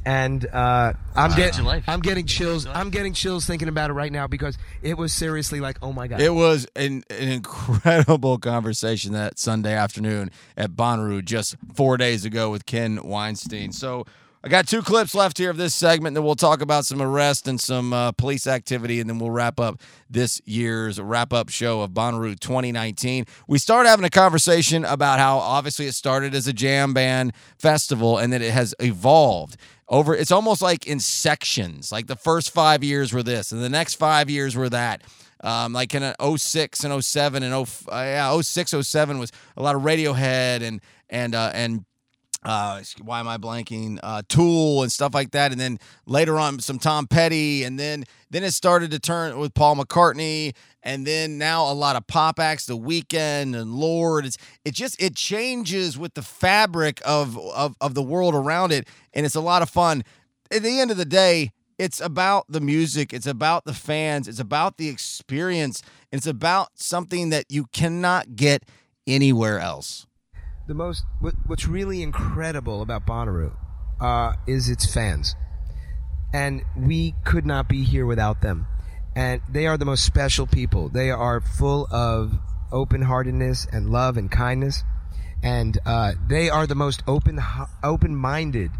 And 0.08 0.46
uh, 0.46 0.94
I'm 1.14 1.36
getting. 1.36 1.68
I'm 1.86 2.00
getting 2.00 2.24
chills. 2.24 2.64
I'm 2.66 2.88
getting 2.88 3.12
chills 3.12 3.44
thinking 3.44 3.68
about 3.68 3.90
it 3.90 3.92
right 3.92 4.10
now 4.10 4.26
because 4.26 4.56
it 4.80 4.96
was 4.96 5.12
seriously 5.12 5.60
like, 5.60 5.76
oh 5.82 5.92
my 5.92 6.08
god. 6.08 6.22
It 6.22 6.32
was 6.32 6.66
an, 6.74 7.04
an 7.10 7.28
incredible 7.28 8.38
conversation 8.52 9.12
that 9.12 9.38
Sunday 9.38 9.74
afternoon 9.74 10.30
at 10.56 10.70
Bonnaroo 10.70 11.22
just 11.22 11.56
four 11.74 11.98
days 11.98 12.24
ago 12.24 12.50
with 12.50 12.64
Ken 12.64 13.04
Weinstein. 13.04 13.70
So 13.70 14.06
I 14.42 14.48
got 14.48 14.66
two 14.66 14.80
clips 14.80 15.14
left 15.14 15.36
here 15.36 15.50
of 15.50 15.58
this 15.58 15.74
segment, 15.74 16.12
and 16.12 16.16
then 16.16 16.24
we'll 16.24 16.36
talk 16.36 16.62
about 16.62 16.86
some 16.86 17.02
arrest 17.02 17.46
and 17.46 17.60
some 17.60 17.92
uh, 17.92 18.12
police 18.12 18.46
activity, 18.46 19.00
and 19.00 19.10
then 19.10 19.18
we'll 19.18 19.30
wrap 19.30 19.60
up 19.60 19.82
this 20.08 20.40
year's 20.46 20.98
wrap 20.98 21.34
up 21.34 21.50
show 21.50 21.82
of 21.82 21.90
Bonnaroo 21.90 22.40
2019. 22.40 23.26
We 23.46 23.58
started 23.58 23.90
having 23.90 24.06
a 24.06 24.10
conversation 24.10 24.86
about 24.86 25.18
how 25.18 25.36
obviously 25.36 25.84
it 25.84 25.92
started 25.92 26.34
as 26.34 26.46
a 26.46 26.54
jam 26.54 26.94
band 26.94 27.34
festival 27.58 28.16
and 28.16 28.32
that 28.32 28.40
it 28.40 28.52
has 28.52 28.74
evolved 28.80 29.58
over. 29.88 30.14
It's 30.14 30.32
almost 30.32 30.62
like 30.62 30.86
in 30.86 31.00
sections. 31.00 31.90
Like 31.92 32.06
the 32.06 32.16
first 32.16 32.50
five 32.52 32.84
years 32.84 33.12
were 33.12 33.22
this, 33.22 33.52
and 33.52 33.62
the 33.62 33.68
next 33.68 33.94
five 33.94 34.30
years 34.30 34.56
were 34.56 34.68
that. 34.68 35.02
Um, 35.40 35.72
like 35.72 35.94
in 35.94 36.14
06 36.36 36.84
and 36.84 37.04
07 37.04 37.42
and 37.44 37.66
0, 37.66 37.94
uh, 37.96 38.00
yeah, 38.00 38.40
06, 38.40 38.74
07 38.80 39.18
was 39.18 39.30
a 39.56 39.62
lot 39.62 39.76
of 39.76 39.82
Radiohead 39.82 40.62
and 40.62 40.80
and 41.08 41.34
uh, 41.34 41.52
and 41.54 41.84
uh, 42.42 42.82
why 43.02 43.20
am 43.20 43.28
I 43.28 43.36
blanking? 43.36 43.98
Uh, 44.02 44.22
Tool 44.28 44.82
and 44.82 44.92
stuff 44.92 45.14
like 45.14 45.32
that, 45.32 45.50
and 45.52 45.60
then 45.60 45.78
later 46.06 46.38
on 46.38 46.60
some 46.60 46.78
Tom 46.78 47.06
Petty, 47.06 47.64
and 47.64 47.78
then 47.78 48.04
then 48.30 48.44
it 48.44 48.52
started 48.52 48.90
to 48.92 48.98
turn 48.98 49.38
with 49.38 49.54
Paul 49.54 49.76
McCartney, 49.76 50.54
and 50.82 51.06
then 51.06 51.38
now 51.38 51.70
a 51.70 51.74
lot 51.74 51.96
of 51.96 52.06
pop 52.06 52.38
acts, 52.38 52.66
The 52.66 52.76
Weeknd 52.76 53.58
and 53.60 53.74
Lorde. 53.74 54.26
It's 54.26 54.38
it 54.64 54.74
just 54.74 55.02
it 55.02 55.16
changes 55.16 55.98
with 55.98 56.14
the 56.14 56.22
fabric 56.22 57.00
of 57.04 57.36
of 57.38 57.76
of 57.80 57.94
the 57.94 58.02
world 58.02 58.34
around 58.34 58.72
it, 58.72 58.88
and 59.12 59.26
it's 59.26 59.34
a 59.34 59.40
lot 59.40 59.62
of 59.62 59.70
fun. 59.70 60.04
At 60.50 60.62
the 60.62 60.80
end 60.80 60.90
of 60.90 60.96
the 60.96 61.04
day, 61.04 61.50
it's 61.76 62.00
about 62.00 62.46
the 62.48 62.60
music, 62.60 63.12
it's 63.12 63.26
about 63.26 63.64
the 63.64 63.74
fans, 63.74 64.28
it's 64.28 64.40
about 64.40 64.78
the 64.78 64.88
experience, 64.88 65.82
it's 66.10 66.26
about 66.26 66.68
something 66.74 67.30
that 67.30 67.46
you 67.50 67.66
cannot 67.72 68.36
get 68.36 68.64
anywhere 69.06 69.58
else 69.58 70.07
the 70.68 70.74
most 70.74 71.04
what, 71.18 71.34
what's 71.46 71.66
really 71.66 72.02
incredible 72.02 72.82
about 72.82 73.06
Bonnaroo 73.06 73.52
uh, 74.00 74.34
is 74.46 74.68
its 74.68 74.92
fans, 74.92 75.34
and 76.32 76.62
we 76.76 77.14
could 77.24 77.46
not 77.46 77.68
be 77.68 77.82
here 77.82 78.06
without 78.06 78.42
them. 78.42 78.66
And 79.16 79.40
they 79.50 79.66
are 79.66 79.76
the 79.76 79.86
most 79.86 80.04
special 80.04 80.46
people. 80.46 80.90
They 80.90 81.10
are 81.10 81.40
full 81.40 81.88
of 81.90 82.38
open-heartedness 82.70 83.66
and 83.72 83.90
love 83.90 84.16
and 84.16 84.30
kindness, 84.30 84.84
and 85.42 85.76
uh, 85.84 86.12
they 86.28 86.48
are 86.50 86.66
the 86.66 86.76
most 86.76 87.02
open 87.08 87.40
open-minded 87.82 88.70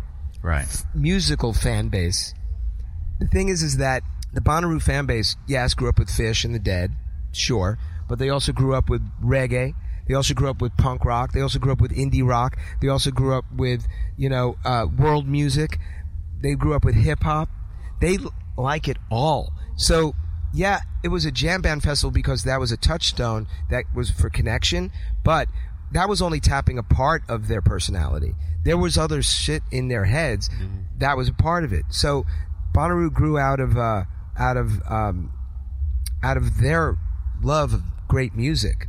right 0.42 0.84
musical 0.94 1.52
fan 1.52 1.88
base. 1.88 2.34
The 3.18 3.26
thing 3.26 3.48
is, 3.48 3.62
is 3.62 3.78
that 3.78 4.04
the 4.32 4.42
Bonnaroo 4.42 4.80
fan 4.80 5.06
base, 5.06 5.36
yes, 5.48 5.74
grew 5.74 5.88
up 5.88 5.98
with 5.98 6.08
Phish 6.08 6.44
and 6.44 6.54
the 6.54 6.60
Dead, 6.60 6.92
sure, 7.32 7.78
but 8.08 8.18
they 8.18 8.28
also 8.28 8.52
grew 8.52 8.74
up 8.74 8.90
with 8.90 9.02
reggae 9.20 9.74
they 10.08 10.14
also 10.14 10.34
grew 10.34 10.48
up 10.48 10.60
with 10.60 10.76
punk 10.76 11.04
rock. 11.04 11.32
They 11.32 11.40
also 11.40 11.58
grew 11.58 11.72
up 11.72 11.80
with 11.80 11.92
indie 11.92 12.26
rock. 12.26 12.58
They 12.80 12.88
also 12.88 13.10
grew 13.10 13.36
up 13.36 13.44
with, 13.54 13.86
you 14.16 14.28
know, 14.28 14.56
uh, 14.64 14.86
world 14.96 15.28
music. 15.28 15.78
They 16.40 16.54
grew 16.54 16.74
up 16.74 16.84
with 16.84 16.94
hip 16.94 17.22
hop. 17.22 17.48
They 18.00 18.16
l- 18.16 18.32
like 18.56 18.88
it 18.88 18.96
all. 19.10 19.52
So, 19.76 20.14
yeah, 20.52 20.80
it 21.04 21.08
was 21.08 21.24
a 21.24 21.30
jam 21.30 21.60
band 21.60 21.82
festival 21.82 22.10
because 22.10 22.44
that 22.44 22.58
was 22.58 22.72
a 22.72 22.76
touchstone 22.76 23.46
that 23.70 23.84
was 23.94 24.10
for 24.10 24.30
connection, 24.30 24.90
but 25.22 25.48
that 25.92 26.08
was 26.08 26.22
only 26.22 26.40
tapping 26.40 26.78
a 26.78 26.82
part 26.82 27.22
of 27.28 27.48
their 27.48 27.62
personality. 27.62 28.34
There 28.64 28.76
was 28.76 28.98
other 28.98 29.22
shit 29.22 29.62
in 29.70 29.88
their 29.88 30.04
heads 30.06 30.48
mm-hmm. 30.48 30.80
that 30.98 31.16
was 31.16 31.28
a 31.28 31.34
part 31.34 31.64
of 31.64 31.72
it. 31.72 31.84
So, 31.90 32.24
Bonnaroo 32.72 33.12
grew 33.12 33.38
out 33.38 33.60
of 33.60 33.76
uh, 33.76 34.04
out 34.38 34.56
of 34.56 34.82
um, 34.88 35.32
out 36.22 36.36
of 36.36 36.58
their 36.58 36.96
love 37.42 37.74
of 37.74 37.82
great 38.08 38.34
music. 38.34 38.88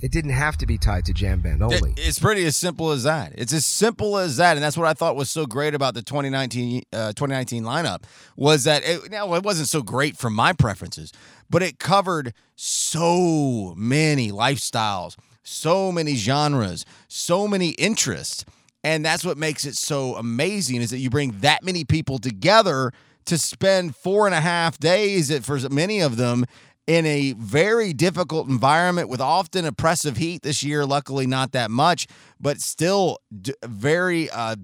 It 0.00 0.12
didn't 0.12 0.30
have 0.30 0.56
to 0.58 0.66
be 0.66 0.78
tied 0.78 1.04
to 1.06 1.12
jam 1.12 1.40
band 1.40 1.62
only. 1.62 1.94
It's 1.96 2.18
pretty 2.18 2.44
as 2.44 2.56
simple 2.56 2.92
as 2.92 3.02
that. 3.02 3.32
It's 3.34 3.52
as 3.52 3.64
simple 3.64 4.16
as 4.16 4.36
that, 4.36 4.56
and 4.56 4.62
that's 4.62 4.76
what 4.76 4.86
I 4.86 4.94
thought 4.94 5.16
was 5.16 5.28
so 5.28 5.44
great 5.44 5.74
about 5.74 5.94
the 5.94 6.02
2019 6.02 6.82
uh, 6.92 7.08
2019 7.08 7.64
lineup 7.64 8.04
was 8.36 8.64
that 8.64 8.82
it, 8.84 9.10
now 9.10 9.34
it 9.34 9.42
wasn't 9.42 9.68
so 9.68 9.82
great 9.82 10.16
for 10.16 10.30
my 10.30 10.52
preferences, 10.52 11.12
but 11.50 11.62
it 11.62 11.78
covered 11.78 12.32
so 12.54 13.74
many 13.76 14.30
lifestyles, 14.30 15.16
so 15.42 15.90
many 15.90 16.14
genres, 16.14 16.84
so 17.08 17.48
many 17.48 17.70
interests, 17.70 18.44
and 18.84 19.04
that's 19.04 19.24
what 19.24 19.36
makes 19.36 19.64
it 19.64 19.76
so 19.76 20.14
amazing 20.14 20.80
is 20.80 20.90
that 20.90 20.98
you 20.98 21.10
bring 21.10 21.40
that 21.40 21.64
many 21.64 21.84
people 21.84 22.18
together 22.18 22.92
to 23.28 23.36
spend 23.36 23.94
four 23.94 24.26
and 24.26 24.34
a 24.34 24.40
half 24.40 24.78
days 24.78 25.36
for 25.44 25.58
many 25.68 26.00
of 26.00 26.16
them 26.16 26.46
in 26.88 27.04
a 27.04 27.34
very 27.34 27.92
difficult 27.92 28.48
environment 28.48 29.10
with 29.10 29.20
often 29.20 29.66
oppressive 29.66 30.16
heat 30.16 30.42
this 30.42 30.62
year. 30.62 30.86
Luckily, 30.86 31.26
not 31.26 31.52
that 31.52 31.70
much, 31.70 32.06
but 32.40 32.62
still 32.62 33.18
d- 33.42 33.52
very 33.62 34.30
uh, 34.30 34.56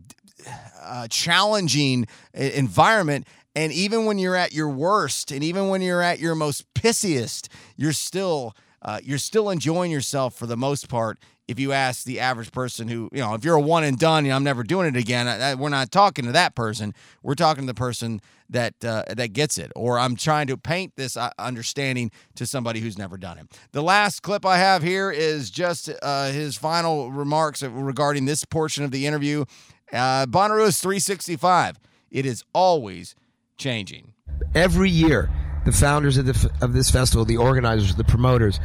uh, 0.83 1.07
challenging 1.09 2.07
environment. 2.33 3.27
And 3.55 3.72
even 3.72 4.07
when 4.07 4.18
you're 4.18 4.35
at 4.37 4.55
your 4.55 4.70
worst, 4.70 5.31
and 5.33 5.45
even 5.45 5.68
when 5.68 5.83
you're 5.83 6.01
at 6.01 6.18
your 6.18 6.35
most 6.35 6.64
pissiest, 6.72 7.49
you're 7.77 7.93
still 7.93 8.57
uh, 8.81 9.01
you're 9.03 9.18
still 9.18 9.51
enjoying 9.51 9.91
yourself 9.91 10.35
for 10.35 10.47
the 10.47 10.57
most 10.57 10.89
part. 10.89 11.18
If 11.47 11.59
you 11.59 11.72
ask 11.72 12.05
the 12.05 12.20
average 12.20 12.53
person 12.53 12.88
who, 12.88 13.11
you 13.12 13.20
know, 13.20 13.34
if 13.34 13.45
you're 13.45 13.57
a 13.57 13.61
one 13.61 13.84
and 13.84 13.99
done, 13.99 14.24
you 14.24 14.30
know, 14.30 14.36
I'm 14.36 14.45
never 14.45 14.62
doing 14.62 14.86
it 14.86 14.97
again. 14.97 15.28
I, 15.28 15.55
we're 15.55 15.68
not 15.68 15.90
talking 15.90 16.24
to 16.24 16.32
that 16.32 16.55
person. 16.55 16.95
We're 17.22 17.34
talking 17.34 17.64
to 17.64 17.66
the 17.66 17.74
person 17.74 18.20
that 18.49 18.82
uh, 18.84 19.05
that 19.09 19.32
gets 19.32 19.59
it, 19.59 19.70
or 19.76 19.99
I'm 19.99 20.16
trying 20.16 20.47
to 20.47 20.57
paint 20.57 20.95
this 20.97 21.16
uh, 21.16 21.30
understanding 21.38 22.11
to 22.36 22.47
somebody 22.47 22.80
who's 22.80 22.97
never 22.97 23.16
done 23.16 23.38
it. 23.38 23.47
The 23.72 23.82
last 23.82 24.22
clip 24.22 24.47
I 24.47 24.59
have 24.59 24.82
here 24.82 25.11
is 25.11 25.51
just 25.51 25.90
uh, 26.03 26.26
his 26.28 26.57
final 26.57 27.11
remarks 27.11 27.62
regarding 27.62 28.24
this 28.24 28.45
portion 28.45 28.84
of 28.84 28.90
the 28.90 29.07
interview. 29.07 29.45
Uh, 29.92 30.26
is 30.26 30.78
365. 30.78 31.78
It 32.11 32.26
is 32.26 32.42
always 32.53 33.14
changing. 33.59 34.14
Every 34.55 34.90
year, 34.90 35.30
the 35.64 35.72
founders 35.72 36.16
of 36.16 36.26
the 36.26 36.51
of 36.61 36.72
this 36.72 36.90
festival, 36.90 37.24
the 37.24 37.36
organizers, 37.36 37.95
the 37.95 38.05
promoters, 38.05 38.61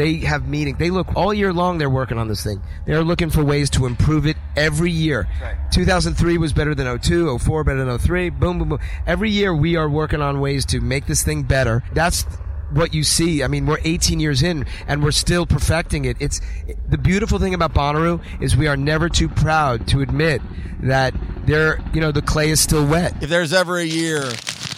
they 0.00 0.14
have 0.14 0.48
meetings. 0.48 0.78
They 0.78 0.88
look 0.88 1.14
all 1.14 1.34
year 1.34 1.52
long. 1.52 1.76
They're 1.76 1.90
working 1.90 2.16
on 2.16 2.26
this 2.26 2.42
thing. 2.42 2.62
They're 2.86 3.04
looking 3.04 3.28
for 3.28 3.44
ways 3.44 3.68
to 3.70 3.84
improve 3.84 4.26
it 4.26 4.38
every 4.56 4.90
year. 4.90 5.28
Right. 5.42 5.56
2003 5.72 6.38
was 6.38 6.54
better 6.54 6.74
than 6.74 6.98
02. 6.98 7.38
04 7.38 7.64
better 7.64 7.84
than 7.84 7.98
03. 7.98 8.30
Boom, 8.30 8.58
boom, 8.58 8.70
boom. 8.70 8.78
Every 9.06 9.28
year 9.28 9.54
we 9.54 9.76
are 9.76 9.90
working 9.90 10.22
on 10.22 10.40
ways 10.40 10.64
to 10.66 10.80
make 10.80 11.04
this 11.04 11.22
thing 11.22 11.42
better. 11.42 11.82
That's 11.92 12.22
what 12.70 12.94
you 12.94 13.04
see. 13.04 13.44
I 13.44 13.48
mean, 13.48 13.66
we're 13.66 13.76
18 13.84 14.20
years 14.20 14.42
in 14.42 14.64
and 14.88 15.04
we're 15.04 15.10
still 15.10 15.44
perfecting 15.44 16.06
it. 16.06 16.16
It's 16.18 16.40
the 16.88 16.96
beautiful 16.96 17.38
thing 17.38 17.52
about 17.52 17.74
Bonnaroo 17.74 18.22
is 18.40 18.56
we 18.56 18.68
are 18.68 18.78
never 18.78 19.10
too 19.10 19.28
proud 19.28 19.86
to 19.88 20.00
admit 20.00 20.40
that 20.82 21.12
there, 21.44 21.78
you 21.92 22.00
know, 22.00 22.10
the 22.10 22.22
clay 22.22 22.48
is 22.48 22.58
still 22.58 22.86
wet. 22.86 23.22
If 23.22 23.28
there's 23.28 23.52
ever 23.52 23.76
a 23.76 23.84
year 23.84 24.22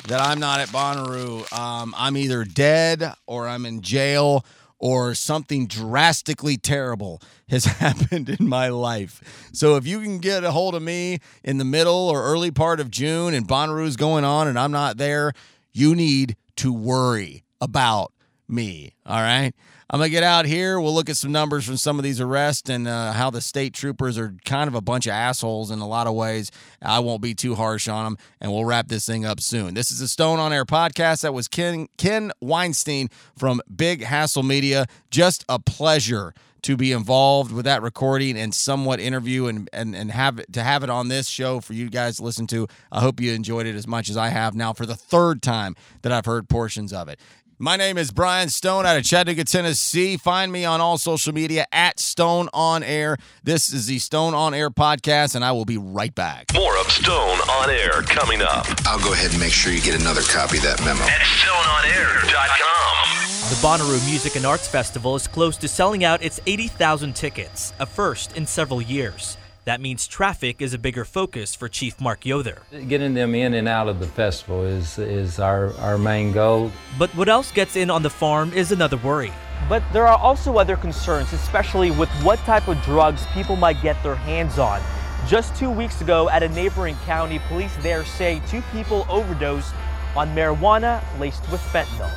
that 0.08 0.20
I'm 0.20 0.40
not 0.40 0.58
at 0.58 0.70
Bonnaroo, 0.70 1.52
um, 1.56 1.94
I'm 1.96 2.16
either 2.16 2.42
dead 2.42 3.14
or 3.28 3.46
I'm 3.46 3.66
in 3.66 3.82
jail 3.82 4.44
or 4.82 5.14
something 5.14 5.66
drastically 5.68 6.58
terrible 6.58 7.22
has 7.48 7.64
happened 7.80 8.28
in 8.28 8.46
my 8.46 8.68
life. 8.68 9.48
So 9.54 9.76
if 9.76 9.86
you 9.86 10.00
can 10.00 10.18
get 10.18 10.44
a 10.44 10.50
hold 10.50 10.74
of 10.74 10.82
me 10.82 11.20
in 11.44 11.56
the 11.58 11.64
middle 11.64 12.10
or 12.10 12.24
early 12.24 12.50
part 12.50 12.80
of 12.80 12.90
June 12.90 13.32
and 13.32 13.46
Bonnaroo's 13.46 13.96
going 13.96 14.24
on 14.24 14.48
and 14.48 14.58
I'm 14.58 14.72
not 14.72 14.96
there, 14.98 15.32
you 15.72 15.94
need 15.94 16.36
to 16.56 16.72
worry 16.72 17.44
about 17.60 18.12
me. 18.52 18.94
All 19.06 19.20
right. 19.20 19.52
I'm 19.90 19.98
going 19.98 20.08
to 20.08 20.12
get 20.12 20.22
out 20.22 20.46
here. 20.46 20.80
We'll 20.80 20.94
look 20.94 21.10
at 21.10 21.18
some 21.18 21.32
numbers 21.32 21.66
from 21.66 21.76
some 21.76 21.98
of 21.98 22.02
these 22.02 22.20
arrests 22.20 22.70
and 22.70 22.88
uh, 22.88 23.12
how 23.12 23.28
the 23.28 23.42
state 23.42 23.74
troopers 23.74 24.16
are 24.16 24.34
kind 24.44 24.68
of 24.68 24.74
a 24.74 24.80
bunch 24.80 25.06
of 25.06 25.12
assholes 25.12 25.70
in 25.70 25.80
a 25.80 25.88
lot 25.88 26.06
of 26.06 26.14
ways. 26.14 26.50
I 26.80 27.00
won't 27.00 27.20
be 27.20 27.34
too 27.34 27.56
harsh 27.56 27.88
on 27.88 28.04
them, 28.04 28.18
and 28.40 28.50
we'll 28.50 28.64
wrap 28.64 28.88
this 28.88 29.04
thing 29.04 29.26
up 29.26 29.40
soon. 29.40 29.74
This 29.74 29.90
is 29.90 30.00
a 30.00 30.08
Stone 30.08 30.38
on 30.38 30.50
Air 30.50 30.64
podcast. 30.64 31.22
That 31.22 31.34
was 31.34 31.46
Ken, 31.46 31.88
Ken 31.98 32.32
Weinstein 32.40 33.08
from 33.36 33.60
Big 33.74 34.02
Hassle 34.02 34.42
Media. 34.42 34.86
Just 35.10 35.44
a 35.48 35.58
pleasure 35.58 36.32
to 36.62 36.76
be 36.76 36.92
involved 36.92 37.52
with 37.52 37.64
that 37.64 37.82
recording 37.82 38.38
and 38.38 38.54
somewhat 38.54 39.00
interview 39.00 39.46
and, 39.46 39.68
and, 39.72 39.96
and 39.96 40.12
have 40.12 40.38
it, 40.38 40.52
to 40.52 40.62
have 40.62 40.84
it 40.84 40.90
on 40.90 41.08
this 41.08 41.28
show 41.28 41.60
for 41.60 41.72
you 41.72 41.90
guys 41.90 42.16
to 42.16 42.22
listen 42.22 42.46
to. 42.46 42.68
I 42.92 43.00
hope 43.00 43.20
you 43.20 43.32
enjoyed 43.32 43.66
it 43.66 43.74
as 43.74 43.86
much 43.86 44.08
as 44.08 44.16
I 44.16 44.28
have 44.28 44.54
now 44.54 44.72
for 44.72 44.86
the 44.86 44.94
third 44.94 45.42
time 45.42 45.74
that 46.02 46.12
I've 46.12 46.24
heard 46.24 46.48
portions 46.48 46.92
of 46.92 47.08
it. 47.08 47.18
My 47.62 47.76
name 47.76 47.96
is 47.96 48.10
Brian 48.10 48.48
Stone 48.48 48.86
out 48.86 48.96
of 48.96 49.04
Chattanooga, 49.04 49.44
Tennessee. 49.44 50.16
Find 50.16 50.50
me 50.50 50.64
on 50.64 50.80
all 50.80 50.98
social 50.98 51.32
media 51.32 51.64
at 51.70 52.00
Stone 52.00 52.48
On 52.52 52.82
Air. 52.82 53.16
This 53.44 53.72
is 53.72 53.86
the 53.86 54.00
Stone 54.00 54.34
On 54.34 54.52
Air 54.52 54.68
podcast, 54.68 55.36
and 55.36 55.44
I 55.44 55.52
will 55.52 55.64
be 55.64 55.78
right 55.78 56.12
back. 56.12 56.52
More 56.54 56.76
of 56.76 56.90
Stone 56.90 57.38
On 57.38 57.70
Air 57.70 58.02
coming 58.02 58.42
up. 58.42 58.66
I'll 58.84 58.98
go 58.98 59.12
ahead 59.12 59.30
and 59.30 59.38
make 59.38 59.52
sure 59.52 59.72
you 59.72 59.80
get 59.80 59.94
another 59.94 60.22
copy 60.22 60.56
of 60.56 60.64
that 60.64 60.80
memo. 60.80 61.04
At 61.04 61.20
StoneOnAir.com. 61.20 63.02
The 63.50 63.56
Bonnaroo 63.64 64.10
Music 64.10 64.34
and 64.34 64.44
Arts 64.44 64.66
Festival 64.66 65.14
is 65.14 65.28
close 65.28 65.56
to 65.58 65.68
selling 65.68 66.02
out 66.02 66.20
its 66.20 66.40
80,000 66.48 67.14
tickets, 67.14 67.72
a 67.78 67.86
first 67.86 68.36
in 68.36 68.44
several 68.44 68.82
years. 68.82 69.36
That 69.64 69.80
means 69.80 70.08
traffic 70.08 70.60
is 70.60 70.74
a 70.74 70.78
bigger 70.78 71.04
focus 71.04 71.54
for 71.54 71.68
Chief 71.68 72.00
Mark 72.00 72.22
Yother. 72.22 72.58
Getting 72.88 73.14
them 73.14 73.32
in 73.36 73.54
and 73.54 73.68
out 73.68 73.86
of 73.86 74.00
the 74.00 74.08
festival 74.08 74.64
is, 74.64 74.98
is 74.98 75.38
our, 75.38 75.72
our 75.74 75.96
main 75.96 76.32
goal. 76.32 76.72
But 76.98 77.14
what 77.14 77.28
else 77.28 77.52
gets 77.52 77.76
in 77.76 77.88
on 77.88 78.02
the 78.02 78.10
farm 78.10 78.52
is 78.54 78.72
another 78.72 78.96
worry. 78.96 79.32
But 79.68 79.84
there 79.92 80.08
are 80.08 80.18
also 80.18 80.58
other 80.58 80.74
concerns, 80.74 81.32
especially 81.32 81.92
with 81.92 82.08
what 82.24 82.40
type 82.40 82.66
of 82.66 82.82
drugs 82.82 83.24
people 83.34 83.54
might 83.54 83.80
get 83.82 84.02
their 84.02 84.16
hands 84.16 84.58
on. 84.58 84.82
Just 85.28 85.54
two 85.54 85.70
weeks 85.70 86.00
ago 86.00 86.28
at 86.28 86.42
a 86.42 86.48
neighboring 86.48 86.96
county, 87.06 87.38
police 87.46 87.74
there 87.82 88.04
say 88.04 88.42
two 88.48 88.62
people 88.72 89.06
overdosed 89.08 89.72
on 90.16 90.34
marijuana 90.34 91.00
laced 91.20 91.48
with 91.52 91.60
fentanyl. 91.60 92.10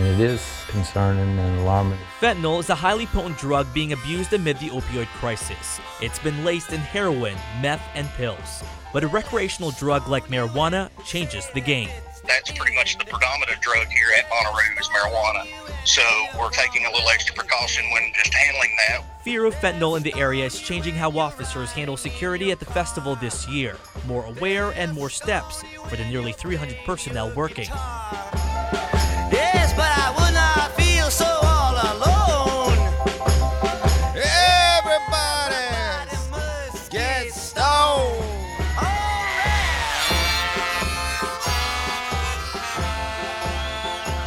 And 0.00 0.18
it 0.18 0.30
is 0.30 0.42
concerning 0.68 1.38
and 1.38 1.58
alarming. 1.58 1.98
Fentanyl 2.22 2.58
is 2.58 2.70
a 2.70 2.74
highly 2.74 3.04
potent 3.04 3.36
drug 3.36 3.66
being 3.74 3.92
abused 3.92 4.32
amid 4.32 4.58
the 4.58 4.70
opioid 4.70 5.08
crisis. 5.08 5.78
It's 6.00 6.18
been 6.18 6.42
laced 6.42 6.72
in 6.72 6.80
heroin, 6.80 7.36
meth, 7.60 7.86
and 7.94 8.08
pills. 8.16 8.64
But 8.94 9.04
a 9.04 9.08
recreational 9.08 9.72
drug 9.72 10.08
like 10.08 10.28
marijuana 10.28 10.88
changes 11.04 11.50
the 11.52 11.60
game. 11.60 11.90
That's 12.26 12.50
pretty 12.50 12.74
much 12.76 12.96
the 12.96 13.04
predominant 13.04 13.60
drug 13.60 13.88
here 13.88 14.06
at 14.16 14.24
Bonnaroo 14.30 14.80
is 14.80 14.88
marijuana. 14.88 15.46
So 15.84 16.02
we're 16.38 16.48
taking 16.48 16.86
a 16.86 16.90
little 16.90 17.10
extra 17.10 17.34
precaution 17.34 17.84
when 17.92 18.10
just 18.14 18.32
handling 18.32 18.70
that. 18.88 19.22
Fear 19.22 19.44
of 19.44 19.54
fentanyl 19.56 19.98
in 19.98 20.02
the 20.02 20.14
area 20.18 20.46
is 20.46 20.58
changing 20.58 20.94
how 20.94 21.10
officers 21.18 21.72
handle 21.72 21.98
security 21.98 22.52
at 22.52 22.58
the 22.58 22.64
festival 22.64 23.16
this 23.16 23.46
year. 23.46 23.76
More 24.06 24.24
aware 24.24 24.70
and 24.70 24.94
more 24.94 25.10
steps 25.10 25.62
for 25.90 25.96
the 25.96 26.06
nearly 26.06 26.32
300 26.32 26.78
personnel 26.86 27.30
working. 27.34 27.68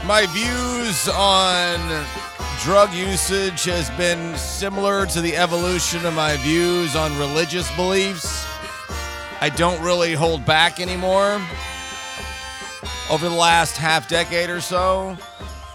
My 0.06 0.26
views 0.26 1.08
on 1.08 2.06
drug 2.62 2.94
usage 2.94 3.64
has 3.64 3.90
been 3.92 4.36
similar 4.38 5.06
to 5.06 5.22
the 5.22 5.38
evolution 5.38 6.06
of 6.06 6.14
my 6.14 6.36
views 6.38 6.98
on 6.98 7.18
religious 7.18 7.74
beliefs. 7.78 8.46
I 9.40 9.50
don't 9.50 9.82
really 9.82 10.14
hold 10.14 10.46
back 10.46 10.82
anymore 10.82 11.42
over 13.10 13.30
the 13.30 13.36
last 13.36 13.78
half 13.78 14.10
decade 14.10 14.50
or 14.50 14.60
so, 14.60 15.18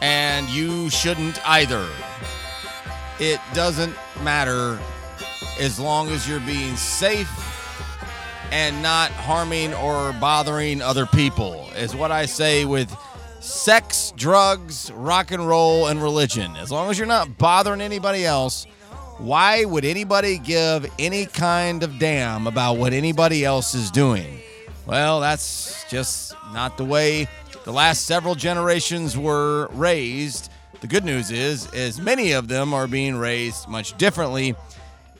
and 0.03 0.47
you 0.51 0.91
shouldn't 0.91 1.41
either. 1.49 1.89
It 3.19 3.41
doesn't 3.55 3.97
matter 4.23 4.79
as 5.59 5.81
long 5.81 6.09
as 6.11 6.29
you're 6.29 6.39
being 6.41 6.77
safe 6.77 7.33
and 8.53 8.83
not 8.83 9.11
harming 9.11 9.73
or 9.73 10.13
bothering 10.21 10.83
other 10.83 11.07
people, 11.07 11.71
is 11.77 11.97
what 11.97 12.13
I 12.13 12.27
say 12.27 12.67
with 12.67 12.95
sex, 13.49 14.13
drugs, 14.17 14.93
rock 14.93 15.31
and 15.31 15.47
roll, 15.49 15.87
and 15.87 16.03
religion. 16.03 16.55
As 16.57 16.71
long 16.71 16.91
as 16.91 16.99
you're 16.99 17.07
not 17.07 17.39
bothering 17.39 17.81
anybody 17.81 18.25
else, 18.25 18.67
why 19.19 19.65
would 19.65 19.85
anybody 19.85 20.39
give 20.39 20.87
any 20.99 21.27
kind 21.27 21.83
of 21.83 21.99
damn 21.99 22.47
about 22.47 22.75
what 22.77 22.93
anybody 22.93 23.45
else 23.45 23.75
is 23.75 23.91
doing? 23.91 24.41
Well, 24.87 25.21
that's 25.21 25.85
just 25.91 26.35
not 26.53 26.77
the 26.77 26.85
way 26.85 27.27
the 27.65 27.73
last 27.73 28.05
several 28.07 28.35
generations 28.35 29.17
were 29.17 29.69
raised. 29.73 30.51
The 30.81 30.87
good 30.87 31.05
news 31.05 31.31
is, 31.31 31.73
is 31.73 32.01
many 32.01 32.33
of 32.33 32.49
them 32.49 32.73
are 32.73 32.87
being 32.87 33.17
raised 33.17 33.67
much 33.67 33.97
differently 33.99 34.55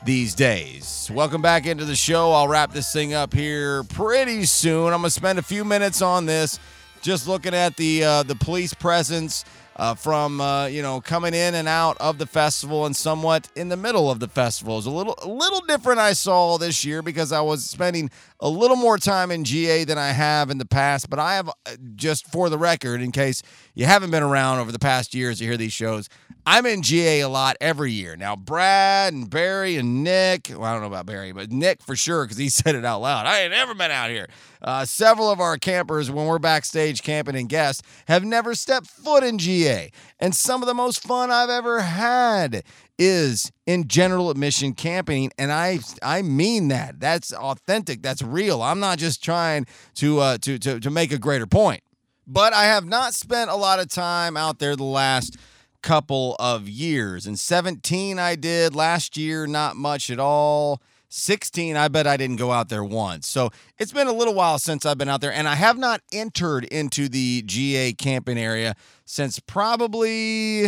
these 0.05 0.33
days. 0.33 1.11
Welcome 1.13 1.41
back 1.41 1.65
into 1.65 1.83
the 1.83 1.95
show. 1.95 2.31
I'll 2.31 2.47
wrap 2.47 2.71
this 2.71 2.93
thing 2.93 3.13
up 3.13 3.33
here 3.33 3.83
pretty 3.83 4.45
soon. 4.45 4.93
I'm 4.93 5.01
going 5.01 5.03
to 5.03 5.09
spend 5.09 5.39
a 5.39 5.43
few 5.43 5.65
minutes 5.65 6.01
on 6.01 6.25
this, 6.25 6.59
just 7.01 7.27
looking 7.27 7.53
at 7.53 7.75
the 7.77 8.03
uh, 8.03 8.23
the 8.23 8.35
police 8.35 8.73
presence 8.73 9.45
uh, 9.79 9.95
from 9.95 10.41
uh, 10.41 10.65
you 10.65 10.81
know 10.81 10.99
coming 10.99 11.33
in 11.33 11.55
and 11.55 11.67
out 11.67 11.97
of 11.99 12.17
the 12.17 12.25
festival 12.25 12.85
and 12.85 12.95
somewhat 12.95 13.47
in 13.55 13.69
the 13.69 13.77
middle 13.77 14.11
of 14.11 14.19
the 14.19 14.27
festival. 14.27 14.77
It's 14.77 14.85
a 14.85 14.91
little 14.91 15.15
a 15.21 15.27
little 15.27 15.61
different. 15.61 15.99
I 15.99 16.13
saw 16.13 16.57
this 16.57 16.83
year 16.83 17.01
because 17.01 17.31
I 17.31 17.39
was 17.41 17.63
spending 17.63 18.11
a 18.41 18.49
little 18.49 18.75
more 18.75 18.97
time 18.97 19.31
in 19.31 19.45
GA 19.45 19.85
than 19.85 19.97
I 19.97 20.09
have 20.09 20.49
in 20.49 20.57
the 20.57 20.65
past. 20.65 21.09
But 21.09 21.19
I 21.19 21.35
have 21.35 21.47
uh, 21.49 21.75
just 21.95 22.27
for 22.27 22.49
the 22.49 22.57
record, 22.57 23.01
in 23.01 23.11
case 23.13 23.41
you 23.79 23.85
haven't 23.85 24.11
been 24.11 24.23
around 24.23 24.59
over 24.59 24.73
the 24.73 24.77
past 24.77 25.15
years 25.15 25.39
to 25.39 25.45
hear 25.45 25.55
these 25.55 25.71
shows. 25.71 26.09
I'm 26.45 26.65
in 26.65 26.81
GA 26.81 27.21
a 27.21 27.29
lot 27.29 27.55
every 27.61 27.93
year. 27.93 28.17
Now, 28.17 28.35
Brad 28.35 29.13
and 29.13 29.29
Barry 29.29 29.77
and 29.77 30.03
Nick, 30.03 30.49
well, 30.49 30.65
I 30.65 30.73
don't 30.73 30.81
know 30.81 30.87
about 30.87 31.05
Barry, 31.05 31.31
but 31.31 31.49
Nick 31.49 31.81
for 31.81 31.95
sure, 31.95 32.25
because 32.25 32.35
he 32.35 32.49
said 32.49 32.75
it 32.75 32.83
out 32.83 32.99
loud. 32.99 33.25
I 33.25 33.43
ain't 33.43 33.51
never 33.51 33.73
been 33.73 33.89
out 33.89 34.09
here. 34.09 34.27
Uh, 34.61 34.83
several 34.83 35.31
of 35.31 35.39
our 35.39 35.57
campers, 35.57 36.11
when 36.11 36.25
we're 36.25 36.39
backstage 36.39 37.03
camping 37.03 37.37
and 37.37 37.47
guests, 37.47 37.81
have 38.09 38.25
never 38.25 38.53
stepped 38.53 38.87
foot 38.87 39.23
in 39.23 39.37
GA. 39.37 39.93
And 40.19 40.35
some 40.35 40.61
of 40.61 40.67
the 40.67 40.73
most 40.73 41.01
fun 41.01 41.31
I've 41.31 41.49
ever 41.49 41.79
had 41.79 42.65
is 42.97 43.49
in 43.65 43.87
general 43.87 44.29
admission 44.29 44.73
camping 44.73 45.31
and 45.37 45.53
I 45.53 45.79
I 46.03 46.21
mean 46.21 46.67
that 46.67 46.99
that's 46.99 47.31
authentic 47.31 48.01
that's 48.01 48.21
real 48.21 48.61
I'm 48.61 48.81
not 48.81 48.97
just 48.97 49.23
trying 49.23 49.67
to 49.95 50.19
uh 50.19 50.37
to 50.39 50.59
to 50.59 50.81
to 50.81 50.89
make 50.89 51.13
a 51.13 51.17
greater 51.17 51.47
point 51.47 51.81
but 52.29 52.53
I 52.53 52.65
have 52.65 52.85
not 52.85 53.13
spent 53.15 53.49
a 53.49 53.55
lot 53.55 53.79
of 53.79 53.89
time 53.89 54.37
out 54.37 54.59
there 54.59 54.75
the 54.75 54.83
last 54.83 55.35
couple 55.81 56.35
of 56.39 56.69
years. 56.69 57.25
In 57.25 57.35
17, 57.35 58.19
I 58.19 58.35
did. 58.35 58.75
Last 58.75 59.17
year, 59.17 59.47
not 59.47 59.75
much 59.75 60.09
at 60.11 60.19
all. 60.19 60.81
16, 61.09 61.75
I 61.75 61.87
bet 61.87 62.05
I 62.05 62.17
didn't 62.17 62.35
go 62.35 62.51
out 62.51 62.69
there 62.69 62.83
once. 62.83 63.27
So 63.27 63.49
it's 63.79 63.91
been 63.91 64.07
a 64.07 64.13
little 64.13 64.35
while 64.35 64.59
since 64.59 64.85
I've 64.85 64.99
been 64.99 65.09
out 65.09 65.21
there, 65.21 65.33
and 65.33 65.47
I 65.47 65.55
have 65.55 65.77
not 65.77 66.01
entered 66.11 66.65
into 66.65 67.09
the 67.09 67.41
GA 67.41 67.93
camping 67.93 68.37
area 68.37 68.75
since 69.05 69.39
probably, 69.39 70.67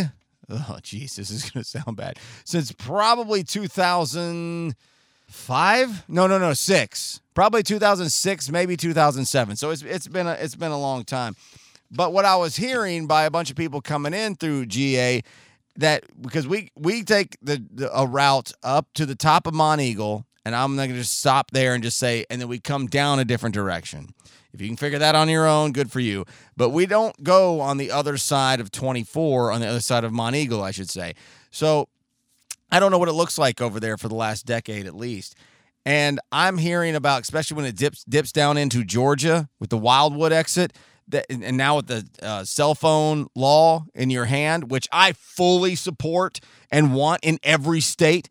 oh, 0.50 0.78
geez, 0.82 1.14
this 1.14 1.30
is 1.30 1.48
going 1.48 1.62
to 1.62 1.68
sound 1.68 1.96
bad. 1.96 2.18
Since 2.44 2.72
probably 2.72 3.44
2005? 5.32 6.08
No, 6.08 6.26
no, 6.26 6.38
no, 6.38 6.52
six. 6.52 7.20
Probably 7.34 7.62
2006, 7.62 8.50
maybe 8.50 8.76
2007. 8.76 9.56
So 9.56 9.70
it's, 9.70 9.82
it's 9.82 10.06
been 10.08 10.26
a, 10.26 10.32
it's 10.32 10.54
been 10.54 10.72
a 10.72 10.78
long 10.78 11.04
time. 11.04 11.36
But 11.90 12.12
what 12.12 12.24
I 12.24 12.36
was 12.36 12.56
hearing 12.56 13.06
by 13.06 13.24
a 13.24 13.30
bunch 13.30 13.50
of 13.50 13.56
people 13.56 13.80
coming 13.80 14.14
in 14.14 14.36
through 14.36 14.66
GA 14.66 15.22
that 15.76 16.04
because 16.20 16.46
we 16.46 16.70
we 16.76 17.02
take 17.02 17.36
the, 17.40 17.64
the 17.70 17.90
a 17.98 18.06
route 18.06 18.52
up 18.62 18.88
to 18.94 19.06
the 19.06 19.14
top 19.14 19.46
of 19.46 19.54
Monteagle, 19.54 20.24
and 20.44 20.54
I'm 20.54 20.76
not 20.76 20.88
to 20.88 20.94
just 20.94 21.18
stop 21.18 21.50
there 21.50 21.74
and 21.74 21.82
just 21.82 21.98
say, 21.98 22.26
and 22.30 22.40
then 22.40 22.48
we 22.48 22.60
come 22.60 22.86
down 22.86 23.18
a 23.18 23.24
different 23.24 23.54
direction. 23.54 24.14
If 24.52 24.60
you 24.60 24.68
can 24.68 24.76
figure 24.76 24.98
that 24.98 25.14
on 25.14 25.30
your 25.30 25.46
own, 25.46 25.72
good 25.72 25.90
for 25.90 26.00
you. 26.00 26.26
But 26.58 26.70
we 26.70 26.84
don't 26.84 27.24
go 27.24 27.60
on 27.60 27.78
the 27.78 27.90
other 27.90 28.18
side 28.18 28.60
of 28.60 28.70
24, 28.70 29.50
on 29.50 29.62
the 29.62 29.66
other 29.66 29.80
side 29.80 30.04
of 30.04 30.12
Monteagle, 30.12 30.62
I 30.62 30.72
should 30.72 30.90
say. 30.90 31.14
So 31.50 31.88
I 32.72 32.80
don't 32.80 32.90
know 32.90 32.98
what 32.98 33.08
it 33.08 33.12
looks 33.12 33.38
like 33.38 33.60
over 33.60 33.78
there 33.78 33.98
for 33.98 34.08
the 34.08 34.14
last 34.14 34.46
decade 34.46 34.86
at 34.86 34.96
least. 34.96 35.36
And 35.84 36.18
I'm 36.32 36.58
hearing 36.58 36.94
about, 36.94 37.22
especially 37.22 37.56
when 37.56 37.66
it 37.66 37.76
dips 37.76 38.02
dips 38.04 38.32
down 38.32 38.56
into 38.56 38.82
Georgia 38.82 39.48
with 39.60 39.70
the 39.70 39.78
Wildwood 39.78 40.32
exit 40.32 40.72
that 41.08 41.26
and 41.28 41.56
now 41.56 41.76
with 41.76 41.88
the 41.88 42.08
uh, 42.22 42.44
cell 42.44 42.74
phone 42.74 43.26
law 43.34 43.84
in 43.94 44.10
your 44.10 44.24
hand, 44.24 44.70
which 44.70 44.88
I 44.90 45.12
fully 45.12 45.74
support 45.74 46.40
and 46.70 46.94
want 46.94 47.20
in 47.22 47.38
every 47.42 47.80
state, 47.80 48.28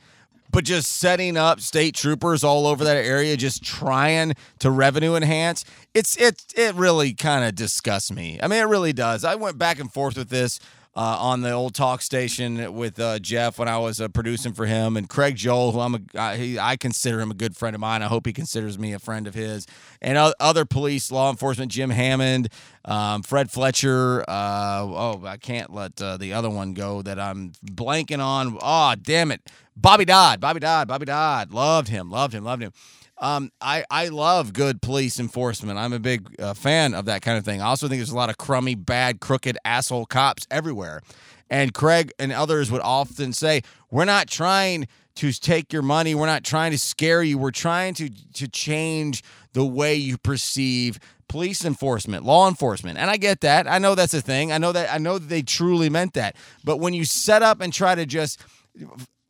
but 0.50 0.64
just 0.64 0.92
setting 0.92 1.38
up 1.38 1.60
state 1.60 1.94
troopers 1.96 2.44
all 2.44 2.66
over 2.66 2.84
that 2.84 2.98
area, 2.98 3.38
just 3.38 3.64
trying 3.64 4.34
to 4.60 4.72
revenue 4.72 5.16
enhance, 5.16 5.66
it's 5.94 6.18
it 6.18 6.44
it 6.56 6.74
really 6.76 7.14
kind 7.14 7.46
of 7.46 7.54
disgusts 7.54 8.12
me. 8.12 8.39
I 8.42 8.48
mean, 8.48 8.60
it 8.60 8.68
really 8.68 8.94
does. 8.94 9.24
I 9.24 9.36
went 9.36 9.58
back 9.58 9.80
and 9.80 9.92
forth 9.92 10.18
with 10.18 10.30
this. 10.30 10.60
Uh, 10.94 11.16
on 11.22 11.39
the 11.39 11.52
old 11.52 11.74
talk 11.74 12.02
station 12.02 12.74
with 12.74 13.00
uh, 13.00 13.18
Jeff 13.18 13.58
when 13.58 13.70
I 13.70 13.78
was 13.78 14.02
uh, 14.02 14.10
producing 14.10 14.52
for 14.52 14.66
him, 14.66 14.98
and 14.98 15.08
Craig 15.08 15.38
Joel, 15.38 15.72
who 15.72 15.80
I'm 15.80 15.96
a, 15.96 16.00
I, 16.16 16.36
he, 16.36 16.60
I 16.60 16.76
consider 16.76 17.22
him 17.22 17.32
a 17.32 17.34
good 17.34 17.56
friend 17.56 17.74
of 17.74 17.80
mine. 17.80 18.02
I 18.02 18.08
hope 18.08 18.26
he 18.26 18.34
considers 18.34 18.78
me 18.78 18.92
a 18.92 19.00
friend 19.00 19.26
of 19.26 19.34
his, 19.34 19.66
and 20.02 20.18
other 20.18 20.66
police, 20.66 21.10
law 21.10 21.30
enforcement, 21.30 21.72
Jim 21.72 21.92
Hammond, 21.92 22.50
um, 22.84 23.24
Fred 23.24 23.50
Fletcher. 23.50 24.26
Uh, 24.28 24.82
oh, 24.84 25.24
I 25.26 25.38
can't 25.38 25.74
let 25.74 26.02
uh, 26.02 26.18
the 26.18 26.34
other 26.34 26.50
one 26.50 26.74
go 26.74 27.02
that 27.04 27.18
I'm 27.18 27.54
blanking 27.66 28.20
on. 28.20 28.58
Oh, 28.62 28.94
damn 29.02 29.32
it, 29.32 29.50
Bobby 29.78 30.04
Dodd, 30.04 30.42
Bobby 30.42 30.60
Dodd, 30.60 30.89
Bobby 30.89 31.06
Dodd. 31.06 31.54
Loved 31.54 31.88
him, 31.88 32.12
loved 32.12 32.34
him, 32.34 32.44
loved 32.44 32.64
him. 32.64 32.74
Um, 33.22 33.51
I, 33.61 33.86
I 33.91 34.07
love 34.07 34.51
good 34.51 34.82
police 34.82 35.19
enforcement. 35.19 35.78
I'm 35.78 35.93
a 35.93 35.99
big 35.99 36.36
uh, 36.41 36.55
fan 36.55 36.95
of 36.95 37.05
that 37.05 37.22
kind 37.22 37.38
of 37.38 37.45
thing. 37.45 37.61
I 37.61 37.65
also 37.67 37.88
think 37.88 37.99
there's 37.99 38.09
a 38.09 38.15
lot 38.15 38.32
of 38.32 38.38
crummy, 38.38 38.74
bad, 38.74 39.19
crooked, 39.19 39.59
asshole 39.63 40.07
cops 40.07 40.47
everywhere. 40.49 41.01
And 41.49 41.74
Craig 41.74 42.11
and 42.17 42.32
others 42.32 42.72
would 42.72 42.82
often 42.82 43.32
say, 43.32 43.61
We're 43.91 44.05
not 44.05 44.28
trying 44.28 44.88
to 45.15 45.32
take 45.34 45.72
your 45.72 45.84
money. 45.84 46.15
We're 46.15 46.26
not 46.26 46.43
trying 46.43 46.72
to 46.72 46.80
scare 46.80 47.22
you. 47.22 47.38
We're 47.38 47.51
trying 47.51 47.93
to, 47.95 48.09
to 48.34 48.47
change 48.47 49.24
the 49.53 49.65
way 49.65 49.93
you 49.93 50.17
perceive 50.17 50.97
police 51.28 51.63
enforcement, 51.63 52.26
law 52.26 52.47
enforcement. 52.47 52.97
And 52.97 53.09
I 53.09 53.17
get 53.17 53.41
that. 53.41 53.67
I 53.67 53.78
know 53.78 53.95
that's 53.95 54.13
a 54.13 54.22
thing. 54.22 54.51
I 54.51 54.57
know 54.57 54.72
that 54.72 54.91
I 54.91 54.97
know 54.97 55.17
that 55.17 55.28
they 55.28 55.41
truly 55.41 55.89
meant 55.89 56.13
that. 56.13 56.36
But 56.63 56.78
when 56.78 56.93
you 56.93 57.05
set 57.05 57.43
up 57.43 57.61
and 57.61 57.72
try 57.72 57.93
to 57.93 58.05
just 58.05 58.39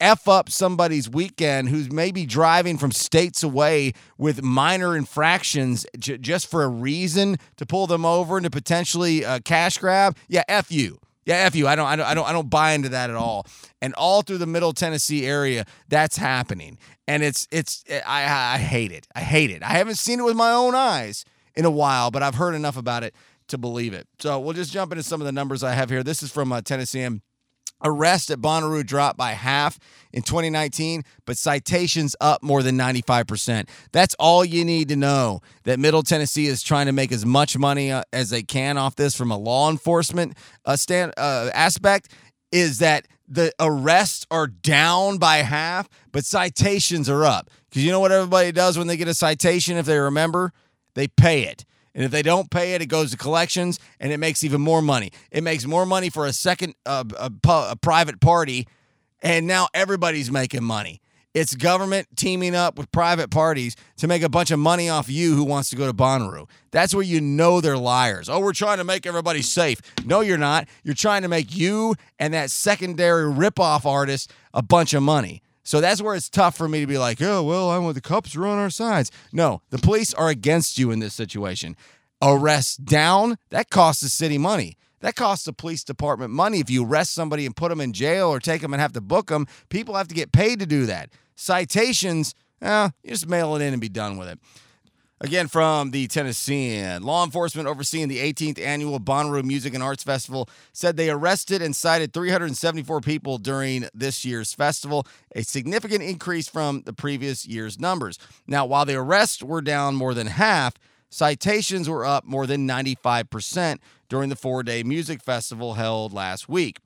F 0.01 0.27
up 0.27 0.49
somebody's 0.49 1.07
weekend 1.07 1.69
who's 1.69 1.91
maybe 1.91 2.25
driving 2.25 2.77
from 2.77 2.91
states 2.91 3.43
away 3.43 3.93
with 4.17 4.41
minor 4.41 4.97
infractions 4.97 5.85
j- 5.97 6.17
just 6.17 6.47
for 6.49 6.63
a 6.63 6.67
reason 6.67 7.37
to 7.57 7.65
pull 7.65 7.87
them 7.87 8.03
over 8.03 8.35
and 8.35 8.43
to 8.43 8.49
potentially 8.49 9.23
uh, 9.23 9.39
cash 9.45 9.77
grab, 9.77 10.17
yeah, 10.27 10.43
F 10.49 10.71
you. 10.71 10.97
Yeah, 11.23 11.35
f 11.35 11.55
you. 11.55 11.67
I 11.67 11.75
don't, 11.75 11.85
I 11.85 11.95
don't, 11.95 12.07
I 12.07 12.13
don't, 12.15 12.27
I 12.29 12.31
don't 12.31 12.49
buy 12.49 12.71
into 12.71 12.89
that 12.89 13.11
at 13.11 13.15
all. 13.15 13.45
And 13.79 13.93
all 13.93 14.23
through 14.23 14.39
the 14.39 14.47
Middle 14.47 14.73
Tennessee 14.73 15.25
area, 15.27 15.65
that's 15.87 16.17
happening, 16.17 16.79
and 17.07 17.21
it's, 17.21 17.47
it's, 17.51 17.83
I, 17.89 18.55
I 18.55 18.57
hate 18.57 18.91
it. 18.91 19.05
I 19.13 19.21
hate 19.21 19.51
it. 19.51 19.61
I 19.61 19.73
haven't 19.73 19.95
seen 19.95 20.19
it 20.19 20.23
with 20.23 20.35
my 20.35 20.51
own 20.51 20.73
eyes 20.73 21.23
in 21.55 21.63
a 21.63 21.71
while, 21.71 22.09
but 22.09 22.23
I've 22.23 22.35
heard 22.35 22.55
enough 22.55 22.75
about 22.75 23.03
it 23.03 23.13
to 23.49 23.59
believe 23.59 23.93
it. 23.93 24.07
So 24.19 24.39
we'll 24.39 24.53
just 24.53 24.73
jump 24.73 24.91
into 24.93 25.03
some 25.03 25.21
of 25.21 25.25
the 25.25 25.31
numbers 25.31 25.61
I 25.63 25.73
have 25.73 25.91
here. 25.91 26.01
This 26.01 26.23
is 26.23 26.31
from 26.31 26.51
uh, 26.51 26.61
Tennessee. 26.61 27.07
Arrests 27.83 28.29
at 28.29 28.39
Bonnaroo 28.39 28.85
dropped 28.85 29.17
by 29.17 29.31
half 29.31 29.79
in 30.13 30.21
2019, 30.21 31.03
but 31.25 31.37
citations 31.37 32.15
up 32.19 32.43
more 32.43 32.63
than 32.63 32.77
95%. 32.77 33.69
That's 33.91 34.15
all 34.19 34.43
you 34.43 34.65
need 34.65 34.89
to 34.89 34.95
know 34.95 35.41
that 35.63 35.79
Middle 35.79 36.03
Tennessee 36.03 36.47
is 36.47 36.63
trying 36.63 36.87
to 36.87 36.91
make 36.91 37.11
as 37.11 37.25
much 37.25 37.57
money 37.57 37.91
uh, 37.91 38.03
as 38.11 38.29
they 38.29 38.43
can 38.43 38.77
off 38.77 38.95
this 38.95 39.15
from 39.15 39.31
a 39.31 39.37
law 39.37 39.69
enforcement 39.69 40.37
uh, 40.65 40.75
stand, 40.75 41.13
uh, 41.17 41.49
aspect 41.53 42.11
is 42.51 42.79
that 42.79 43.07
the 43.27 43.51
arrests 43.59 44.25
are 44.29 44.47
down 44.47 45.17
by 45.17 45.37
half, 45.37 45.87
but 46.11 46.25
citations 46.25 47.09
are 47.09 47.23
up. 47.23 47.49
Because 47.69 47.85
you 47.85 47.91
know 47.91 48.01
what 48.01 48.11
everybody 48.11 48.51
does 48.51 48.77
when 48.77 48.87
they 48.87 48.97
get 48.97 49.07
a 49.07 49.13
citation, 49.13 49.77
if 49.77 49.85
they 49.85 49.97
remember? 49.97 50.51
They 50.95 51.07
pay 51.07 51.43
it. 51.43 51.63
And 51.93 52.03
if 52.03 52.11
they 52.11 52.21
don't 52.21 52.49
pay 52.49 52.73
it, 52.73 52.81
it 52.81 52.87
goes 52.87 53.11
to 53.11 53.17
collections 53.17 53.79
and 53.99 54.11
it 54.11 54.17
makes 54.17 54.43
even 54.43 54.61
more 54.61 54.81
money. 54.81 55.11
It 55.31 55.43
makes 55.43 55.65
more 55.65 55.85
money 55.85 56.09
for 56.09 56.25
a 56.25 56.33
second 56.33 56.75
uh, 56.85 57.03
a, 57.17 57.31
a 57.47 57.75
private 57.75 58.21
party, 58.21 58.67
and 59.21 59.47
now 59.47 59.67
everybody's 59.73 60.31
making 60.31 60.63
money. 60.63 61.01
It's 61.33 61.55
government 61.55 62.07
teaming 62.17 62.55
up 62.55 62.77
with 62.77 62.91
private 62.91 63.31
parties 63.31 63.77
to 63.97 64.07
make 64.07 64.21
a 64.21 64.27
bunch 64.27 64.51
of 64.51 64.59
money 64.59 64.89
off 64.89 65.09
you 65.09 65.33
who 65.33 65.45
wants 65.45 65.69
to 65.69 65.77
go 65.77 65.87
to 65.87 65.93
Bonnaroo. 65.93 66.49
That's 66.71 66.93
where 66.93 67.03
you 67.03 67.21
know 67.21 67.61
they're 67.61 67.77
liars. 67.77 68.27
Oh, 68.27 68.39
we're 68.39 68.51
trying 68.51 68.79
to 68.79 68.83
make 68.83 69.05
everybody 69.05 69.41
safe. 69.41 69.81
No, 70.05 70.19
you're 70.19 70.37
not. 70.37 70.67
You're 70.83 70.93
trying 70.93 71.21
to 71.21 71.29
make 71.29 71.55
you 71.55 71.95
and 72.19 72.33
that 72.33 72.51
secondary 72.51 73.31
ripoff 73.31 73.85
artist 73.85 74.33
a 74.53 74.61
bunch 74.61 74.93
of 74.93 75.03
money. 75.03 75.41
So 75.63 75.79
that's 75.79 76.01
where 76.01 76.15
it's 76.15 76.29
tough 76.29 76.55
for 76.55 76.67
me 76.67 76.79
to 76.79 76.87
be 76.87 76.97
like, 76.97 77.21
oh, 77.21 77.43
well, 77.43 77.69
I 77.69 77.77
want 77.77 77.95
the 77.95 78.01
cops 78.01 78.35
are 78.35 78.45
on 78.45 78.57
our 78.57 78.69
sides. 78.69 79.11
No, 79.31 79.61
the 79.69 79.77
police 79.77 80.13
are 80.13 80.29
against 80.29 80.77
you 80.77 80.91
in 80.91 80.99
this 80.99 81.13
situation. 81.13 81.75
Arrest 82.21 82.85
down, 82.85 83.37
that 83.49 83.69
costs 83.69 84.01
the 84.01 84.09
city 84.09 84.37
money. 84.37 84.77
That 85.01 85.15
costs 85.15 85.45
the 85.45 85.53
police 85.53 85.83
department 85.83 86.31
money. 86.31 86.59
If 86.59 86.69
you 86.69 86.85
arrest 86.85 87.13
somebody 87.13 87.45
and 87.45 87.55
put 87.55 87.69
them 87.69 87.81
in 87.81 87.93
jail 87.93 88.29
or 88.29 88.39
take 88.39 88.61
them 88.61 88.73
and 88.73 88.81
have 88.81 88.93
to 88.93 89.01
book 89.01 89.27
them, 89.27 89.47
people 89.69 89.95
have 89.95 90.07
to 90.07 90.15
get 90.15 90.31
paid 90.31 90.59
to 90.59 90.65
do 90.65 90.85
that. 90.85 91.09
Citations, 91.35 92.35
eh, 92.61 92.89
you 93.03 93.09
just 93.09 93.27
mail 93.27 93.55
it 93.55 93.61
in 93.61 93.73
and 93.73 93.81
be 93.81 93.89
done 93.89 94.17
with 94.17 94.27
it. 94.27 94.39
Again, 95.23 95.49
from 95.49 95.91
the 95.91 96.07
Tennessean, 96.07 97.03
law 97.03 97.23
enforcement 97.23 97.67
overseeing 97.67 98.07
the 98.07 98.17
18th 98.17 98.59
annual 98.59 98.99
Bonnaroo 98.99 99.43
Music 99.43 99.75
and 99.75 99.83
Arts 99.83 100.03
Festival 100.03 100.49
said 100.73 100.97
they 100.97 101.11
arrested 101.11 101.61
and 101.61 101.75
cited 101.75 102.11
374 102.11 103.01
people 103.01 103.37
during 103.37 103.87
this 103.93 104.25
year's 104.25 104.51
festival, 104.51 105.05
a 105.35 105.43
significant 105.43 106.01
increase 106.01 106.49
from 106.49 106.81
the 106.87 106.93
previous 106.93 107.45
year's 107.45 107.79
numbers. 107.79 108.17
Now, 108.47 108.65
while 108.65 108.83
the 108.83 108.95
arrests 108.95 109.43
were 109.43 109.61
down 109.61 109.93
more 109.93 110.15
than 110.15 110.25
half, 110.25 110.73
citations 111.11 111.87
were 111.87 112.03
up 112.03 112.25
more 112.25 112.47
than 112.47 112.67
95% 112.67 113.77
during 114.09 114.29
the 114.29 114.35
four 114.35 114.63
day 114.63 114.81
music 114.81 115.21
festival 115.21 115.75
held 115.75 116.13
last 116.13 116.49
week. 116.49 116.79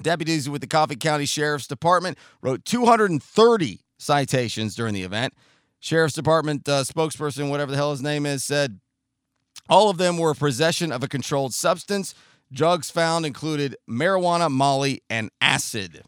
Deputies 0.00 0.48
with 0.48 0.60
the 0.60 0.68
Coffee 0.68 0.94
County 0.94 1.26
Sheriff's 1.26 1.66
Department 1.66 2.18
wrote 2.40 2.64
230 2.64 3.80
citations 3.98 4.76
during 4.76 4.94
the 4.94 5.02
event. 5.02 5.34
Sheriff's 5.80 6.14
Department 6.14 6.68
uh, 6.68 6.82
spokesperson, 6.82 7.50
whatever 7.50 7.70
the 7.70 7.76
hell 7.76 7.90
his 7.90 8.02
name 8.02 8.26
is, 8.26 8.44
said 8.44 8.80
all 9.68 9.90
of 9.90 9.98
them 9.98 10.16
were 10.18 10.34
possession 10.34 10.92
of 10.92 11.02
a 11.02 11.08
controlled 11.08 11.54
substance. 11.54 12.14
Drugs 12.52 12.90
found 12.90 13.26
included 13.26 13.76
marijuana, 13.88 14.50
molly, 14.50 15.02
and 15.10 15.30
acid. 15.40 16.02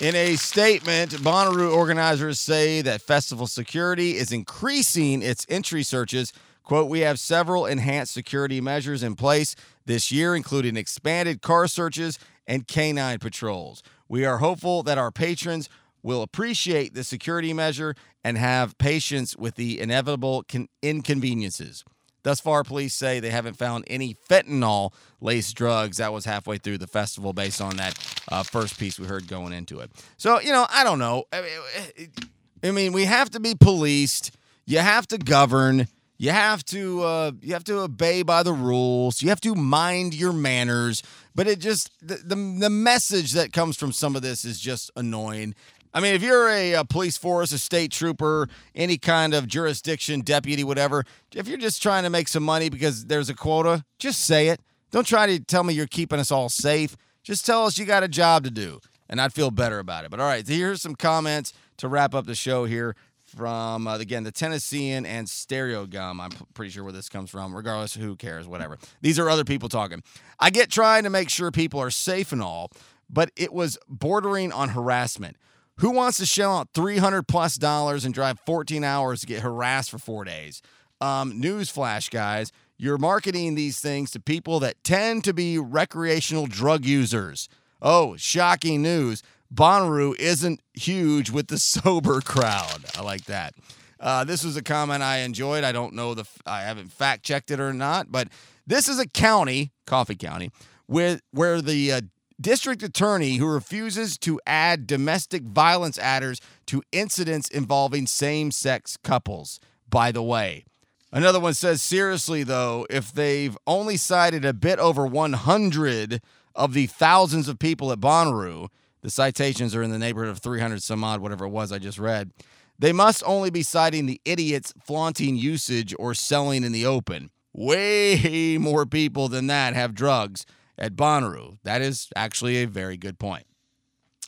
In 0.00 0.16
a 0.16 0.34
statement, 0.36 1.12
Bonnaroo 1.12 1.72
organizers 1.72 2.40
say 2.40 2.82
that 2.82 3.00
festival 3.00 3.46
security 3.46 4.16
is 4.16 4.32
increasing 4.32 5.22
its 5.22 5.46
entry 5.48 5.84
searches. 5.84 6.32
Quote, 6.64 6.88
we 6.88 7.00
have 7.00 7.20
several 7.20 7.66
enhanced 7.66 8.12
security 8.12 8.60
measures 8.60 9.02
in 9.02 9.14
place 9.14 9.54
this 9.86 10.10
year, 10.10 10.34
including 10.34 10.76
expanded 10.76 11.42
car 11.42 11.68
searches 11.68 12.18
and 12.46 12.66
canine 12.66 13.20
patrols. 13.20 13.82
We 14.08 14.24
are 14.24 14.38
hopeful 14.38 14.82
that 14.82 14.98
our 14.98 15.12
patrons 15.12 15.68
will 16.04 16.22
appreciate 16.22 16.94
the 16.94 17.02
security 17.02 17.52
measure 17.52 17.96
and 18.22 18.38
have 18.38 18.78
patience 18.78 19.36
with 19.36 19.56
the 19.56 19.80
inevitable 19.80 20.44
con- 20.48 20.68
inconveniences. 20.82 21.82
Thus 22.22 22.40
far, 22.40 22.64
police 22.64 22.94
say 22.94 23.20
they 23.20 23.30
haven't 23.30 23.54
found 23.54 23.84
any 23.86 24.14
fentanyl 24.14 24.92
laced 25.20 25.56
drugs. 25.56 25.96
That 25.96 26.12
was 26.12 26.24
halfway 26.24 26.58
through 26.58 26.78
the 26.78 26.86
festival 26.86 27.32
based 27.32 27.60
on 27.60 27.76
that 27.76 27.98
uh, 28.30 28.42
first 28.42 28.78
piece 28.78 28.98
we 28.98 29.06
heard 29.06 29.26
going 29.28 29.52
into 29.52 29.80
it. 29.80 29.90
So, 30.16 30.40
you 30.40 30.50
know, 30.50 30.66
I 30.70 30.84
don't 30.84 30.98
know. 30.98 31.24
I 31.32 32.70
mean, 32.70 32.92
we 32.92 33.04
have 33.04 33.30
to 33.30 33.40
be 33.40 33.54
policed, 33.54 34.36
you 34.64 34.78
have 34.78 35.06
to 35.08 35.18
govern. 35.18 35.88
You 36.16 36.30
have 36.30 36.64
to 36.66 37.02
uh, 37.02 37.32
you 37.42 37.54
have 37.54 37.64
to 37.64 37.80
obey 37.80 38.22
by 38.22 38.44
the 38.44 38.52
rules. 38.52 39.20
You 39.20 39.30
have 39.30 39.40
to 39.40 39.54
mind 39.56 40.14
your 40.14 40.32
manners. 40.32 41.02
But 41.34 41.48
it 41.48 41.58
just 41.58 41.90
the, 42.00 42.14
the 42.14 42.36
the 42.36 42.70
message 42.70 43.32
that 43.32 43.52
comes 43.52 43.76
from 43.76 43.90
some 43.90 44.14
of 44.14 44.22
this 44.22 44.44
is 44.44 44.60
just 44.60 44.92
annoying. 44.94 45.56
I 45.94 46.00
mean, 46.00 46.14
if 46.14 46.22
you're 46.22 46.48
a, 46.48 46.72
a, 46.72 46.84
police 46.84 47.16
force, 47.16 47.52
a 47.52 47.58
state 47.58 47.92
trooper, 47.92 48.48
any 48.74 48.98
kind 48.98 49.32
of 49.32 49.46
jurisdiction, 49.46 50.22
deputy, 50.22 50.64
whatever, 50.64 51.04
if 51.32 51.46
you're 51.46 51.56
just 51.56 51.80
trying 51.80 52.02
to 52.02 52.10
make 52.10 52.26
some 52.26 52.42
money 52.42 52.68
because 52.68 53.06
there's 53.06 53.30
a 53.30 53.34
quota, 53.34 53.84
just 53.98 54.22
say 54.22 54.48
it. 54.48 54.60
Don't 54.90 55.06
try 55.06 55.26
to 55.26 55.38
tell 55.38 55.62
me 55.62 55.72
you're 55.72 55.86
keeping 55.86 56.18
us 56.18 56.32
all 56.32 56.48
safe. 56.48 56.96
Just 57.22 57.46
tell 57.46 57.64
us 57.64 57.78
you 57.78 57.84
got 57.84 58.02
a 58.02 58.08
job 58.08 58.42
to 58.44 58.50
do, 58.50 58.80
and 59.08 59.20
I'd 59.20 59.32
feel 59.32 59.52
better 59.52 59.78
about 59.78 60.04
it. 60.04 60.10
But 60.10 60.18
all 60.18 60.26
right, 60.26 60.46
here's 60.46 60.82
some 60.82 60.96
comments 60.96 61.52
to 61.76 61.88
wrap 61.88 62.12
up 62.12 62.26
the 62.26 62.34
show 62.34 62.64
here 62.64 62.96
from, 63.24 63.86
uh, 63.86 63.98
again, 63.98 64.24
the 64.24 64.32
Tennessean 64.32 65.06
and 65.06 65.26
Stereogum. 65.26 66.20
I'm 66.20 66.30
pretty 66.54 66.70
sure 66.70 66.84
where 66.84 66.92
this 66.92 67.08
comes 67.08 67.30
from. 67.30 67.54
Regardless, 67.54 67.94
who 67.94 68.16
cares, 68.16 68.46
whatever. 68.46 68.78
These 69.00 69.18
are 69.18 69.30
other 69.30 69.44
people 69.44 69.68
talking. 69.68 70.02
I 70.38 70.50
get 70.50 70.70
trying 70.70 71.04
to 71.04 71.10
make 71.10 71.30
sure 71.30 71.50
people 71.50 71.80
are 71.80 71.90
safe 71.90 72.32
and 72.32 72.42
all, 72.42 72.70
but 73.08 73.30
it 73.36 73.52
was 73.52 73.78
bordering 73.88 74.52
on 74.52 74.70
harassment. 74.70 75.36
Who 75.78 75.90
wants 75.90 76.18
to 76.18 76.26
shell 76.26 76.58
out 76.58 76.68
300 76.74 77.26
plus 77.26 77.56
dollars 77.56 78.04
and 78.04 78.14
drive 78.14 78.38
14 78.46 78.84
hours 78.84 79.20
to 79.20 79.26
get 79.26 79.42
harassed 79.42 79.90
for 79.90 79.98
four 79.98 80.24
days? 80.24 80.62
Um, 81.00 81.40
newsflash, 81.40 82.10
guys. 82.10 82.52
You're 82.76 82.98
marketing 82.98 83.54
these 83.54 83.80
things 83.80 84.10
to 84.12 84.20
people 84.20 84.60
that 84.60 84.82
tend 84.84 85.24
to 85.24 85.32
be 85.32 85.58
recreational 85.58 86.46
drug 86.46 86.84
users. 86.84 87.48
Oh, 87.82 88.16
shocking 88.16 88.82
news. 88.82 89.22
Bonnaroo 89.52 90.16
isn't 90.18 90.60
huge 90.74 91.30
with 91.30 91.48
the 91.48 91.58
sober 91.60 92.20
crowd. 92.20 92.84
I 92.96 93.02
like 93.02 93.24
that. 93.24 93.54
Uh, 94.00 94.24
this 94.24 94.44
was 94.44 94.56
a 94.56 94.62
comment 94.62 95.02
I 95.02 95.18
enjoyed. 95.18 95.64
I 95.64 95.72
don't 95.72 95.94
know 95.94 96.14
the 96.14 96.26
I 96.46 96.62
haven't 96.62 96.92
fact 96.92 97.24
checked 97.24 97.50
it 97.50 97.60
or 97.60 97.72
not, 97.72 98.12
but 98.12 98.28
this 98.66 98.88
is 98.88 98.98
a 98.98 99.08
county, 99.08 99.72
Coffee 99.86 100.16
County, 100.16 100.50
with 100.88 101.20
where 101.30 101.62
the 101.62 101.92
uh, 101.92 102.00
district 102.40 102.82
attorney 102.82 103.36
who 103.36 103.46
refuses 103.46 104.18
to 104.18 104.40
add 104.46 104.86
domestic 104.86 105.42
violence 105.42 105.98
adders 105.98 106.40
to 106.66 106.82
incidents 106.92 107.48
involving 107.48 108.06
same 108.06 108.50
sex 108.50 108.96
couples, 109.02 109.60
by 109.88 110.12
the 110.12 110.22
way. 110.22 110.64
Another 111.12 111.38
one 111.38 111.54
says, 111.54 111.80
seriously, 111.80 112.42
though, 112.42 112.86
if 112.90 113.12
they've 113.12 113.56
only 113.66 113.96
cited 113.96 114.44
a 114.44 114.52
bit 114.52 114.80
over 114.80 115.06
100 115.06 116.20
of 116.56 116.74
the 116.74 116.86
thousands 116.86 117.48
of 117.48 117.60
people 117.60 117.92
at 117.92 118.00
Bonnaroo, 118.00 118.68
the 119.02 119.10
citations 119.10 119.74
are 119.76 119.82
in 119.82 119.90
the 119.90 119.98
neighborhood 119.98 120.30
of 120.30 120.38
300 120.38 120.82
some 120.82 121.04
odd, 121.04 121.20
whatever 121.20 121.44
it 121.44 121.50
was 121.50 121.70
I 121.70 121.78
just 121.78 121.98
read. 121.98 122.32
They 122.78 122.92
must 122.92 123.22
only 123.24 123.50
be 123.50 123.62
citing 123.62 124.06
the 124.06 124.20
idiots 124.24 124.72
flaunting 124.84 125.36
usage 125.36 125.94
or 125.98 126.14
selling 126.14 126.64
in 126.64 126.72
the 126.72 126.86
open. 126.86 127.30
Way 127.52 128.58
more 128.60 128.84
people 128.84 129.28
than 129.28 129.46
that 129.46 129.74
have 129.74 129.94
drugs 129.94 130.44
at 130.78 130.96
Bonnaroo. 130.96 131.58
That 131.62 131.82
is 131.82 132.08
actually 132.16 132.62
a 132.62 132.66
very 132.66 132.96
good 132.96 133.18
point. 133.18 133.46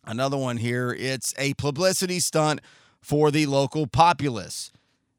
Another 0.04 0.36
one 0.36 0.58
here 0.58 0.92
it's 0.92 1.34
a 1.36 1.54
publicity 1.54 2.20
stunt 2.20 2.60
for 3.00 3.30
the 3.30 3.46
local 3.46 3.86
populace. 3.86 4.70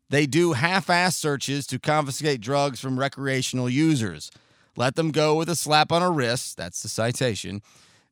They 0.09 0.25
do 0.25 0.53
half 0.53 0.89
ass 0.89 1.17
searches 1.17 1.67
to 1.67 1.80
confiscate 1.80 2.39
drugs 2.39 2.80
from 2.80 2.97
recreational 2.97 3.69
users. 3.69 4.32
Let 4.78 4.95
them 4.95 5.11
go 5.11 5.36
with 5.36 5.49
a 5.49 5.55
slap 5.55 5.91
on 5.91 6.01
a 6.01 6.09
wrist, 6.09 6.55
that's 6.55 6.82
the 6.82 6.88
citation. 6.88 7.61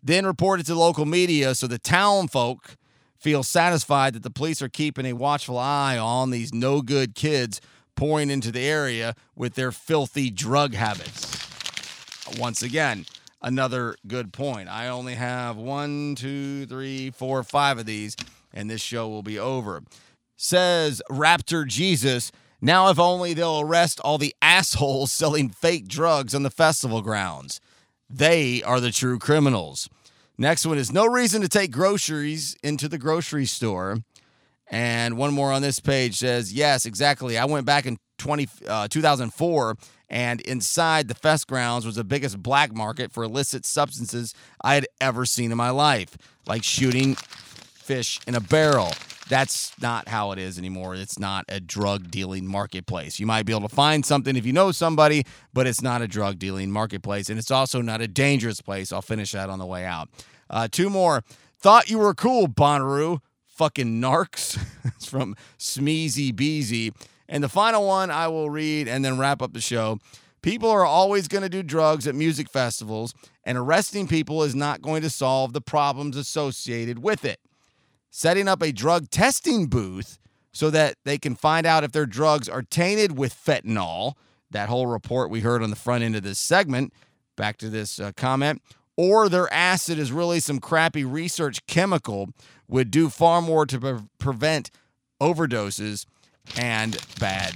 Then 0.03 0.25
report 0.25 0.59
it 0.59 0.65
to 0.65 0.75
local 0.75 1.05
media 1.05 1.55
so 1.55 1.67
the 1.67 1.79
town 1.79 2.27
folk 2.27 2.75
feel 3.17 3.43
satisfied 3.43 4.13
that 4.13 4.23
the 4.23 4.29
police 4.29 4.61
are 4.61 4.69
keeping 4.69 5.05
a 5.05 5.13
watchful 5.13 5.57
eye 5.57 5.97
on 5.97 6.31
these 6.31 6.53
no 6.53 6.81
good 6.81 7.15
kids 7.15 7.61
pouring 7.95 8.29
into 8.29 8.51
the 8.51 8.59
area 8.59 9.15
with 9.35 9.55
their 9.55 9.71
filthy 9.71 10.29
drug 10.29 10.73
habits 10.73 11.54
once 12.37 12.61
again, 12.61 13.05
another 13.41 13.95
good 14.07 14.33
point. 14.33 14.69
I 14.69 14.87
only 14.87 15.15
have 15.15 15.57
one, 15.57 16.15
two, 16.15 16.65
three, 16.65 17.11
four, 17.11 17.43
five 17.43 17.77
of 17.77 17.85
these, 17.85 18.15
and 18.53 18.69
this 18.69 18.81
show 18.81 19.07
will 19.07 19.23
be 19.23 19.39
over. 19.39 19.83
Says 20.37 21.01
Raptor 21.09 21.67
Jesus. 21.67 22.31
Now, 22.61 22.89
if 22.89 22.99
only 22.99 23.33
they'll 23.33 23.61
arrest 23.61 23.99
all 23.99 24.17
the 24.17 24.35
assholes 24.41 25.11
selling 25.11 25.49
fake 25.49 25.87
drugs 25.87 26.33
on 26.33 26.43
the 26.43 26.49
festival 26.49 27.01
grounds. 27.01 27.59
They 28.09 28.63
are 28.63 28.79
the 28.79 28.91
true 28.91 29.19
criminals. 29.19 29.89
Next 30.37 30.65
one 30.65 30.77
is 30.77 30.91
no 30.91 31.05
reason 31.05 31.41
to 31.41 31.47
take 31.47 31.71
groceries 31.71 32.55
into 32.63 32.87
the 32.87 32.97
grocery 32.97 33.45
store. 33.45 33.99
And 34.67 35.17
one 35.17 35.33
more 35.33 35.51
on 35.51 35.61
this 35.61 35.79
page 35.79 36.17
says, 36.17 36.51
yes, 36.51 36.85
exactly. 36.85 37.37
I 37.37 37.45
went 37.45 37.65
back 37.65 37.85
in 37.85 37.97
20, 38.17 38.47
uh, 38.67 38.87
2004, 38.87 39.77
and 40.09 40.41
inside 40.41 41.07
the 41.07 41.15
fest 41.15 41.47
grounds 41.47 41.85
was 41.85 41.95
the 41.95 42.03
biggest 42.03 42.41
black 42.41 42.73
market 42.73 43.11
for 43.11 43.23
illicit 43.23 43.65
substances 43.65 44.33
I 44.61 44.75
had 44.75 44.87
ever 45.01 45.25
seen 45.25 45.51
in 45.51 45.57
my 45.57 45.69
life, 45.71 46.17
like 46.45 46.63
shooting 46.63 47.15
fish 47.15 48.19
in 48.27 48.35
a 48.35 48.39
barrel. 48.39 48.91
That's 49.27 49.79
not 49.81 50.07
how 50.07 50.31
it 50.31 50.39
is 50.39 50.59
anymore. 50.59 50.93
It's 50.95 51.17
not 51.17 51.45
a 51.49 51.59
drug 51.59 52.11
dealing 52.11 52.45
marketplace. 52.45 53.19
You 53.19 53.25
might 53.25 53.45
be 53.45 53.53
able 53.53 53.67
to 53.67 53.75
find 53.75 54.05
something 54.05 54.35
if 54.35 54.45
you 54.45 54.53
know 54.53 54.71
somebody, 54.71 55.23
but 55.53 55.65
it's 55.65 55.81
not 55.81 56.03
a 56.03 56.07
drug 56.07 56.37
dealing 56.37 56.71
marketplace. 56.71 57.29
And 57.29 57.39
it's 57.39 57.49
also 57.49 57.81
not 57.81 58.01
a 58.01 58.07
dangerous 58.07 58.61
place. 58.61 58.93
I'll 58.93 59.01
finish 59.01 59.31
that 59.31 59.49
on 59.49 59.57
the 59.57 59.65
way 59.65 59.85
out. 59.85 60.09
Uh, 60.49 60.67
two 60.71 60.91
more. 60.91 61.23
Thought 61.59 61.89
you 61.89 61.97
were 61.97 62.13
cool, 62.13 62.47
Bonnaroo. 62.47 63.19
Fucking 63.47 63.99
narcs. 63.99 64.63
it's 64.83 65.07
from 65.07 65.35
Smeezy 65.57 66.35
Beezy. 66.35 66.93
And 67.27 67.43
the 67.43 67.49
final 67.49 67.87
one 67.87 68.11
I 68.11 68.27
will 68.27 68.49
read 68.49 68.87
and 68.87 69.03
then 69.03 69.17
wrap 69.17 69.41
up 69.41 69.53
the 69.53 69.61
show. 69.61 69.99
People 70.41 70.69
are 70.69 70.85
always 70.85 71.27
going 71.27 71.41
to 71.41 71.49
do 71.49 71.63
drugs 71.63 72.05
at 72.05 72.13
music 72.13 72.49
festivals, 72.49 73.15
and 73.43 73.57
arresting 73.57 74.07
people 74.07 74.43
is 74.43 74.53
not 74.53 74.81
going 74.81 75.01
to 75.01 75.09
solve 75.09 75.53
the 75.53 75.61
problems 75.61 76.15
associated 76.15 76.99
with 76.99 77.25
it 77.25 77.39
setting 78.15 78.47
up 78.47 78.61
a 78.61 78.71
drug 78.71 79.09
testing 79.09 79.65
booth 79.65 80.17
so 80.53 80.69
that 80.69 80.95
they 81.03 81.17
can 81.17 81.35
find 81.35 81.65
out 81.65 81.83
if 81.83 81.91
their 81.91 82.05
drugs 82.05 82.47
are 82.47 82.61
tainted 82.61 83.17
with 83.17 83.35
fentanyl. 83.35 84.13
That 84.51 84.69
whole 84.69 84.87
report 84.87 85.29
we 85.29 85.41
heard 85.41 85.61
on 85.61 85.69
the 85.69 85.75
front 85.75 86.01
end 86.01 86.15
of 86.15 86.23
this 86.23 86.39
segment. 86.39 86.93
Back 87.35 87.57
to 87.57 87.69
this 87.69 87.99
uh, 87.99 88.13
comment. 88.15 88.61
Or 88.95 89.27
their 89.27 89.51
acid 89.51 89.99
is 89.99 90.13
really 90.13 90.39
some 90.39 90.59
crappy 90.59 91.03
research 91.03 91.67
chemical 91.67 92.29
would 92.69 92.89
do 92.89 93.09
far 93.09 93.41
more 93.41 93.65
to 93.65 93.77
pre- 93.77 93.99
prevent 94.17 94.71
overdoses 95.21 96.05
and 96.57 96.97
bad 97.19 97.55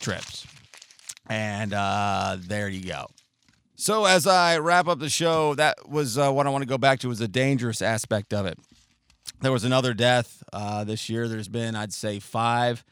trips. 0.00 0.46
And 1.28 1.74
uh, 1.74 2.36
there 2.40 2.68
you 2.68 2.84
go. 2.84 3.06
So 3.76 4.06
as 4.06 4.26
I 4.26 4.58
wrap 4.58 4.88
up 4.88 4.98
the 4.98 5.08
show, 5.08 5.54
that 5.54 5.88
was 5.88 6.18
uh, 6.18 6.32
what 6.32 6.46
I 6.46 6.50
want 6.50 6.62
to 6.62 6.68
go 6.68 6.78
back 6.78 6.98
to 7.00 7.08
was 7.08 7.20
the 7.20 7.28
dangerous 7.28 7.80
aspect 7.80 8.32
of 8.32 8.46
it. 8.46 8.58
There 9.40 9.52
was 9.52 9.64
another 9.64 9.94
death 9.94 10.42
uh, 10.52 10.82
this 10.84 11.08
year. 11.08 11.28
There's 11.28 11.48
been, 11.48 11.76
I'd 11.76 11.92
say, 11.92 12.18
five 12.18 12.84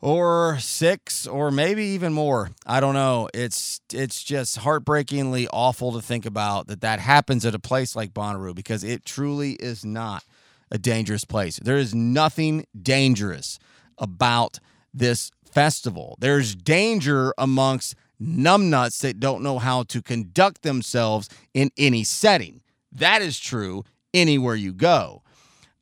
or 0.00 0.58
six 0.60 1.26
or 1.26 1.50
maybe 1.50 1.84
even 1.86 2.12
more. 2.12 2.50
I 2.66 2.80
don't 2.80 2.94
know. 2.94 3.28
It's 3.34 3.80
it's 3.92 4.22
just 4.22 4.58
heartbreakingly 4.58 5.48
awful 5.48 5.92
to 5.92 6.00
think 6.00 6.24
about 6.24 6.68
that 6.68 6.82
that 6.82 7.00
happens 7.00 7.44
at 7.44 7.54
a 7.54 7.58
place 7.58 7.96
like 7.96 8.14
Bonnaroo 8.14 8.54
because 8.54 8.84
it 8.84 9.04
truly 9.04 9.52
is 9.54 9.84
not 9.84 10.24
a 10.70 10.78
dangerous 10.78 11.24
place. 11.24 11.58
There 11.58 11.78
is 11.78 11.94
nothing 11.94 12.64
dangerous 12.80 13.58
about 13.96 14.60
this 14.92 15.30
festival. 15.50 16.16
There's 16.18 16.54
danger 16.54 17.32
amongst 17.38 17.94
numbnuts 18.20 19.00
that 19.00 19.20
don't 19.20 19.42
know 19.42 19.58
how 19.58 19.84
to 19.84 20.02
conduct 20.02 20.62
themselves 20.62 21.28
in 21.54 21.70
any 21.76 22.04
setting. 22.04 22.60
That 22.92 23.22
is 23.22 23.38
true 23.38 23.84
anywhere 24.12 24.54
you 24.54 24.72
go. 24.72 25.22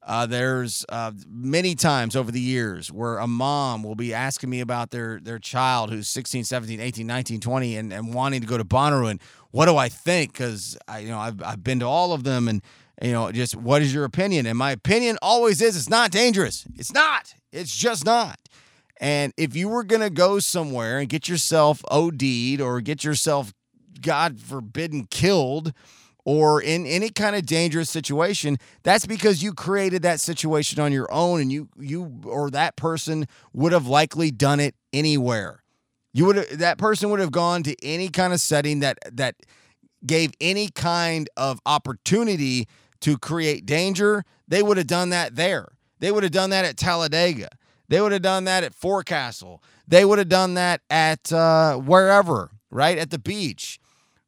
Uh, 0.06 0.24
there's 0.24 0.84
uh, 0.88 1.10
many 1.28 1.74
times 1.74 2.14
over 2.14 2.30
the 2.30 2.40
years 2.40 2.92
where 2.92 3.18
a 3.18 3.26
mom 3.26 3.82
will 3.82 3.96
be 3.96 4.14
asking 4.14 4.48
me 4.48 4.60
about 4.60 4.92
their 4.92 5.18
their 5.20 5.40
child 5.40 5.90
who's 5.90 6.06
16, 6.06 6.44
17, 6.44 6.78
18, 6.78 7.04
19, 7.04 7.40
20 7.40 7.76
and, 7.76 7.92
and 7.92 8.14
wanting 8.14 8.40
to 8.40 8.46
go 8.46 8.56
to 8.56 8.64
Bonnaroo 8.64 9.10
and 9.10 9.20
what 9.50 9.66
do 9.66 9.76
I 9.76 9.88
think? 9.88 10.32
Because 10.32 10.78
I 10.86 11.00
you 11.00 11.08
know 11.08 11.18
I've, 11.18 11.42
I've 11.42 11.64
been 11.64 11.80
to 11.80 11.86
all 11.86 12.12
of 12.12 12.22
them 12.22 12.46
and 12.46 12.62
you 13.02 13.10
know 13.10 13.32
just 13.32 13.56
what 13.56 13.82
is 13.82 13.92
your 13.92 14.04
opinion? 14.04 14.46
And 14.46 14.56
my 14.56 14.70
opinion 14.70 15.18
always 15.22 15.60
is 15.60 15.76
it's 15.76 15.90
not 15.90 16.12
dangerous. 16.12 16.64
It's 16.76 16.92
not. 16.92 17.34
It's 17.50 17.74
just 17.74 18.04
not. 18.04 18.38
And 19.00 19.32
if 19.36 19.54
you 19.54 19.68
were 19.68 19.84
gonna 19.84 20.10
go 20.10 20.38
somewhere 20.38 20.98
and 20.98 21.08
get 21.08 21.28
yourself 21.28 21.82
OD'd 21.90 22.60
or 22.60 22.80
get 22.80 23.04
yourself, 23.04 23.52
God 24.00 24.40
forbidden, 24.40 25.06
killed 25.10 25.72
or 26.26 26.60
in 26.60 26.84
any 26.86 27.08
kind 27.08 27.36
of 27.36 27.46
dangerous 27.46 27.88
situation, 27.88 28.58
that's 28.82 29.06
because 29.06 29.44
you 29.44 29.54
created 29.54 30.02
that 30.02 30.18
situation 30.18 30.80
on 30.80 30.92
your 30.92 31.10
own 31.12 31.40
and 31.40 31.52
you 31.52 31.68
you 31.78 32.20
or 32.24 32.50
that 32.50 32.76
person 32.76 33.26
would 33.52 33.72
have 33.72 33.86
likely 33.86 34.30
done 34.32 34.58
it 34.58 34.74
anywhere. 34.92 35.62
You 36.12 36.24
would 36.26 36.36
have 36.36 36.58
that 36.58 36.78
person 36.78 37.10
would 37.10 37.20
have 37.20 37.30
gone 37.30 37.62
to 37.62 37.76
any 37.82 38.08
kind 38.08 38.32
of 38.32 38.40
setting 38.40 38.80
that 38.80 38.98
that 39.12 39.36
gave 40.04 40.32
any 40.40 40.68
kind 40.68 41.30
of 41.36 41.60
opportunity 41.64 42.66
to 43.00 43.16
create 43.16 43.64
danger. 43.64 44.24
They 44.48 44.62
would 44.62 44.78
have 44.78 44.88
done 44.88 45.10
that 45.10 45.36
there. 45.36 45.68
They 46.00 46.10
would 46.10 46.24
have 46.24 46.32
done 46.32 46.50
that 46.50 46.64
at 46.64 46.76
Talladega. 46.76 47.50
They 47.88 48.00
would 48.00 48.12
have 48.12 48.22
done 48.22 48.44
that 48.44 48.64
at 48.64 48.74
Forecastle. 48.74 49.62
They 49.86 50.04
would 50.04 50.18
have 50.18 50.28
done 50.28 50.54
that 50.54 50.80
at 50.90 51.32
uh, 51.32 51.76
wherever, 51.76 52.50
right? 52.70 52.98
At 52.98 53.10
the 53.10 53.18
beach. 53.18 53.78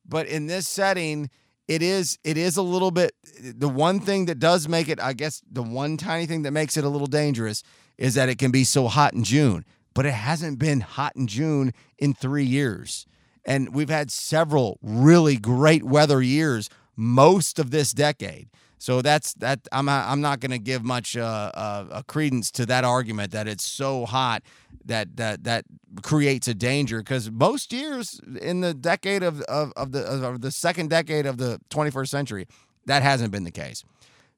But 0.07 0.27
in 0.27 0.47
this 0.47 0.67
setting, 0.69 1.31
it 1.69 1.83
is 1.83 2.19
it 2.25 2.37
is 2.37 2.57
a 2.57 2.63
little 2.63 2.91
bit 2.91 3.13
the 3.39 3.69
one 3.69 4.01
thing 4.01 4.25
that 4.25 4.39
does 4.39 4.67
make 4.67 4.89
it 4.89 5.01
i 5.01 5.13
guess 5.13 5.43
the 5.51 5.63
one 5.63 5.97
tiny 5.97 6.27
thing 6.27 6.43
that 6.43 6.51
makes 6.51 6.77
it 6.77 6.85
a 6.85 6.89
little 6.89 7.07
dangerous 7.07 7.63
is 7.99 8.15
that 8.15 8.29
it 8.29 8.39
can 8.39 8.51
be 8.51 8.65
so 8.65 8.89
hot 8.89 9.13
in 9.13 9.23
june 9.23 9.65
but 9.95 10.07
it 10.07 10.13
hasn't 10.13 10.59
been 10.59 10.81
hot 10.81 11.13
in 11.15 11.27
june 11.27 11.73
in 11.99 12.15
three 12.15 12.45
years 12.45 13.07
and 13.45 13.75
we've 13.75 13.91
had 13.91 14.11
several 14.11 14.79
really 14.83 15.37
great 15.37 15.85
weather 15.85 16.23
years 16.23 16.69
most 16.97 17.59
of 17.59 17.71
this 17.71 17.93
decade 17.93 18.49
so 18.79 19.03
that's 19.03 19.35
that 19.35 19.61
i'm 19.73 19.89
i'm 19.89 20.21
not 20.21 20.41
going 20.41 20.51
to 20.51 20.59
give 20.59 20.85
much 20.85 21.17
uh, 21.17 21.51
uh, 21.55 22.03
credence 22.03 22.51
to 22.51 22.65
that 22.65 22.85
argument 22.85 23.33
that 23.33 23.47
it's 23.47 23.65
so 23.65 24.07
hot 24.07 24.43
that 24.89 25.17
that 25.17 25.45
that 25.45 25.65
creates 26.03 26.49
a 26.49 26.55
danger 26.55 26.99
because 26.99 27.31
most 27.31 27.73
years 27.73 28.21
in 28.43 28.61
the 28.61 28.75
decade 28.75 29.23
of, 29.23 29.41
of, 29.43 29.73
of 29.77 29.93
the 29.93 30.01
of 30.01 30.41
the 30.41 30.51
second 30.51 30.91
decade 30.91 31.27
of 31.27 31.37
the 31.39 31.61
21st 31.71 32.09
century 32.09 32.49
that 32.87 33.03
hasn't 33.03 33.31
been 33.31 33.45
the 33.45 33.51
case. 33.51 33.85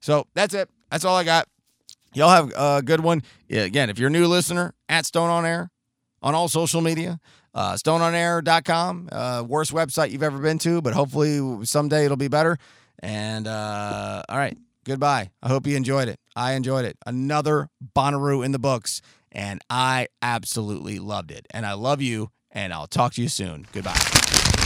So 0.01 0.27
that's 0.33 0.53
it. 0.53 0.69
That's 0.91 1.05
all 1.05 1.15
i 1.15 1.23
got. 1.23 1.47
Y'all 2.13 2.29
have 2.29 2.51
a 2.55 2.81
good 2.83 2.99
one. 2.99 3.23
Again 3.49 3.89
if 3.89 3.97
you're 3.97 4.09
a 4.09 4.11
new 4.11 4.27
listener 4.27 4.73
at 4.89 5.05
stone 5.05 5.29
on 5.29 5.45
air 5.45 5.71
on 6.21 6.35
all 6.35 6.47
social 6.47 6.81
media 6.81 7.19
uh, 7.53 7.73
stoneonair.com 7.73 9.09
uh, 9.11 9.43
worst 9.47 9.73
website 9.73 10.11
you've 10.11 10.23
ever 10.23 10.37
been 10.39 10.57
to 10.59 10.81
but 10.81 10.93
hopefully 10.93 11.65
someday 11.65 12.05
it'll 12.05 12.15
be 12.15 12.27
better 12.27 12.57
and 13.01 13.47
uh, 13.47 14.23
all 14.29 14.37
right 14.37 14.57
goodbye 14.83 15.29
i 15.43 15.47
hope 15.47 15.67
you 15.67 15.75
enjoyed 15.75 16.07
it 16.07 16.17
i 16.35 16.53
enjoyed 16.53 16.85
it 16.85 16.97
another 17.05 17.69
bonnaroo 17.95 18.43
in 18.43 18.51
the 18.51 18.59
books 18.59 19.01
and 19.31 19.61
I 19.69 20.07
absolutely 20.21 20.99
loved 20.99 21.31
it. 21.31 21.47
And 21.51 21.65
I 21.65 21.73
love 21.73 22.01
you, 22.01 22.31
and 22.51 22.73
I'll 22.73 22.87
talk 22.87 23.13
to 23.13 23.21
you 23.21 23.29
soon. 23.29 23.65
Goodbye. 23.71 24.60